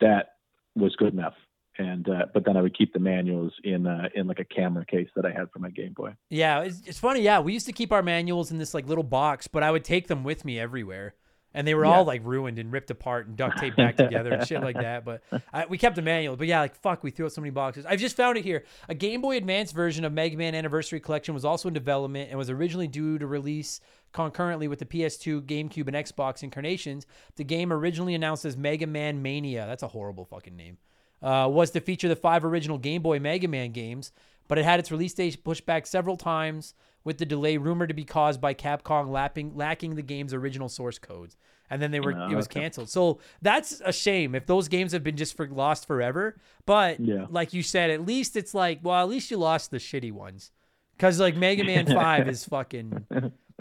[0.00, 0.30] that
[0.74, 1.34] was good enough,
[1.78, 4.84] and uh, but then I would keep the manuals in uh, in like a camera
[4.84, 6.14] case that I had for my Game Boy.
[6.30, 7.20] Yeah, it's, it's funny.
[7.20, 9.84] Yeah, we used to keep our manuals in this like little box, but I would
[9.84, 11.14] take them with me everywhere,
[11.52, 14.46] and they were all like ruined and ripped apart and duct taped back together and
[14.46, 15.04] shit like that.
[15.04, 15.22] But
[15.52, 16.36] I, we kept the manual.
[16.36, 17.84] But yeah, like fuck, we threw out so many boxes.
[17.86, 18.64] I've just found it here.
[18.88, 22.38] A Game Boy Advance version of Mega Man Anniversary Collection was also in development and
[22.38, 23.80] was originally due to release
[24.12, 27.06] concurrently with the PS2, GameCube, and Xbox incarnations.
[27.36, 29.66] The game originally announced as Mega Man Mania.
[29.66, 30.78] That's a horrible fucking name
[31.22, 34.12] uh, was to feature the five original Game Boy Mega Man games,
[34.48, 36.74] but it had its release date pushed back several times,
[37.04, 40.98] with the delay rumored to be caused by Capcom lapping, lacking the game's original source
[40.98, 41.36] codes.
[41.70, 42.60] And then they were Oh, it was okay.
[42.60, 42.88] canceled.
[42.90, 46.36] So that's a shame if those games have been just for lost forever.
[46.64, 47.26] But Yeah.
[47.28, 50.52] like you said, at least it's like, well, at least you lost the shitty ones.
[50.98, 53.06] Cause like Mega Man Five is fucking.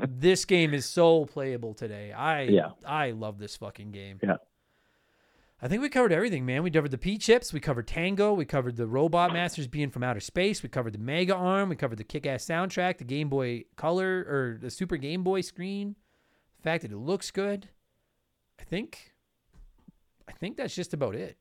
[0.07, 2.11] This game is so playable today.
[2.13, 2.71] I Yeah.
[2.85, 4.19] I love this fucking game.
[4.23, 4.37] Yeah.
[5.61, 6.63] I think we covered everything, man.
[6.63, 10.03] We covered the P chips, we covered Tango, we covered the Robot Masters being from
[10.03, 13.29] outer space, we covered the Mega Arm, we covered the kick ass soundtrack, the Game
[13.29, 15.95] Boy Color or the Super Game Boy screen,
[16.57, 17.69] the fact that it looks good.
[18.59, 19.13] I think
[20.27, 21.37] I think that's just about it.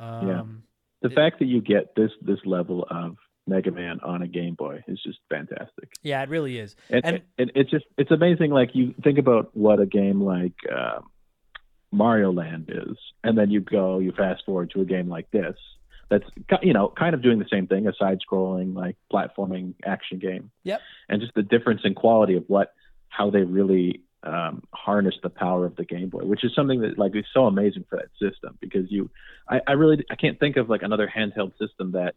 [0.00, 0.64] Um
[1.02, 3.16] The It- fact that you get this this level of
[3.46, 5.92] Mega Man on a Game Boy is just fantastic.
[6.02, 6.74] yeah, it really is.
[6.90, 8.50] And, And- and it's just it's amazing.
[8.50, 11.04] Like you think about what a game like um,
[11.94, 15.56] Mario Land is, and then you go you fast forward to a game like this.
[16.10, 16.24] That's
[16.62, 20.50] you know kind of doing the same thing, a side-scrolling like platforming action game.
[20.64, 20.80] Yep.
[21.08, 22.74] And just the difference in quality of what
[23.08, 26.98] how they really um, harness the power of the Game Boy, which is something that
[26.98, 29.10] like is so amazing for that system because you,
[29.48, 32.14] I, I really I can't think of like another handheld system that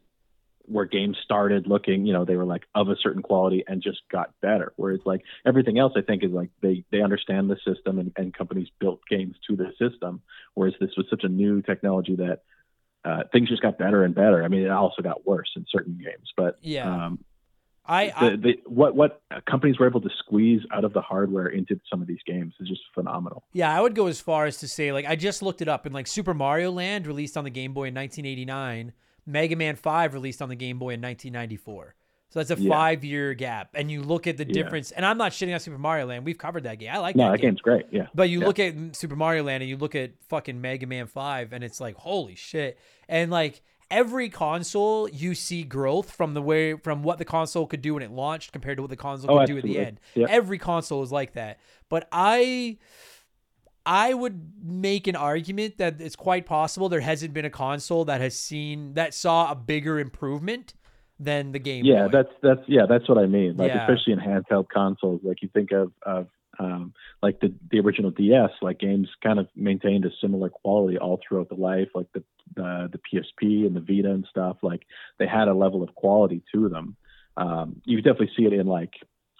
[0.67, 3.99] where games started looking, you know, they were like of a certain quality and just
[4.11, 4.73] got better.
[4.75, 8.33] Whereas like everything else, I think is like they they understand the system and, and
[8.33, 10.21] companies built games to the system.
[10.53, 12.41] Whereas this was such a new technology that
[13.05, 14.43] uh, things just got better and better.
[14.43, 17.05] I mean, it also got worse in certain games, but Yeah.
[17.05, 17.19] um,
[17.85, 21.47] I, I the, the, what what companies were able to squeeze out of the hardware
[21.47, 23.45] into some of these games is just phenomenal.
[23.53, 25.85] Yeah, I would go as far as to say, like, I just looked it up,
[25.85, 28.91] and like Super Mario Land released on the Game Boy in 1989,
[29.27, 31.93] Mega Man 5 released on the Game Boy in 1994.
[32.29, 32.69] So that's a Yeah.
[32.69, 33.69] five year gap.
[33.73, 34.53] And you look at the Yeah.
[34.63, 36.25] difference, and I'm not shitting on Super Mario Land.
[36.25, 36.89] We've covered that game.
[36.91, 37.51] I like No, that, that game.
[37.51, 37.85] game's great.
[37.91, 38.47] Yeah, But you Yeah.
[38.47, 41.79] look at Super Mario Land and you look at fucking Mega Man 5, and it's
[41.79, 42.77] like, holy shit.
[43.07, 47.81] And like, every console you see growth from the way from what the console could
[47.81, 50.01] do when it launched compared to what the console Oh, could do at the end.
[50.15, 50.29] Yep.
[50.29, 51.59] Every console is like that.
[51.87, 52.77] But I
[53.87, 58.19] I would make an argument that it's quite possible there hasn't been a console that
[58.19, 60.73] has seen that saw a bigger improvement
[61.19, 62.11] than the Game yeah, Boy.
[62.11, 63.55] that's that's yeah, that's what I mean.
[63.55, 63.87] Like Yeah.
[63.87, 66.27] especially in handheld consoles, like you think of of
[66.59, 66.93] um,
[67.23, 71.47] like the the original DS, like games kind of maintained a similar quality all throughout
[71.47, 72.23] the life, like the
[72.55, 74.57] the, the PSP and the Vita and stuff.
[74.61, 74.85] Like
[75.17, 76.97] they had a level of quality to them.
[77.37, 78.93] Um, you definitely see it in like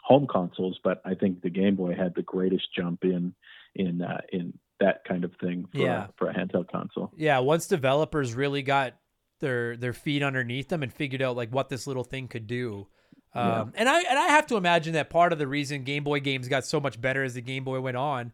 [0.03, 3.34] home consoles, but I think the Game Boy had the greatest jump in
[3.78, 6.08] in uh, in that kind of thing for, Yeah.
[6.18, 7.12] for a handheld console.
[7.18, 8.94] Yeah, once developers really got
[9.40, 12.88] their their feet underneath them and figured out like what this little thing could do.
[13.34, 13.66] Um, Yeah.
[13.82, 16.48] and I and I have to imagine that part of the reason Game Boy games
[16.48, 18.34] got so much better as the Game Boy went on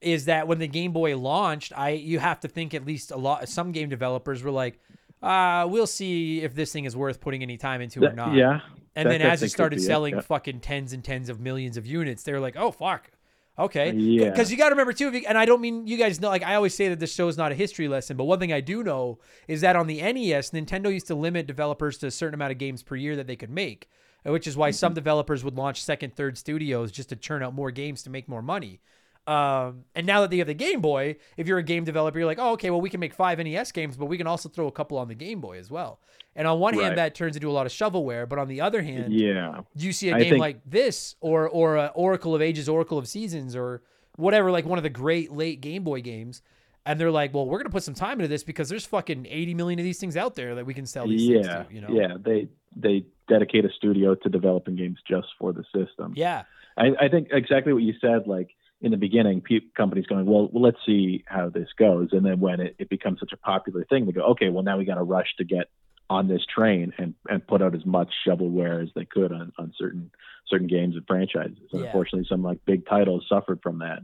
[0.00, 3.16] is that when the Game Boy launched, I you have to think at least a
[3.16, 4.78] lot some game developers were like,
[5.22, 8.34] uh, we'll see if this thing is worth putting any time into or not.
[8.34, 8.60] yeah.
[8.94, 10.20] And that then as it started be selling yeah.
[10.22, 13.10] fucking tens and tens of millions of units, they were like, oh fuck.
[13.58, 13.92] Okay.
[13.92, 14.30] Yeah.
[14.30, 16.28] Because you got to remember too, if you- and I don't mean you guys know,
[16.28, 18.52] like I always say that this show is not a history lesson, but one thing
[18.52, 19.18] I do know
[19.48, 22.58] is that on the NES, Nintendo used to limit developers to a certain amount of
[22.58, 23.88] games per year that they could make,
[24.24, 24.96] which is why some mm-hmm.
[24.96, 28.42] developers would launch second, third studios just to churn out more games to make more
[28.42, 28.80] money.
[29.28, 32.26] Um, and now that they have the Game Boy, if you're a game developer, you're
[32.26, 34.66] like, oh, okay, well, we can make five NES games, but we can also throw
[34.66, 36.00] a couple on the Game Boy as well.
[36.34, 36.84] And on one Right.
[36.84, 39.60] hand, that turns into a lot of shovelware, but on the other hand, Yeah.
[39.74, 42.96] you see a I game think- like this or or uh, Oracle of Ages, Oracle
[42.96, 43.82] of Seasons, or
[44.16, 46.40] whatever, like one of the great late Game Boy games,
[46.86, 49.52] and they're like, "Well, we're gonna put some time into this because there's fucking 80
[49.54, 51.42] million of these things out there that we can sell these Yeah.
[51.42, 51.88] things to." You know?
[51.90, 52.16] Yeah.
[52.18, 56.12] They they dedicate a studio to developing games just for the system.
[56.16, 56.44] Yeah.
[56.76, 58.26] I, I think exactly what you said.
[58.28, 58.50] Like
[58.80, 62.40] in the beginning, pe- companies going, well, well, let's see how this goes, and then
[62.40, 64.94] when it, it becomes such a popular thing, they go, okay, well, now we got
[64.94, 65.68] to rush to get
[66.10, 69.72] on this train and and put out as much shovelware as they could on on
[69.76, 70.10] certain
[70.48, 71.58] certain games and franchises.
[71.72, 71.86] And Yeah.
[71.86, 74.00] Unfortunately, some like big titles suffered from that,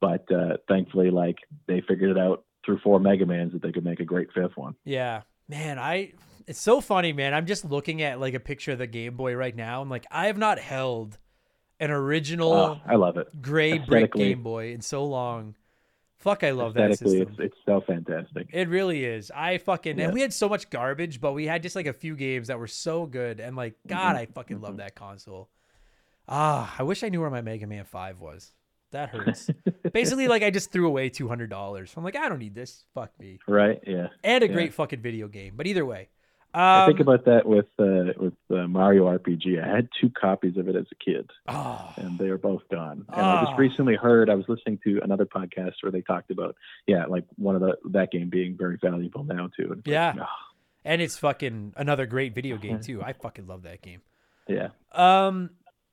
[0.00, 3.84] but uh, thankfully, like they figured it out through four Mega Mans that they could
[3.84, 4.74] make a great fifth one.
[4.84, 5.22] Yeah.
[5.48, 6.12] Man, I
[6.46, 7.32] it's so funny, man.
[7.32, 9.80] I'm just looking at like a picture of the Game Boy right now.
[9.80, 11.16] I'm like, I have not held
[11.80, 13.42] an original Oh, I love it.
[13.42, 15.54] gray brick Game Boy in so long.
[16.18, 17.22] Fuck, I love that system.
[17.22, 18.48] it's it's so fantastic.
[18.52, 19.30] It really is.
[19.34, 20.04] I fucking Yeah.
[20.06, 22.58] and we had so much garbage, but we had just like a few games that
[22.58, 23.40] were so good.
[23.40, 23.88] And like, mm-hmm.
[23.88, 24.80] God, I fucking love mm-hmm.
[24.80, 25.48] that console.
[26.28, 28.52] Ah, I wish I knew where my Mega Man Five was.
[28.92, 29.48] That hurts.
[29.92, 31.94] Basically, like I just threw away two hundred dollars.
[31.96, 32.84] I'm like, I don't need this.
[32.94, 33.38] Fuck me.
[33.48, 33.80] Right?
[33.86, 34.08] Yeah.
[34.22, 34.52] And a Yeah.
[34.52, 35.54] great fucking video game.
[35.56, 36.08] But either way,
[36.52, 39.62] um, I think about that with uh, with uh, Mario RPG.
[39.62, 43.04] I had two copies of it as a kid, oh, and they are both gone.
[43.08, 43.44] And I Ah.
[43.46, 46.56] just recently heard I was listening to another podcast where they talked about
[46.86, 49.70] yeah, like one of the that game being very valuable now too.
[49.70, 50.14] And it's like, Yeah.
[50.20, 50.26] oh,
[50.84, 53.02] and it's fucking another great video game too.
[53.02, 54.00] I fucking love that game.
[54.48, 55.50] yeah, Um.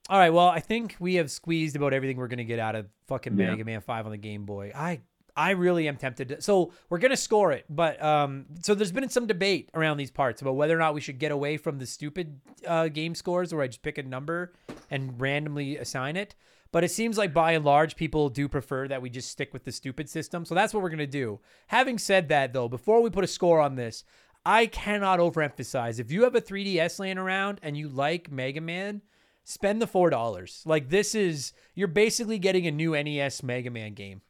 [0.09, 0.31] All right.
[0.31, 3.49] Well, I think we have squeezed about everything we're gonna get out of fucking Yeah.
[3.51, 4.71] Mega Man Five on the Game Boy.
[4.73, 5.01] I
[5.37, 6.29] I really am tempted.
[6.29, 8.47] To, so we're gonna score it, but um.
[8.63, 11.31] So there's been some debate around these parts about whether or not we should get
[11.31, 14.53] away from the stupid uh, game scores, where I just pick a number
[14.89, 16.33] and randomly assign it.
[16.71, 19.63] But it seems like by and large, people do prefer that we just stick with
[19.63, 20.43] the stupid system.
[20.43, 21.39] So that's what we're gonna do.
[21.67, 24.03] Having said that, though, before we put a score on this,
[24.43, 25.99] I cannot overemphasize.
[25.99, 29.03] If you have a 3DS laying around and you like Mega Man,
[29.43, 30.63] spend the four dollars.
[30.65, 34.21] Like this is you're basically getting a new NES Mega Man game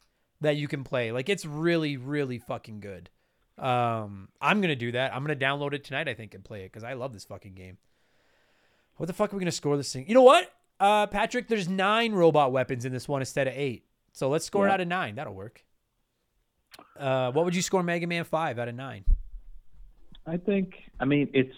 [0.41, 1.11] that you can play.
[1.11, 3.09] Like it's really, really fucking good.
[3.57, 5.13] Um, I'm gonna do that.
[5.13, 7.55] I'm gonna download it tonight, I think, and play it because I love this fucking
[7.55, 7.77] game.
[8.97, 10.07] What the fuck are we gonna score this thing?
[10.07, 11.47] You know what, uh, Patrick?
[11.47, 13.85] There's nine robot weapons in this one instead of eight.
[14.13, 15.15] So let's score it out of nine.
[15.15, 15.63] That'll work.
[16.99, 19.05] Uh, what would you score Mega Man Five out of nine?
[20.25, 20.73] I think.
[20.99, 21.55] I mean, it's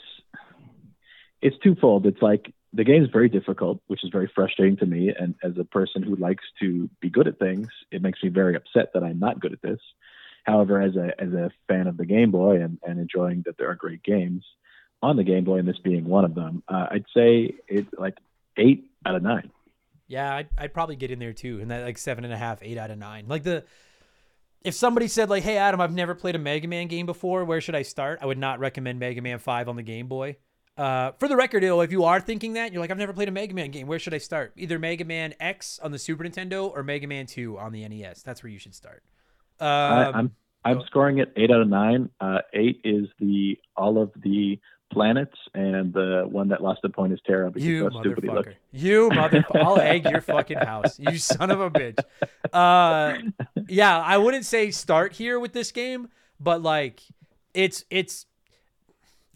[1.42, 2.06] it's twofold.
[2.06, 5.12] It's like the game is very difficult, which is very frustrating to me.
[5.18, 8.56] And as a person who likes to be good at things, it makes me very
[8.56, 9.80] upset that I'm not good at this.
[10.44, 13.70] However, as a as a fan of the Game Boy and, and enjoying that there
[13.70, 14.44] are great games
[15.02, 18.18] on the Game Boy, and this being one of them, uh, I'd say it's like
[18.58, 19.52] eight out of nine.
[20.08, 22.60] Yeah, I'd, I'd probably get in there too, and that like seven and a half,
[22.64, 23.26] eight out of nine.
[23.28, 23.64] Like the,
[24.64, 27.46] if somebody said like, "Hey Adam, I've never played a Mega Man game before.
[27.46, 30.38] Where should I start?" I would not recommend Mega Man Five on the Game Boy.
[30.80, 33.28] Uh, for the record, though, if you are thinking that, you're like, "I've never played
[33.28, 33.86] a Mega Man game.
[33.86, 37.26] Where should I start?" Either Mega Man X on the Super Nintendo or Mega Man
[37.26, 38.24] Two on the NES.
[38.24, 39.04] That's where you should start.
[39.60, 40.32] Um, I, I'm
[40.64, 42.10] I'm scoring it eight out of nine.
[42.22, 44.58] Uh, eight is the all of the
[44.92, 48.54] planets, and the one that lost a point is Terra because You how stupid motherfucker.
[48.72, 49.64] You motherfucker.
[49.64, 51.00] I'll egg your fucking house.
[51.00, 52.00] You son of a bitch.
[52.52, 53.18] Uh,
[53.68, 57.02] yeah, I wouldn't say start here with this game, but like,
[57.54, 58.26] it's it's.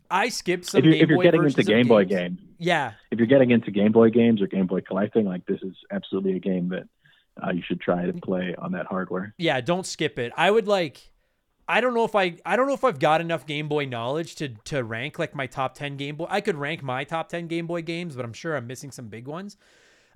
[0.10, 0.80] I skipped some.
[0.80, 2.40] If, you, Game if you're Boy getting into Game Boy games.
[2.40, 5.62] games, yeah, if you're getting into Game Boy games or Game Boy collecting, like this
[5.62, 6.84] is absolutely a game that
[7.46, 9.34] uh, you should try to play on that hardware.
[9.38, 10.32] yeah, don't skip it.
[10.36, 11.12] I would like.
[11.68, 14.36] I don't know if I I don't know if I've got enough Game Boy knowledge
[14.36, 16.28] to to rank like my top 10 Game Boy.
[16.30, 19.08] I could rank my top 10 Game Boy games, but I'm sure I'm missing some
[19.08, 19.58] big ones.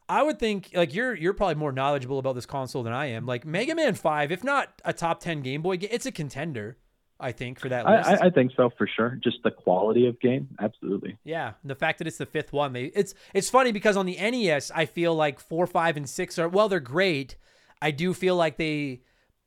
[0.10, 3.26] I would think like you're you're probably more knowledgeable about this console than I am.
[3.26, 6.78] Like Mega Man 5, if not a top 10 Game Boy game, it's a contender,
[7.20, 8.22] I think, for that I, list.
[8.24, 9.18] I, I think so for sure.
[9.24, 11.18] Just the quality of game, absolutely.
[11.24, 14.06] Yeah, and the fact that it's the fifth one, they it's it's funny because on
[14.06, 17.36] the NES, I feel like four, five, and six are well, they're great.
[17.82, 19.02] I do feel like they,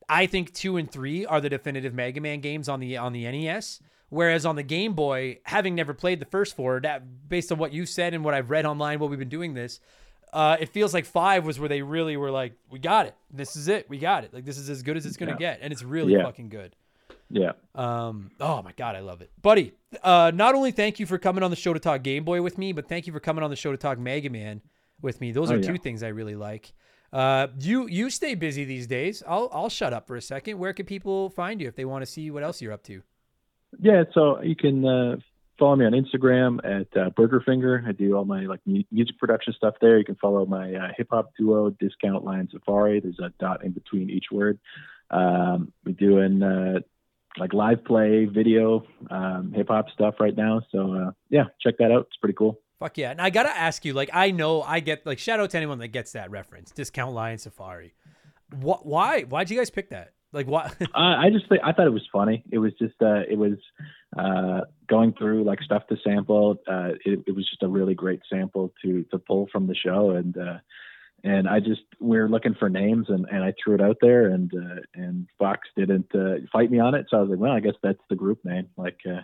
[0.09, 3.25] I think two and three are the definitive Mega Man games on the on the
[3.31, 3.81] NES.
[4.09, 7.73] Whereas on the Game Boy, having never played the first four, that based on what
[7.73, 9.79] you said and what I've read online while we've been doing this,
[10.33, 13.15] uh, it feels like five was where they really were like, "We got it.
[13.33, 13.89] This is it.
[13.89, 14.35] We got it.
[14.35, 15.53] Like this is as good as it's gonna Yeah.
[15.55, 16.25] get," and it's really Yeah.
[16.25, 16.75] fucking good.
[17.31, 17.53] Yeah.
[17.75, 19.73] Um, oh my god, I love it, buddy.
[20.03, 22.59] Uh, not only thank you for coming on the show to talk Game Boy with
[22.59, 24.61] me, but thank you for coming on the show to talk Mega Man
[25.01, 25.31] with me.
[25.33, 25.67] Those Oh, are yeah.
[25.69, 26.73] two things I really like.
[27.13, 29.23] Uh, you you stay busy these days.
[29.27, 30.59] I'll I'll shut up for a second.
[30.59, 33.03] Where can people find you if they want to see what else you're up to?
[33.81, 35.17] Yeah, so you can uh,
[35.59, 37.85] follow me on Instagram at uh, Burger Finger.
[37.87, 39.99] I do all my like music production stuff there.
[39.99, 42.99] You can follow my uh, hip hop duo Discount Lion Safari.
[43.01, 44.59] There's a dot in between each word.
[45.11, 46.81] Um, we're doing uh,
[47.39, 50.63] like live play, video, um, hip hop stuff right now.
[50.73, 52.07] So uh, yeah, check that out.
[52.09, 52.61] It's pretty cool.
[52.79, 53.11] Fuck yeah!
[53.11, 55.79] And I gotta ask you, like, I know I get like shout out to anyone
[55.79, 56.71] that gets that reference.
[56.71, 57.95] Discount Lion Safari.
[58.59, 58.87] What?
[58.87, 59.23] Why?
[59.23, 60.15] Why'd you guys pick that?
[60.33, 60.75] Like, what?
[60.95, 62.43] I, I just think I thought it was funny.
[62.51, 63.59] It was just uh, it was
[64.19, 66.57] uh, going through like stuff to sample.
[66.67, 70.13] Uh, it, it was just a really great sample to to pull from the show,
[70.13, 70.59] and uh,
[71.25, 74.29] and I just we were looking for names, and, and I threw it out there,
[74.31, 77.53] and uh, and Fox didn't uh, fight me on it, so I was like, well,
[77.53, 78.69] I guess that's the group name.
[78.77, 79.15] Like, uh, you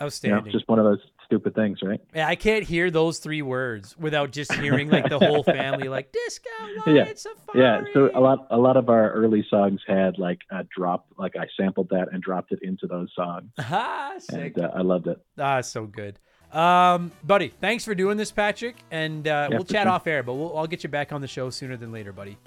[0.00, 0.52] know, Outstanding.
[0.52, 2.00] just one of those stupid things, right?
[2.14, 6.12] Yeah, I can't hear those three words without just hearing like the whole family like
[6.12, 6.50] disco
[6.86, 7.12] Lion Yeah.
[7.14, 7.60] Safari.
[7.62, 11.36] Yeah, so a lot a lot of our early songs had like a drop, like
[11.36, 14.56] I sampled that and dropped it into those songs, Ah, sick.
[14.56, 15.18] and uh, I loved it.
[15.38, 16.18] Ah, so good.
[16.54, 18.76] Um, buddy, thanks for doing this, Patrick.
[18.90, 19.92] And uh, Yeah, we'll chat sure.
[19.92, 22.38] off air, but we'll, I'll get you back on the show sooner than later, buddy.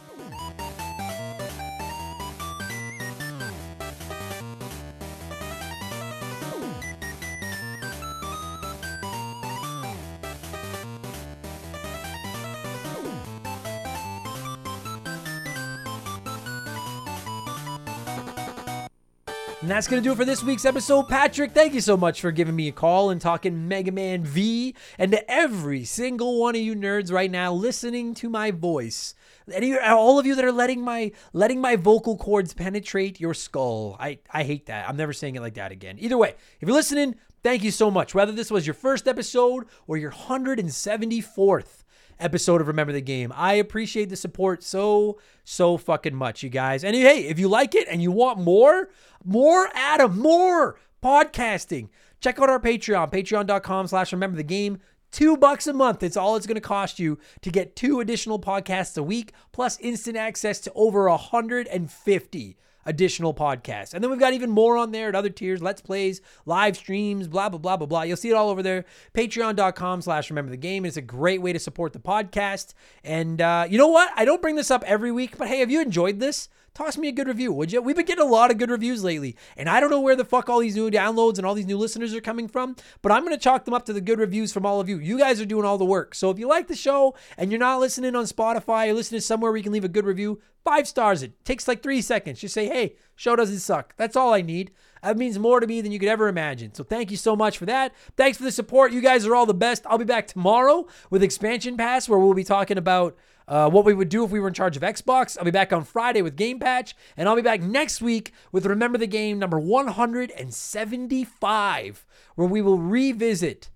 [19.68, 21.10] And that's going to do it for this week's episode.
[21.10, 24.73] Patrick, thank you so much for giving me a call and talking Mega Man V.
[24.98, 29.14] And to every single one of you nerds right now listening to my voice,
[29.52, 33.98] any, all of you that are letting my letting my vocal cords penetrate your skull.
[33.99, 34.88] I, I hate that.
[34.88, 35.98] I'm never saying it like that again.
[35.99, 38.15] Either way, if you're listening, thank you so much.
[38.15, 41.84] Whether this was your first episode or your 174th
[42.19, 43.34] episode of Remember the Game.
[43.35, 46.84] I appreciate the support so, so fucking much, you guys.
[46.84, 48.89] And hey, if you like it and you want more,
[49.23, 51.89] more Adam, more podcasting,
[52.19, 54.80] check out our Patreon, patreon.com slash remember the game.
[55.11, 56.03] Two bucks a month.
[56.03, 59.80] It's all it's going to cost you to get two additional podcasts a week, plus
[59.80, 62.57] instant access to over 150
[62.88, 63.93] additional podcasts.
[63.93, 67.27] And then we've got even more on there at other tiers, let's plays, live streams,
[67.27, 68.01] blah, blah, blah, blah, blah.
[68.01, 68.85] You'll see it all over there.
[69.14, 70.85] Patreon.com slash remember the game.
[70.85, 72.73] It's a great way to support the podcast.
[73.03, 74.09] And uh, you know what?
[74.15, 76.49] I don't bring this up every week, but hey, have you enjoyed this?
[76.78, 77.82] Toss me a good review, would you?
[77.82, 80.24] We've been getting a lot of good reviews lately, and I don't know where the
[80.24, 83.28] fuck all these new downloads and all these new listeners are coming from, but I'm
[83.28, 84.99] to chalk them up to the good reviews from all of you.
[84.99, 86.14] You guys are doing all the work.
[86.14, 89.49] So if you like the show and you're not listening on Spotify or listening somewhere
[89.49, 91.44] where you can leave a good review, five stars it.
[91.44, 92.41] Takes like three seconds.
[92.41, 93.95] Just say, hey, show doesn't suck.
[93.98, 94.70] That's all I need.
[95.02, 96.76] That means more to me than you could ever imagine.
[96.76, 97.95] So thank you so much for that.
[98.18, 98.91] Thanks for the support.
[98.91, 99.84] You guys are all the best.
[99.88, 103.18] I'll be back tomorrow with Expansion Pass, where we'll be talking about
[103.48, 105.38] uh, what we would do if we were in charge of Xbox.
[105.38, 108.65] I'll be back on Friday with Game Patch, and I'll be back next week with
[108.65, 112.06] Remember the Game number 175,
[112.36, 113.69] where we will revisit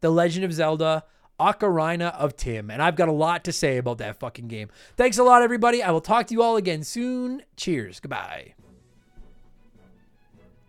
[0.00, 1.04] The Legend of Zelda.
[1.40, 4.70] Ocarina of Time, and I've got a lot to say about that fucking game.
[4.96, 5.84] Thanks a lot, everybody.
[5.84, 7.44] I will talk to you all again soon.
[7.56, 8.00] Cheers.
[8.00, 8.54] Goodbye.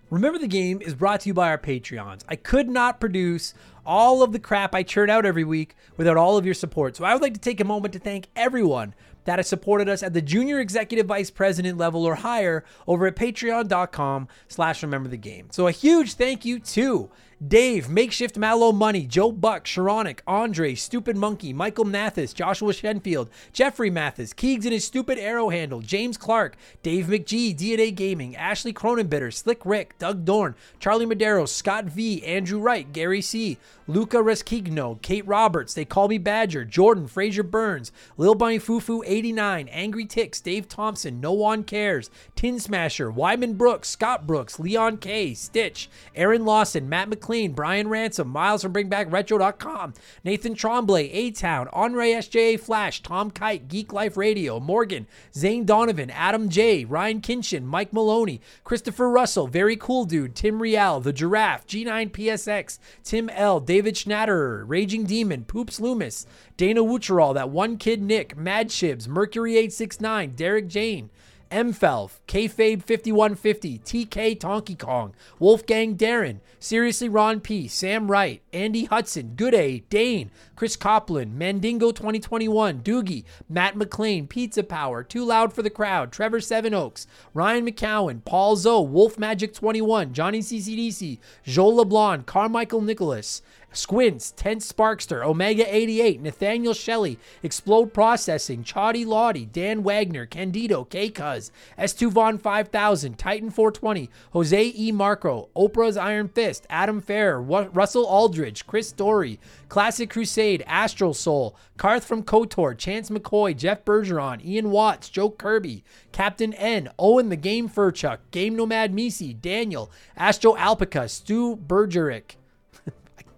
[0.10, 2.24] Remember the Game is brought to you by our Patreons.
[2.28, 3.54] I could not produce
[3.90, 6.96] all of the crap I churn out every week without all of your support.
[6.96, 8.94] So I would like to take a moment to thank everyone
[9.26, 13.16] that has supported us at the junior executive vice president level or higher over at
[13.16, 15.48] patreon.com slash remember the game.
[15.52, 17.10] So a huge thank you to
[17.46, 23.90] Dave, Makeshift Mallow Money, Joe Buck, Sharonic, Andre, Stupid Monkey, Michael Mathis, Joshua Shenfield, Jeffrey
[23.90, 29.34] Mathis, Keegs and his stupid arrow handle, James Clark, Dave McGee, DNA Gaming, Ashley Cronenbitter,
[29.34, 33.58] Slick Rick, Doug Dorn, Charlie Madero, Scott V, Andrew Wright, Gary C,
[33.90, 39.68] Luca Reskigno, Kate Roberts, They Call Me Badger, Jordan, Fraser Burns, Lil Bunny Fufu 89,
[39.70, 45.34] Angry Ticks, Dave Thompson, No One Cares, Tin Smasher, Wyman Brooks, Scott Brooks, Leon K,
[45.34, 52.12] Stitch, Aaron Lawson, Matt McLean, Brian Ransom, Miles from BringBackRetro.com, Nathan Tremblay, A Town, Andre
[52.12, 57.92] SJA Flash, Tom Kite, Geek Life Radio, Morgan, Zane Donovan, Adam J, Ryan Kinchin, Mike
[57.92, 64.66] Maloney, Christopher Russell, Very Cool Dude, Tim Rial, The Giraffe, G9PSX, Tim L, David Schnatterer,
[64.68, 66.28] Raging Demon, Poops Loomis,
[66.58, 71.10] Dana Wucherall, That One Kid Nick, Mad Shibs, Mercury 869, Derek Jane,
[71.50, 79.34] Mfelf, Kayfabe 5150, TK Tonky Kong, Wolfgang Darren, Seriously Ron P, Sam Wright, Andy Hudson,
[79.36, 85.64] Good A, Dane, Chris Copland, Mandingo 2021, Doogie, Matt McLean, Pizza Power, Too Loud for
[85.64, 91.78] the Crowd, Trevor Seven Oaks, Ryan McCowan, Paul Zoe, Wolf Magic 21, Johnny CCDC, Joel
[91.78, 93.42] LeBlanc, Carmichael Nicholas,
[93.72, 101.10] Squints, Tense Sparkster, Omega 88, Nathaniel Shelley, Explode Processing, Chaudy Lottie, Dan Wagner, Candido, K
[101.10, 104.92] Cuz, S2 Von 5000, Titan 420, Jose E.
[104.92, 109.40] Marco, Oprah's Iron Fist, Adam Fair, Russell Aldridge, Chris Dory,
[109.70, 115.84] Classic Crusade, Astral Soul, Karth from KOTOR, Chance McCoy, Jeff Bergeron, Ian Watts, Joe Kirby,
[116.12, 122.36] Captain N, Owen the Game Furchuck, Game Nomad Misi, Daniel, Astro Alpaca, Stu Bergerick,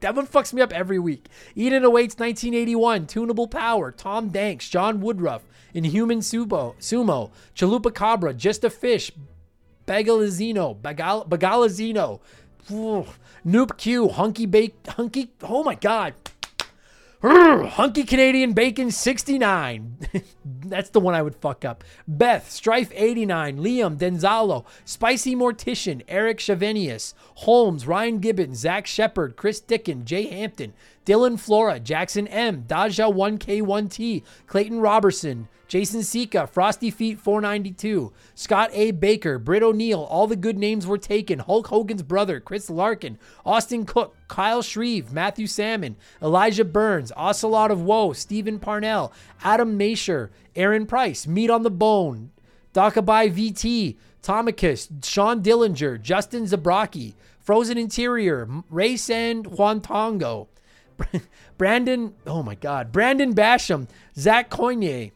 [0.02, 1.28] that one fucks me up every week.
[1.56, 8.64] Eden Awaits 1981, Tunable Power, Tom Danks, John Woodruff, Inhuman Sumo, Sumo Chalupa Cabra, Just
[8.64, 9.12] a Fish,
[9.88, 12.20] Bagalizino, Bagal, Bagalazino,
[12.70, 16.14] Noop Q, Hunky Bake, Hunky, oh my god.
[17.24, 19.98] Hunky Canadian Bacon 69.
[20.46, 21.84] That's the one I would fuck up.
[22.08, 29.62] Beth, Strife 89, Liam, Denzalo, Spicy Mortician, Eric Chavenius, Holmes, Ryan Gibbons, Zach Shepard, Chris
[29.62, 30.74] Dickin, Jay Hampton,
[31.06, 38.92] Dylan Flora, Jackson M, Daja 1K1T, Clayton Robertson, Jason Sika, Frosty Feet 492, Scott A.
[38.92, 41.40] Baker, Britt O'Neill, all the good names were taken.
[41.40, 47.82] Hulk Hogan's brother, Chris Larkin, Austin Cook, Kyle Shreve, Matthew Salmon, Elijah Burns, Ocelot of
[47.82, 49.14] Woe, Stephen Parnell,
[49.44, 52.32] Adam Masher, Aaron Price, Meat on the Bone,
[52.74, 60.48] Dakabai VT, Tomicus, Sean Dillinger, Justin Zabraki, Frozen Interior, Ray San Juan Tongo,
[61.58, 63.88] Brandon, oh my God, Brandon Basham,
[64.18, 65.12] Zach Coignet,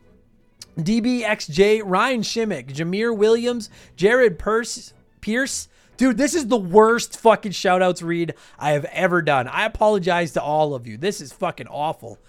[0.77, 5.67] DBXJ, Ryan Shimmick, Jameer Williams, Jared Pierce, Pierce.
[5.97, 9.47] Dude, this is the worst fucking shoutouts read I have ever done.
[9.47, 10.97] I apologize to all of you.
[10.97, 12.19] This is fucking awful.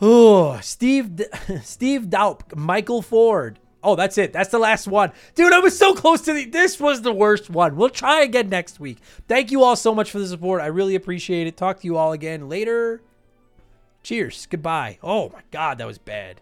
[0.00, 1.20] Oh, Steve,
[1.62, 3.60] Steve Daup, Michael Ford.
[3.84, 4.32] Oh, that's it.
[4.32, 5.12] That's the last one.
[5.34, 6.44] Dude, I was so close to the.
[6.44, 7.76] This was the worst one.
[7.76, 8.98] We'll try again next week.
[9.28, 10.62] Thank you all so much for the support.
[10.62, 11.56] I really appreciate it.
[11.56, 13.00] Talk to you all again later.
[14.02, 14.46] Cheers.
[14.50, 14.98] Goodbye.
[15.02, 16.40] Oh my God, that was bad.